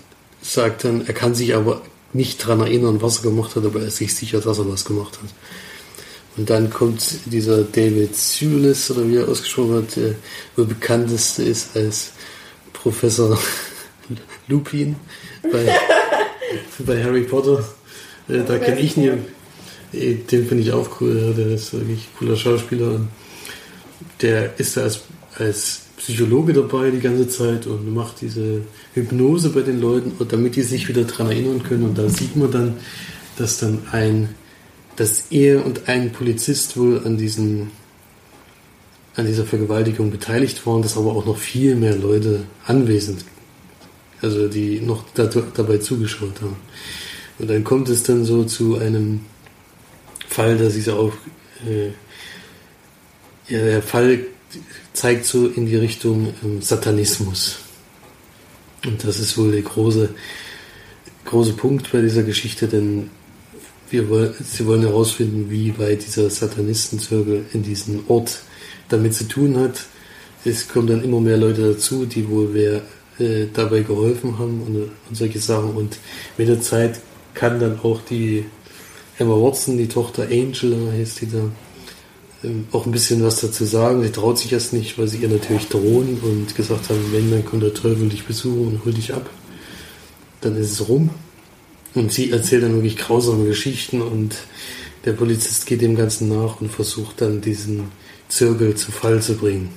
sagt 0.43 0.85
dann, 0.85 1.07
er 1.07 1.15
kann 1.15 1.35
sich 1.35 1.55
aber 1.55 1.83
nicht 2.13 2.43
daran 2.43 2.61
erinnern, 2.61 3.03
was 3.03 3.19
er 3.19 3.31
gemacht 3.31 3.57
hat, 3.57 3.65
aber 3.65 3.81
er 3.81 3.87
ist 3.87 3.97
sich 3.97 4.15
sicher, 4.15 4.41
dass 4.41 4.59
er 4.59 4.69
was 4.71 4.85
gemacht 4.85 5.19
hat. 5.23 5.31
Und 6.37 6.49
dann 6.49 6.71
kommt 6.71 7.03
dieser 7.27 7.63
David 7.65 8.11
Thewlis, 8.15 8.91
oder 8.91 9.09
wie 9.09 9.17
er 9.17 9.29
ausgesprochen 9.29 9.73
wird, 9.73 9.97
der 9.97 10.15
wohl 10.57 10.67
bekannteste 10.67 11.43
ist 11.43 11.77
als 11.77 12.13
Professor 12.73 13.39
Lupin 14.49 14.97
bei, 15.51 15.79
bei 16.79 17.05
Harry 17.05 17.23
Potter. 17.23 17.65
Äh, 18.29 18.45
da 18.47 18.59
kenne 18.59 18.81
ich 18.81 18.97
nie. 18.97 19.13
Äh, 19.93 20.15
Den 20.15 20.47
finde 20.47 20.63
ich 20.63 20.73
auch 20.73 21.01
cool, 21.01 21.17
ja, 21.17 21.33
der 21.33 21.55
ist 21.55 21.73
wirklich 21.73 22.01
ein 22.01 22.19
cooler 22.19 22.37
Schauspieler. 22.37 22.95
Und 22.95 23.09
der 24.21 24.59
ist 24.59 24.77
da 24.77 24.83
als, 24.83 25.03
als 25.39 25.83
Psychologe 25.97 26.53
dabei 26.53 26.91
die 26.91 27.01
ganze 27.01 27.29
Zeit 27.29 27.67
und 27.67 27.93
macht 27.93 28.21
diese 28.21 28.63
Hypnose 28.95 29.51
bei 29.51 29.63
den 29.63 29.81
Leuten, 29.81 30.13
damit 30.29 30.57
die 30.57 30.63
sich 30.63 30.89
wieder 30.89 31.05
dran 31.05 31.31
erinnern 31.31 31.63
können. 31.63 31.85
Und 31.85 31.99
da 31.99 32.09
sieht 32.09 32.37
man 32.37 32.51
dann, 32.51 32.77
dass 33.37 33.59
dann 33.59 33.83
ein, 33.93 34.35
dass 34.97 35.27
er 35.31 35.65
und 35.65 35.89
ein 35.89 36.13
Polizist 36.13 36.77
wohl 36.77 37.03
an 37.05 37.17
diesen 37.17 37.71
an 39.17 39.27
dieser 39.27 39.45
Vergewaltigung 39.45 40.11
beteiligt 40.11 40.67
waren, 40.67 40.83
dass 40.83 40.97
aber 40.97 41.13
auch 41.13 41.27
noch 41.27 41.37
viel 41.37 41.77
mehr 41.77 41.97
Leute 41.97 42.45
anwesend, 42.65 43.25
also 44.23 44.49
die 44.49 44.81
noch 44.81 45.05
da, 45.15 45.27
dabei 45.27 45.79
zugeschaut 45.79 46.41
haben. 46.41 46.57
Und 47.39 47.51
dann 47.51 47.65
kommt 47.65 47.89
es 47.89 48.03
dann 48.03 48.25
so 48.25 48.45
zu 48.45 48.79
einem 48.79 49.21
Fall, 50.31 50.57
dass 50.57 50.75
sich 50.75 50.89
auch 50.89 51.13
äh, 51.67 51.89
ja, 53.49 53.65
der 53.65 53.83
Fall 53.83 54.21
zeigt 54.93 55.27
so 55.27 55.49
in 55.49 55.67
die 55.67 55.77
Richtung 55.77 56.33
ähm, 56.45 56.63
Satanismus. 56.63 57.59
Und 58.87 59.05
das 59.05 59.19
ist 59.19 59.37
wohl 59.37 59.53
der 59.53 59.63
große, 59.63 60.11
große 61.25 61.53
Punkt 61.55 61.91
bei 61.93 62.01
dieser 62.01 62.23
Geschichte, 62.23 62.69
denn 62.69 63.11
wir 63.91 64.09
wollen, 64.09 64.35
sie 64.43 64.65
wollen 64.67 64.83
herausfinden, 64.83 65.51
wie 65.51 65.77
weit 65.79 66.07
dieser 66.07 66.31
Satanistenzirkel 66.31 67.45
in 67.53 67.63
diesem 67.65 68.05
Ort 68.09 68.41
damit 68.89 69.15
zu 69.15 69.27
tun 69.27 69.59
hat. 69.59 69.85
Es 70.45 70.69
kommen 70.69 70.87
dann 70.87 71.05
immer 71.05 71.21
mehr 71.21 71.37
Leute 71.37 71.73
dazu, 71.75 72.07
die 72.07 72.29
wohl 72.29 72.55
wer 72.55 72.83
äh, 73.19 73.49
dabei 73.53 73.81
geholfen 73.81 74.39
haben 74.39 74.63
und, 74.63 74.77
und 74.77 75.17
solche 75.17 75.41
Sachen. 75.41 75.75
Und 75.75 75.99
mit 76.39 76.49
der 76.49 76.61
Zeit 76.61 77.01
kann 77.35 77.59
dann 77.59 77.81
auch 77.81 78.01
die 78.09 78.45
Emma 79.21 79.35
Watson, 79.35 79.77
die 79.77 79.87
Tochter 79.87 80.23
Angela 80.31 80.93
heißt 80.93 81.21
die 81.21 81.31
da, 81.31 81.51
ähm, 82.43 82.67
auch 82.73 82.87
ein 82.87 82.93
bisschen 82.93 83.23
was 83.23 83.41
dazu 83.43 83.67
sagen. 83.67 84.03
Sie 84.03 84.11
traut 84.11 84.39
sich 84.39 84.51
erst 84.51 84.73
nicht, 84.73 84.99
weil 84.99 85.09
sie 85.09 85.19
ihr 85.19 85.29
natürlich 85.29 85.69
drohen 85.69 86.19
und 86.23 86.57
gesagt 86.57 86.89
haben, 86.89 87.13
wenn, 87.13 87.31
dann 87.31 87.45
kommt 87.45 87.63
der 87.63 87.75
Teufel 87.75 88.09
dich 88.09 88.25
besuchen 88.25 88.69
und 88.69 88.85
hol 88.87 88.95
dich 88.95 89.13
ab. 89.13 89.29
Dann 90.41 90.57
ist 90.57 90.73
es 90.73 90.89
rum. 90.89 91.11
Und 91.95 92.13
sie 92.15 92.31
erzählt 92.31 92.63
dann 92.63 92.75
wirklich 92.75 92.97
grausame 92.97 93.45
Geschichten 93.45 94.01
und 94.01 94.37
der 95.05 95.13
Polizist 95.13 95.67
geht 95.67 95.83
dem 95.83 95.97
Ganzen 95.97 96.31
nach 96.31 96.63
und 96.63 96.73
versucht 96.73 97.21
dann 97.21 97.43
diesen 97.43 97.89
Zirkel 98.31 98.75
zu 98.75 98.91
Fall 98.91 99.21
zu 99.21 99.35
bringen. 99.35 99.69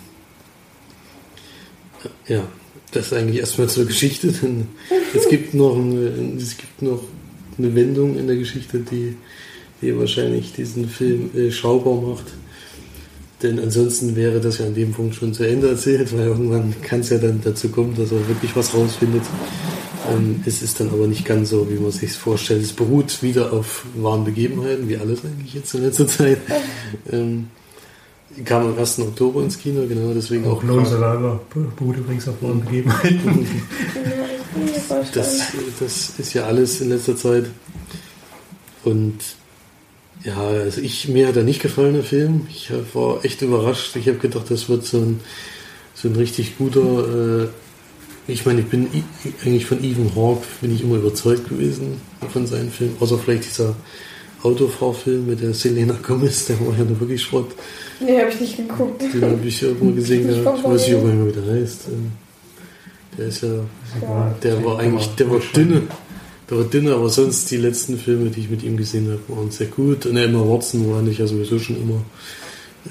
Ja, 2.30 2.48
das 2.92 3.08
ist 3.08 3.14
eigentlich 3.14 3.40
erstmal 3.40 3.68
zur 3.68 3.86
Geschichte, 3.86 4.32
denn 4.42 4.70
es 5.14 5.28
gibt 5.28 5.54
noch 5.54 5.78
es 6.38 6.56
gibt 6.56 6.82
noch 6.82 7.04
eine 7.58 7.76
Wendung 7.76 8.18
in 8.18 8.28
der 8.28 8.36
Geschichte, 8.36 8.80
die, 8.80 9.16
die 9.82 9.98
wahrscheinlich 9.98 10.54
diesen 10.54 10.88
Film 10.88 11.30
äh, 11.36 11.52
schaubar 11.52 11.96
macht. 12.02 12.34
Denn 13.42 13.60
ansonsten 13.60 14.16
wäre 14.16 14.40
das 14.40 14.60
ja 14.60 14.66
an 14.66 14.74
dem 14.74 14.94
Punkt 14.94 15.16
schon 15.16 15.34
zu 15.34 15.44
Ende 15.44 15.70
erzählt, 15.70 16.18
weil 16.18 16.28
irgendwann 16.28 16.74
kann 16.82 17.02
es 17.02 17.10
ja 17.10 17.18
dann 17.18 17.42
dazu 17.44 17.70
kommen, 17.70 17.94
dass 17.96 18.12
er 18.12 18.28
wirklich 18.30 18.56
was 18.56 18.74
rausfindet. 18.74 19.24
Ähm, 20.10 20.42
es 20.46 20.62
ist 20.62 20.80
dann 20.80 20.90
aber 20.90 21.08
nicht 21.08 21.26
ganz 21.26 21.50
so, 21.50 21.70
wie 21.70 21.80
man 21.80 21.92
sich 21.92 22.14
vorstellt. 22.14 22.64
Es 22.64 22.74
beruht 22.74 23.22
wieder 23.22 23.52
auf 23.52 23.86
wahren 23.96 24.24
Begebenheiten, 24.24 24.88
wie 24.88 24.98
alles 24.98 25.24
eigentlich 25.26 25.54
jetzt 25.54 25.74
in 25.74 25.84
letzter 25.84 26.08
Zeit. 26.08 26.38
Ähm, 27.12 27.48
kam 28.46 28.66
am 28.66 28.78
1. 28.78 29.00
Oktober 29.00 29.44
ins 29.44 29.60
Kino, 29.60 29.86
genau 29.88 30.14
deswegen 30.14 30.46
auch. 30.46 30.58
Auch 30.58 30.64
Lone 30.64 30.86
Survivor 30.86 31.42
beruht 31.78 31.98
übrigens 31.98 32.28
auf 32.28 32.42
wahren 32.42 32.64
Begebenheiten. 32.64 33.48
Das. 35.14 35.40
Das, 35.80 36.20
ist 36.20 36.34
ja 36.34 36.46
alles 36.46 36.82
in 36.82 36.90
letzter 36.90 37.16
Zeit. 37.16 37.46
Und 38.84 39.20
ja, 40.24 40.38
also 40.38 40.82
ich, 40.82 41.08
mir 41.08 41.28
hat 41.28 41.36
er 41.36 41.44
nicht 41.44 41.62
gefallen, 41.62 41.94
der 41.94 42.04
Film. 42.04 42.48
Ich 42.50 42.72
war 42.94 43.24
echt 43.26 43.42
überrascht. 43.42 43.96
Ich 43.96 44.08
habe 44.08 44.18
gedacht, 44.18 44.50
das 44.50 44.70
wird 44.70 44.86
so 44.86 45.00
ein, 45.00 45.20
so 45.94 46.08
ein 46.08 46.16
richtig 46.16 46.58
guter. 46.58 47.44
Äh, 47.44 47.48
ich 48.28 48.46
meine, 48.46 48.62
ich 48.62 48.68
bin 48.68 48.88
eigentlich 49.44 49.66
von 49.66 49.84
Ethan 49.84 50.16
Hawke 50.16 50.46
bin 50.62 50.74
ich 50.74 50.82
immer 50.82 50.96
überzeugt 50.96 51.50
gewesen 51.50 52.00
von 52.32 52.48
seinen 52.48 52.72
Filmen. 52.72 52.96
Außer 53.00 53.20
vielleicht 53.20 53.46
dieser 53.46 53.76
Autofahrfilm 54.44 55.28
mit 55.28 55.42
der 55.42 55.54
Selena 55.54 55.96
Gomez, 56.02 56.46
der 56.46 56.60
war 56.62 56.78
ja 56.78 56.86
nur 56.86 57.00
wirklich 57.02 57.22
Schrott. 57.22 57.52
Nee, 58.00 58.20
hab 58.20 58.30
ich 58.30 58.40
nicht 58.40 58.58
geguckt. 58.58 59.02
Den 59.02 59.22
habe 59.22 59.40
ich 59.46 59.62
irgendwo 59.62 59.92
gesehen 59.96 60.28
gehabt. 60.28 60.60
Ich 60.60 60.64
weiß 60.64 60.88
nicht, 60.88 60.96
ob 60.96 61.06
er 61.06 61.28
wieder 61.28 61.54
heißt. 61.54 61.82
Der 63.18 63.28
ist 63.28 63.42
ja 63.42 63.50
Ja. 64.02 64.36
der 64.42 64.64
war 64.64 64.80
eigentlich, 64.80 65.08
der 65.16 65.30
war 65.30 65.40
dünne. 65.56 65.84
Der 66.50 66.58
war 66.58 66.66
dünne, 66.66 66.94
aber 66.94 67.10
sonst 67.10 67.50
die 67.52 67.58
letzten 67.58 67.98
Filme, 67.98 68.30
die 68.30 68.42
ich 68.42 68.50
mit 68.50 68.64
ihm 68.64 68.78
gesehen 68.78 69.10
habe, 69.10 69.38
waren 69.40 69.52
sehr 69.52 69.68
gut. 69.68 70.06
Und 70.06 70.18
Emma 70.18 70.40
Watson 70.40 70.90
war 70.92 71.02
nicht 71.02 71.20
ja 71.20 71.28
sowieso 71.28 71.58
schon 71.60 71.78
immer 71.78 72.04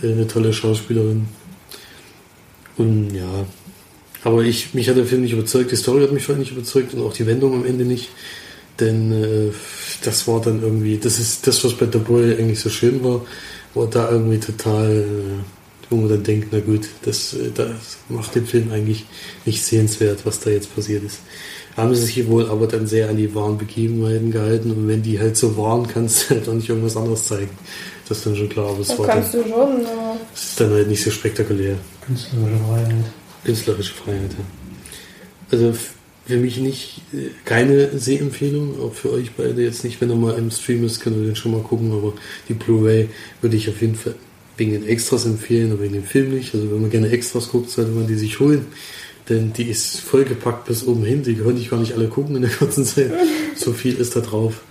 äh, 0.03 0.13
eine 0.13 0.27
tolle 0.27 0.53
Schauspielerin. 0.53 1.27
Und 2.79 3.15
ja, 3.15 3.45
aber 4.25 4.43
ich, 4.43 4.73
mich 4.75 4.89
hat 4.89 4.97
der 4.97 5.05
Film 5.05 5.23
nicht 5.23 5.33
überzeugt, 5.33 5.71
die 5.73 5.77
Story 5.77 6.03
hat 6.03 6.13
mich 6.13 6.25
vor 6.25 6.35
allem 6.35 6.43
nicht 6.43 6.53
überzeugt 6.53 6.95
und 6.95 7.03
auch 7.03 7.13
die 7.13 7.27
Wendung 7.27 7.55
am 7.55 7.67
Ende 7.67 7.85
nicht. 7.85 8.09
Denn 8.81 9.13
äh, 9.13 9.53
das 10.05 10.27
war 10.27 10.41
dann 10.41 10.63
irgendwie, 10.63 10.97
das 10.97 11.19
ist 11.19 11.47
das, 11.47 11.63
was 11.65 11.75
bei 11.75 11.87
The 11.93 11.99
Boy 11.99 12.35
eigentlich 12.37 12.61
so 12.61 12.71
schön 12.71 13.05
war, 13.05 13.25
war 13.75 13.87
da 13.87 14.11
irgendwie 14.11 14.39
total, 14.39 14.91
äh, 14.91 15.62
wo 15.91 15.97
man 15.97 16.09
dann 16.09 16.23
denkt, 16.23 16.49
na 16.53 16.61
gut, 16.61 16.89
das, 17.05 17.35
äh, 17.35 17.51
das 17.55 17.99
macht 18.09 18.35
den 18.35 18.47
Film 18.47 18.71
eigentlich 18.73 19.05
nicht 19.45 19.65
sehenswert, 19.65 20.25
was 20.25 20.41
da 20.41 20.51
jetzt 20.51 20.75
passiert 20.75 21.05
ist. 21.05 21.21
Haben 21.77 21.95
sie 21.95 22.03
sich 22.03 22.29
wohl 22.29 22.51
aber 22.51 22.67
dann 22.67 22.87
sehr 22.87 23.09
an 23.09 23.17
die 23.17 23.35
wahren 23.35 23.57
Begebenheiten 23.57 24.31
gehalten 24.31 24.71
und 24.71 24.89
wenn 24.89 25.03
die 25.03 25.19
halt 25.19 25.37
so 25.37 25.57
waren, 25.57 25.87
kannst 25.87 26.31
du 26.31 26.35
halt 26.35 26.49
auch 26.49 26.55
nicht 26.55 26.69
irgendwas 26.69 26.97
anderes 26.97 27.27
zeigen. 27.27 27.51
Das 28.09 28.19
ist 28.19 28.27
dann 28.27 28.37
schon 28.37 28.49
klar, 28.49 28.69
aber 28.69 28.81
es 28.81 28.89
Das 28.89 28.99
war 28.99 29.07
dann, 29.07 29.17
kannst 29.17 29.35
du 29.35 29.43
schon, 29.43 29.53
aber 29.53 30.17
es 30.35 30.43
ist 30.43 30.61
dann 30.61 30.71
halt 30.71 30.89
nicht 30.89 31.03
so 31.03 31.11
spektakulär. 31.11 31.77
Künstlerische 32.05 32.59
Freiheit. 32.59 33.05
Künstlerische 33.45 33.95
Freiheit. 33.95 34.31
Ja. 34.33 34.45
Also 35.51 35.75
für 36.27 36.37
mich 36.37 36.59
nicht 36.59 37.03
äh, 37.13 37.31
keine 37.45 37.99
Sehempfehlung, 37.99 38.81
auch 38.81 38.95
für 38.95 39.13
euch 39.13 39.33
beide 39.33 39.63
jetzt 39.63 39.85
nicht. 39.85 40.01
Wenn 40.01 40.11
er 40.11 40.17
mal 40.17 40.37
im 40.37 40.51
Stream 40.51 40.85
ist, 40.85 41.01
könnt 41.01 41.17
ihr 41.17 41.25
den 41.25 41.37
schon 41.37 41.53
mal 41.53 41.63
gucken, 41.63 41.93
aber 41.93 42.13
die 42.49 42.55
Blu-ray 42.55 43.09
würde 43.41 43.57
ich 43.57 43.69
auf 43.69 43.81
jeden 43.81 43.95
Fall 43.95 44.15
wegen 44.63 44.73
den 44.73 44.87
Extras 44.87 45.27
empfehlen, 45.27 45.73
aber 45.73 45.83
wegen 45.83 45.95
dem 45.95 46.05
Film 46.05 46.31
nicht. 46.31 46.55
Also 46.55 46.71
wenn 46.71 46.81
man 46.81 46.91
gerne 46.91 47.11
Extras 47.11 47.49
guckt, 47.49 47.71
sollte 47.71 47.91
man 47.91 48.07
die 48.07 48.15
sich 48.15 48.39
holen. 48.39 48.67
Denn 49.29 49.53
die 49.53 49.65
ist 49.65 50.01
vollgepackt 50.01 50.67
bis 50.67 50.87
oben 50.87 51.05
hin. 51.05 51.25
Die 51.25 51.35
konnte 51.35 51.61
ich 51.61 51.71
gar 51.71 51.81
nicht 51.81 51.95
alle 51.95 52.07
gucken 52.07 52.37
in 52.37 52.43
der 52.43 52.51
kurzen 52.51 52.85
Zeit. 52.85 53.13
So 53.57 53.73
viel 53.73 53.97
ist 53.97 54.15
da 54.15 54.21
drauf. 54.21 54.63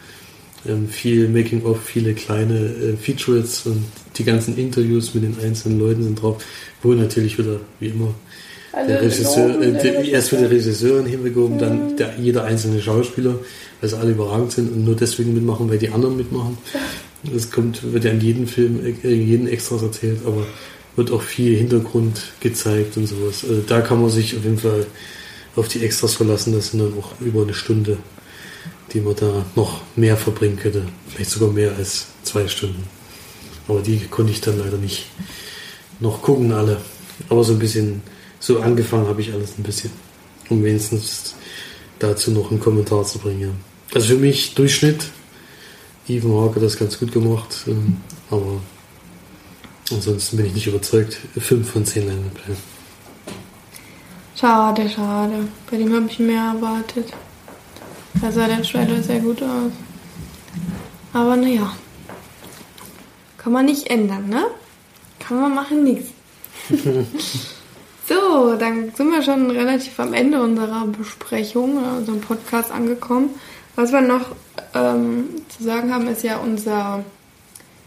Ähm, 0.66 0.88
viel 0.88 1.28
Making-of, 1.28 1.82
viele 1.84 2.14
kleine 2.14 2.58
äh, 2.58 2.96
Features 2.96 3.66
und 3.66 3.84
die 4.18 4.24
ganzen 4.24 4.58
Interviews 4.58 5.14
mit 5.14 5.24
den 5.24 5.36
einzelnen 5.44 5.80
Leuten 5.80 6.04
sind 6.04 6.22
drauf. 6.22 6.42
Wo 6.84 6.94
natürlich 6.94 7.38
wieder, 7.38 7.60
wie 7.80 7.88
immer, 7.88 8.14
alle 8.72 8.88
der 8.88 9.02
Regisseur, 9.02 9.62
äh, 9.62 9.72
der, 9.72 10.06
erst 10.06 10.32
wird 10.32 10.44
der 10.44 10.52
Regisseur 10.52 11.00
in 11.00 11.06
den 11.06 11.12
Himmel 11.12 11.34
gehoben, 11.34 11.58
dann 11.58 11.98
der, 11.98 12.14
jeder 12.18 12.44
einzelne 12.44 12.82
Schauspieler, 12.82 13.40
weil 13.82 13.90
sie 13.90 13.98
alle 13.98 14.12
überragend 14.12 14.52
sind 14.52 14.72
und 14.72 14.86
nur 14.86 14.96
deswegen 14.96 15.34
mitmachen, 15.34 15.70
weil 15.70 15.80
die 15.80 15.90
anderen 15.90 16.16
mitmachen. 16.16 16.58
Das 17.24 17.52
kommt, 17.52 17.94
wird 17.94 18.04
ja 18.04 18.12
in 18.12 18.22
jedem 18.22 18.48
Film, 18.48 18.84
äh, 18.84 18.90
in 19.04 19.28
jedem 19.28 19.48
Extras 19.48 19.82
erzählt, 19.84 20.20
aber 20.26 20.46
wird 20.96 21.12
auch 21.12 21.22
viel 21.22 21.58
Hintergrund 21.58 22.22
gezeigt 22.40 22.98
und 22.98 23.08
sowas. 23.08 23.46
Also 23.48 23.62
da 23.62 23.82
kann 23.82 24.02
man 24.02 24.10
sich 24.10 24.36
auf 24.36 24.44
jeden 24.44 24.58
Fall 24.58 24.86
auf 25.56 25.68
die 25.68 25.84
Extras 25.84 26.16
verlassen, 26.16 26.54
das 26.54 26.72
sind 26.72 26.80
dann 26.80 26.94
auch 26.98 27.20
über 27.22 27.44
eine 27.44 27.54
Stunde. 27.54 27.98
die 28.94 29.00
man 29.02 29.16
da 29.16 29.46
noch 29.56 29.82
mehr 29.96 30.18
verbringen 30.18 30.58
könnte. 30.58 30.86
Vielleicht 31.08 31.32
sogar 31.32 31.50
mehr 31.50 31.76
als 31.78 32.08
zwei 32.24 32.48
Stunden. 32.48 32.84
Aber 33.68 33.82
die 33.82 34.00
konnte 34.10 34.32
ich 34.32 34.42
dann 34.42 34.60
leider 34.60 34.78
nicht 34.78 35.06
noch 36.00 36.22
gucken, 36.22 36.52
alle. 36.52 36.82
Aber 37.30 37.44
so 37.44 37.54
ein 37.54 37.60
bisschen, 37.60 38.02
so 38.40 38.60
angefangen 38.60 39.08
habe 39.08 39.22
ich 39.22 39.32
alles 39.32 39.58
ein 39.58 39.64
bisschen. 39.64 39.92
Um 40.50 40.64
wenigstens 40.64 41.36
dazu 42.00 42.32
noch 42.32 42.52
einen 42.52 42.60
Kommentar 42.60 43.06
zu 43.06 43.20
bringen. 43.20 43.52
Also 43.94 44.08
für 44.08 44.20
mich 44.20 44.56
Durchschnitt. 44.56 45.06
Even 46.08 46.32
Hawke 46.34 46.56
hat 46.56 46.64
das 46.64 46.78
ganz 46.78 47.00
gut 47.00 47.12
gemacht. 47.12 47.64
ähm, 47.68 47.98
Aber 48.30 48.60
ansonsten 49.92 50.38
bin 50.38 50.48
ich 50.48 50.54
nicht 50.54 50.68
überzeugt. 50.68 51.18
5 51.38 51.70
von 51.70 51.86
10 51.86 52.08
Leinwandperlen. 52.08 52.58
Schade, 54.36 54.90
schade. 54.90 55.48
Bei 55.70 55.78
dem 55.78 55.94
habe 55.94 56.08
ich 56.08 56.20
mehr 56.20 56.54
erwartet. 56.56 57.14
Da 58.22 58.32
sah 58.32 58.48
der 58.48 58.64
Trailer 58.64 59.02
sehr 59.04 59.20
gut 59.20 59.42
aus. 59.44 59.72
Aber 61.14 61.36
naja. 61.36 61.74
Kann 63.38 63.54
man 63.54 63.66
nicht 63.66 63.88
ändern, 63.90 64.30
ne? 64.30 64.46
Kann 65.20 65.42
man 65.42 65.56
machen 65.56 65.84
nichts. 65.84 66.10
So, 68.08 68.56
dann 68.58 68.92
sind 68.94 69.10
wir 69.10 69.22
schon 69.24 69.50
relativ 69.52 69.98
am 69.98 70.14
Ende 70.14 70.42
unserer 70.42 70.86
Besprechung, 70.88 71.78
unserem 71.78 72.20
Podcast 72.20 72.70
angekommen. 72.70 73.30
Was 73.78 73.94
wir 73.94 74.02
noch 74.02 74.36
ähm, 74.74 75.26
zu 75.56 75.64
sagen 75.64 75.94
haben, 75.94 76.08
ist 76.08 76.24
ja 76.24 76.38
unser 76.38 77.04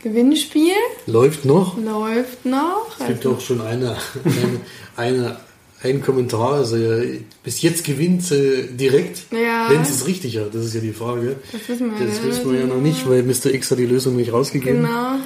Gewinnspiel. 0.03 0.73
Läuft 1.07 1.45
noch. 1.45 1.77
Läuft 1.79 2.45
noch. 2.45 2.89
Es 3.01 3.07
gibt 3.07 3.19
Also- 3.27 3.37
auch 3.37 3.41
schon 3.41 3.61
eine, 3.61 3.97
eine, 4.25 4.61
eine, 4.97 5.37
einen 5.83 6.03
Kommentar. 6.03 6.55
Also 6.55 6.77
ja, 6.77 7.03
bis 7.43 7.63
jetzt 7.63 7.85
gewinnt 7.85 8.31
äh, 8.33 8.65
direkt. 8.69 9.25
Ja. 9.33 9.67
Wenn 9.71 9.83
es 9.83 10.07
richtig 10.07 10.37
hat, 10.39 10.55
das 10.55 10.67
ist 10.67 10.75
ja 10.75 10.81
die 10.81 10.93
Frage. 10.93 11.37
Das 11.53 11.69
wissen 11.69 11.99
wir, 11.99 12.07
Das 12.07 12.21
ne? 12.23 12.29
wissen 12.29 12.53
wir 12.53 12.61
ja 12.61 12.67
noch 12.67 12.81
nicht, 12.81 13.09
weil 13.09 13.23
Mr. 13.23 13.47
X 13.55 13.71
hat 13.71 13.79
die 13.79 13.87
Lösung 13.87 14.17
nicht 14.17 14.33
rausgegeben. 14.33 14.83
Genau. 14.83 15.17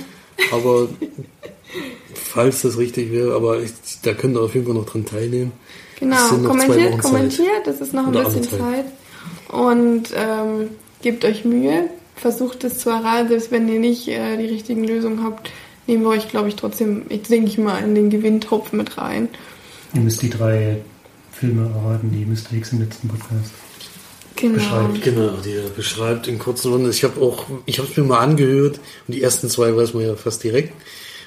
Aber 0.52 0.88
falls 2.14 2.62
das 2.62 2.78
richtig 2.78 3.10
wäre, 3.12 3.34
aber 3.34 3.60
ich, 3.62 3.72
da 4.02 4.14
könnt 4.14 4.36
ihr 4.36 4.40
auf 4.42 4.54
jeden 4.54 4.66
Fall 4.66 4.74
noch 4.76 4.86
dran 4.86 5.04
teilnehmen. 5.04 5.52
Genau, 5.98 6.28
kommentiert, 6.46 6.98
kommentiert, 7.00 7.66
das 7.66 7.80
ist 7.80 7.92
noch 7.92 8.06
ein 8.06 8.14
Oder 8.14 8.30
bisschen. 8.30 8.44
Zeit. 8.44 8.84
Und 9.48 10.10
ähm, 10.14 10.68
gebt 11.02 11.24
euch 11.24 11.44
Mühe, 11.44 11.88
versucht 12.16 12.64
es 12.64 12.78
zu 12.78 12.90
erraten, 12.90 13.28
selbst 13.28 13.50
wenn 13.50 13.68
ihr 13.68 13.78
nicht 13.78 14.08
äh, 14.08 14.36
die 14.36 14.46
richtigen 14.46 14.84
Lösungen 14.84 15.22
habt, 15.22 15.50
nehmen 15.86 16.02
wir 16.02 16.10
euch, 16.10 16.28
glaube 16.28 16.48
ich, 16.48 16.56
trotzdem, 16.56 17.02
ich 17.08 17.22
denke 17.22 17.48
ich 17.48 17.58
mal, 17.58 17.78
in 17.82 17.94
den 17.94 18.10
Gewinntopf 18.10 18.72
mit 18.72 18.98
rein. 18.98 19.28
Ihr 19.94 20.00
müsst 20.00 20.22
die 20.22 20.30
drei 20.30 20.82
Filme 21.32 21.70
erraten, 21.70 22.10
die 22.12 22.24
Mr. 22.26 22.56
X 22.56 22.72
im 22.72 22.80
letzten 22.80 23.08
Podcast. 23.08 23.52
Genau. 24.36 24.54
Beschreibt. 24.54 25.02
Genau, 25.02 25.30
die 25.44 25.52
er 25.54 25.68
beschreibt 25.70 26.28
in 26.28 26.38
kurzen 26.38 26.72
Runden. 26.72 26.90
Ich 26.90 27.02
habe 27.04 27.20
auch, 27.20 27.46
ich 27.66 27.78
habe 27.78 27.88
es 27.90 27.96
mir 27.96 28.04
mal 28.04 28.18
angehört 28.20 28.78
und 29.06 29.14
die 29.14 29.22
ersten 29.22 29.48
zwei 29.48 29.74
weiß 29.74 29.94
man 29.94 30.04
ja 30.04 30.14
fast 30.14 30.44
direkt. 30.44 30.72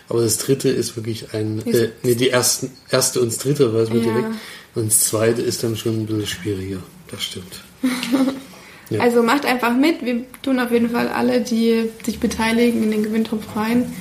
Aber 0.08 0.22
das 0.22 0.38
dritte 0.38 0.70
ist 0.70 0.96
wirklich 0.96 1.34
ein, 1.34 1.66
äh, 1.66 1.90
nee, 2.04 2.16
die 2.16 2.30
ersten, 2.30 2.72
erste 2.90 3.22
und 3.22 3.28
das 3.32 3.38
dritte 3.40 3.74
weiß 3.74 3.90
man 3.90 4.00
Ja. 4.00 4.04
direkt. 4.04 4.28
Und 4.76 4.88
das 4.88 5.00
zweite 5.06 5.42
ist 5.42 5.64
dann 5.64 5.76
schon 5.76 6.02
ein 6.02 6.06
bisschen 6.06 6.28
schwieriger. 6.28 6.80
Das 7.10 7.24
stimmt. 7.24 7.64
Ja. 8.92 9.00
Also 9.00 9.24
macht 9.24 9.46
einfach 9.46 9.76
mit. 9.76 10.06
Wir 10.06 10.24
tun 10.44 10.60
auf 10.60 10.72
jeden 10.72 10.90
Fall 10.90 11.08
alle, 11.08 11.42
die 11.42 11.90
sich 12.04 12.20
beteiligen, 12.20 12.84
in 12.84 12.92
den 12.92 13.04
Gewinntopf 13.04 13.56
rein. 13.56 13.92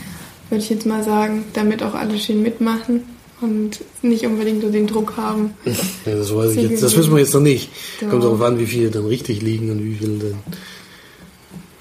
Würde 0.51 0.63
ich 0.63 0.69
jetzt 0.69 0.85
mal 0.85 1.05
sagen, 1.05 1.45
damit 1.53 1.83
auch 1.83 1.95
alle 1.95 2.19
schön 2.19 2.43
mitmachen 2.43 3.05
und 3.41 3.81
nicht 4.03 4.27
unbedingt 4.27 4.63
nur 4.63 4.73
den 4.73 4.87
Druck 4.87 5.17
haben. 5.17 5.55
Ja, 6.07 6.17
das 6.17 6.35
weiß 6.35 6.57
ich 6.57 6.71
jetzt. 6.71 6.83
Das 6.83 6.97
wissen 6.97 7.13
wir 7.13 7.21
jetzt 7.21 7.35
noch 7.35 7.41
nicht. 7.41 7.71
Doch. 8.01 8.09
Kommt 8.09 8.25
darauf 8.25 8.41
an, 8.41 8.59
wie 8.59 8.67
viele 8.67 8.91
dann 8.91 9.07
richtig 9.07 9.43
liegen 9.43 9.71
und 9.71 9.85
wie 9.85 9.95
viele 9.95 10.19
dann 10.19 10.39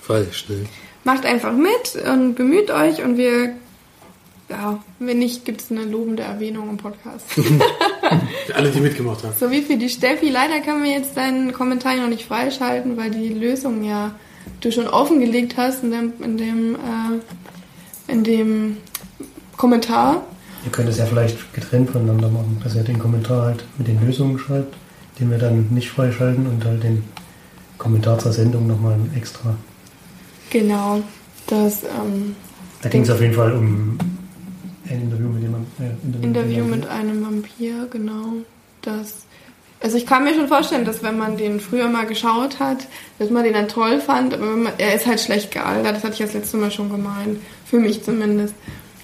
falsch. 0.02 0.46
Ne? 0.50 0.66
Macht 1.04 1.26
einfach 1.26 1.54
mit 1.54 1.96
und 2.06 2.36
bemüht 2.36 2.70
euch 2.70 3.02
und 3.02 3.18
wir, 3.18 3.54
ja, 4.50 4.84
wenn 5.00 5.20
nicht, 5.20 5.46
gibt 5.46 5.62
es 5.62 5.72
eine 5.72 5.86
lobende 5.86 6.24
Erwähnung 6.24 6.70
im 6.70 6.78
Podcast. 6.78 7.26
Alle, 8.56 8.70
die 8.72 8.80
mitgemacht 8.80 9.24
haben. 9.24 9.34
so 9.40 9.52
wie 9.52 9.62
für 9.62 9.78
die 9.78 9.90
Steffi. 9.90 10.30
Leider 10.30 10.60
können 10.62 10.84
wir 10.84 10.92
jetzt 10.92 11.16
deinen 11.16 11.54
Kommentar 11.54 11.96
noch 11.96 12.10
nicht 12.10 12.26
freischalten, 12.26 12.98
weil 12.98 13.12
die 13.12 13.30
Lösung 13.30 13.84
ja 13.84 14.12
du 14.62 14.72
schon 14.72 14.88
offengelegt 14.88 15.56
hast 15.58 15.84
in 15.84 15.92
dem, 15.92 16.14
in 16.22 16.38
dem, 16.38 16.76
äh, 16.76 18.12
in 18.12 18.24
dem 18.24 18.78
Kommentar. 19.58 20.24
Ihr 20.66 20.72
könnt 20.72 20.90
es 20.90 20.98
ja 20.98 21.06
vielleicht 21.06 21.54
getrennt 21.54 21.90
voneinander 21.90 22.30
machen, 22.30 22.60
dass 22.64 22.76
ihr 22.76 22.84
den 22.84 23.00
Kommentar 23.00 23.46
halt 23.46 23.64
mit 23.78 23.88
den 23.88 24.06
Lösungen 24.06 24.38
schreibt, 24.38 24.76
den 25.20 25.32
wir 25.32 25.38
dann 25.38 25.68
nicht 25.70 25.90
freischalten 25.90 26.48
und 26.48 26.66
halt 26.66 26.84
den 26.84 27.04
Kommentar 27.78 28.20
zur 28.20 28.34
Sendung 28.34 28.68
nochmal 28.68 28.98
extra. 29.16 29.56
Genau. 30.50 31.02
Das 31.48 31.84
ähm, 31.84 32.36
Da 32.82 32.90
ging 32.90 33.04
es 33.04 33.10
auf 33.10 33.22
jeden 33.22 33.34
Fall 33.34 33.54
um 33.54 33.98
ein 34.90 35.02
Interview 35.04 35.30
mit 35.30 35.42
jemandem. 35.44 35.68
Äh, 35.80 36.26
Interview 36.26 36.52
jemandem. 36.52 36.80
mit 36.80 36.90
einem 36.90 37.26
Vampir, 37.26 37.88
genau. 37.90 38.34
Das. 38.82 39.26
Also 39.82 39.96
ich 39.96 40.06
kann 40.06 40.26
mir 40.26 40.34
schon 40.34 40.50
vorstellen, 40.50 40.84
dass 40.84 41.04
wenn 41.04 41.18
man 41.18 41.38
den 41.38 41.62
früher 41.62 41.88
mal 41.88 42.06
geschaut 42.06 42.60
hat, 42.60 42.88
dass 43.18 43.30
man 43.30 43.46
den 43.46 43.54
dann 43.54 43.70
toll 43.70 44.02
fand, 44.02 44.34
aber 44.34 44.46
man, 44.46 44.74
er 44.78 44.94
ist 44.94 45.08
halt 45.08 45.22
schlecht 45.22 45.52
gealtert, 45.52 45.96
das 45.96 46.04
hatte 46.04 46.14
ich 46.14 46.20
das 46.20 46.34
letzte 46.34 46.58
Mal 46.58 46.70
schon 46.70 46.90
gemeint, 46.90 47.40
für 47.66 47.80
mich 47.80 48.04
zumindest. 48.04 48.54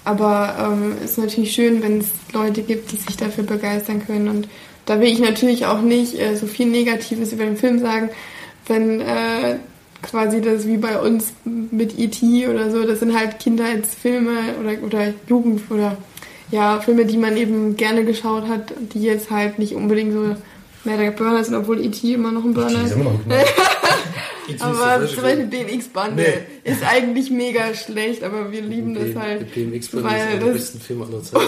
Aber 0.04 0.54
ähm, 0.60 0.94
ist 1.02 1.16
natürlich 1.18 1.52
schön, 1.52 1.82
wenn 1.82 2.00
es 2.00 2.08
Leute 2.32 2.62
gibt, 2.62 2.92
die 2.92 2.96
sich 2.96 3.16
dafür 3.16 3.44
begeistern 3.44 4.04
können. 4.06 4.28
Und 4.28 4.48
da 4.84 5.00
will 5.00 5.08
ich 5.08 5.18
natürlich 5.18 5.66
auch 5.66 5.80
nicht 5.80 6.18
äh, 6.18 6.36
so 6.36 6.46
viel 6.46 6.66
Negatives 6.66 7.32
über 7.32 7.44
den 7.44 7.56
Film 7.56 7.80
sagen, 7.80 8.10
wenn 8.66 9.00
äh, 9.00 9.56
quasi 10.02 10.40
das 10.40 10.66
wie 10.66 10.76
bei 10.76 10.98
uns 11.00 11.32
mit 11.44 11.98
E.T. 11.98 12.48
oder 12.48 12.70
so, 12.70 12.84
das 12.84 13.00
sind 13.00 13.16
halt 13.18 13.38
Kindheitsfilme 13.38 14.54
oder, 14.60 14.82
oder 14.84 15.14
Jugend 15.28 15.62
oder 15.70 15.96
ja, 16.50 16.80
Filme, 16.80 17.04
die 17.06 17.16
man 17.18 17.36
eben 17.36 17.76
gerne 17.76 18.04
geschaut 18.04 18.46
hat, 18.48 18.72
die 18.92 19.02
jetzt 19.02 19.30
halt 19.30 19.58
nicht 19.58 19.74
unbedingt 19.74 20.12
so 20.12 20.36
mehr 20.84 20.96
der 20.96 21.10
Burner 21.10 21.42
sind, 21.42 21.54
obwohl 21.56 21.84
E.T. 21.84 22.14
immer 22.14 22.30
noch 22.32 22.44
ein 22.44 22.54
Burner 22.54 22.84
Die 24.48 24.52
ist. 24.54 24.62
Aber 24.62 25.04
zum 25.08 25.22
Beispiel 25.22 25.46
DNX-Bande 25.48 26.22
Nee. 26.22 26.70
ist 26.70 26.82
eigentlich 26.84 27.30
mega 27.32 27.74
schlecht, 27.74 28.22
aber 28.22 28.52
wir 28.52 28.62
lieben 28.62 28.94
das 28.94 29.16
halt, 29.20 29.52
BMX 29.52 29.86
ist 29.86 29.94
der 29.94 30.38
das 30.38 30.52
besten 30.52 30.80
Filme 30.80 31.04
aller 31.06 31.20
Zeiten. 31.24 31.44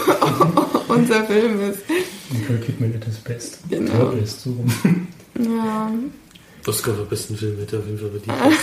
unser 0.88 1.24
Film 1.24 1.60
ist. 1.70 1.78
Nicole 2.32 2.58
Kidman 2.58 2.94
at 2.96 3.04
his 3.04 3.18
best. 3.18 3.58
Genau. 3.70 4.06
Best, 4.06 4.40
so 4.40 4.50
rum. 4.50 5.06
Ja, 5.38 5.92
Oscar 6.68 6.94
für 6.94 7.04
besten 7.04 7.36
Film 7.36 7.58
hätte 7.58 7.78
auf 7.78 7.86
jeden 7.86 7.98
Fall 7.98 8.10
verdient. 8.10 8.58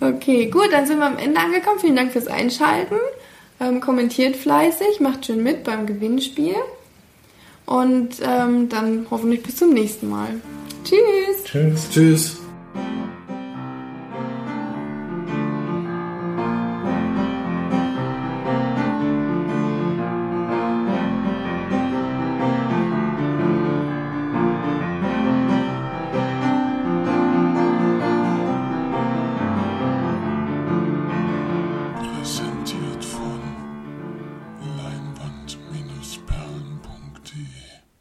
okay, 0.16 0.46
gut, 0.46 0.72
dann 0.72 0.86
sind 0.86 0.98
wir 0.98 1.06
am 1.06 1.18
Ende 1.18 1.38
angekommen. 1.38 1.78
Vielen 1.80 1.96
Dank 1.96 2.12
fürs 2.12 2.26
Einschalten. 2.26 2.96
Ähm, 3.60 3.80
kommentiert 3.80 4.36
fleißig, 4.36 5.00
macht 5.00 5.26
schön 5.26 5.42
mit 5.42 5.64
beim 5.64 5.86
Gewinnspiel. 5.86 6.56
Und 7.66 8.16
ähm, 8.22 8.68
dann 8.68 9.06
hoffentlich 9.10 9.42
bis 9.42 9.56
zum 9.56 9.72
nächsten 9.72 10.10
Mal. 10.10 10.40
Tschüss! 10.84 11.44
Tschüss. 11.44 11.90
Tschüss. 11.90 12.43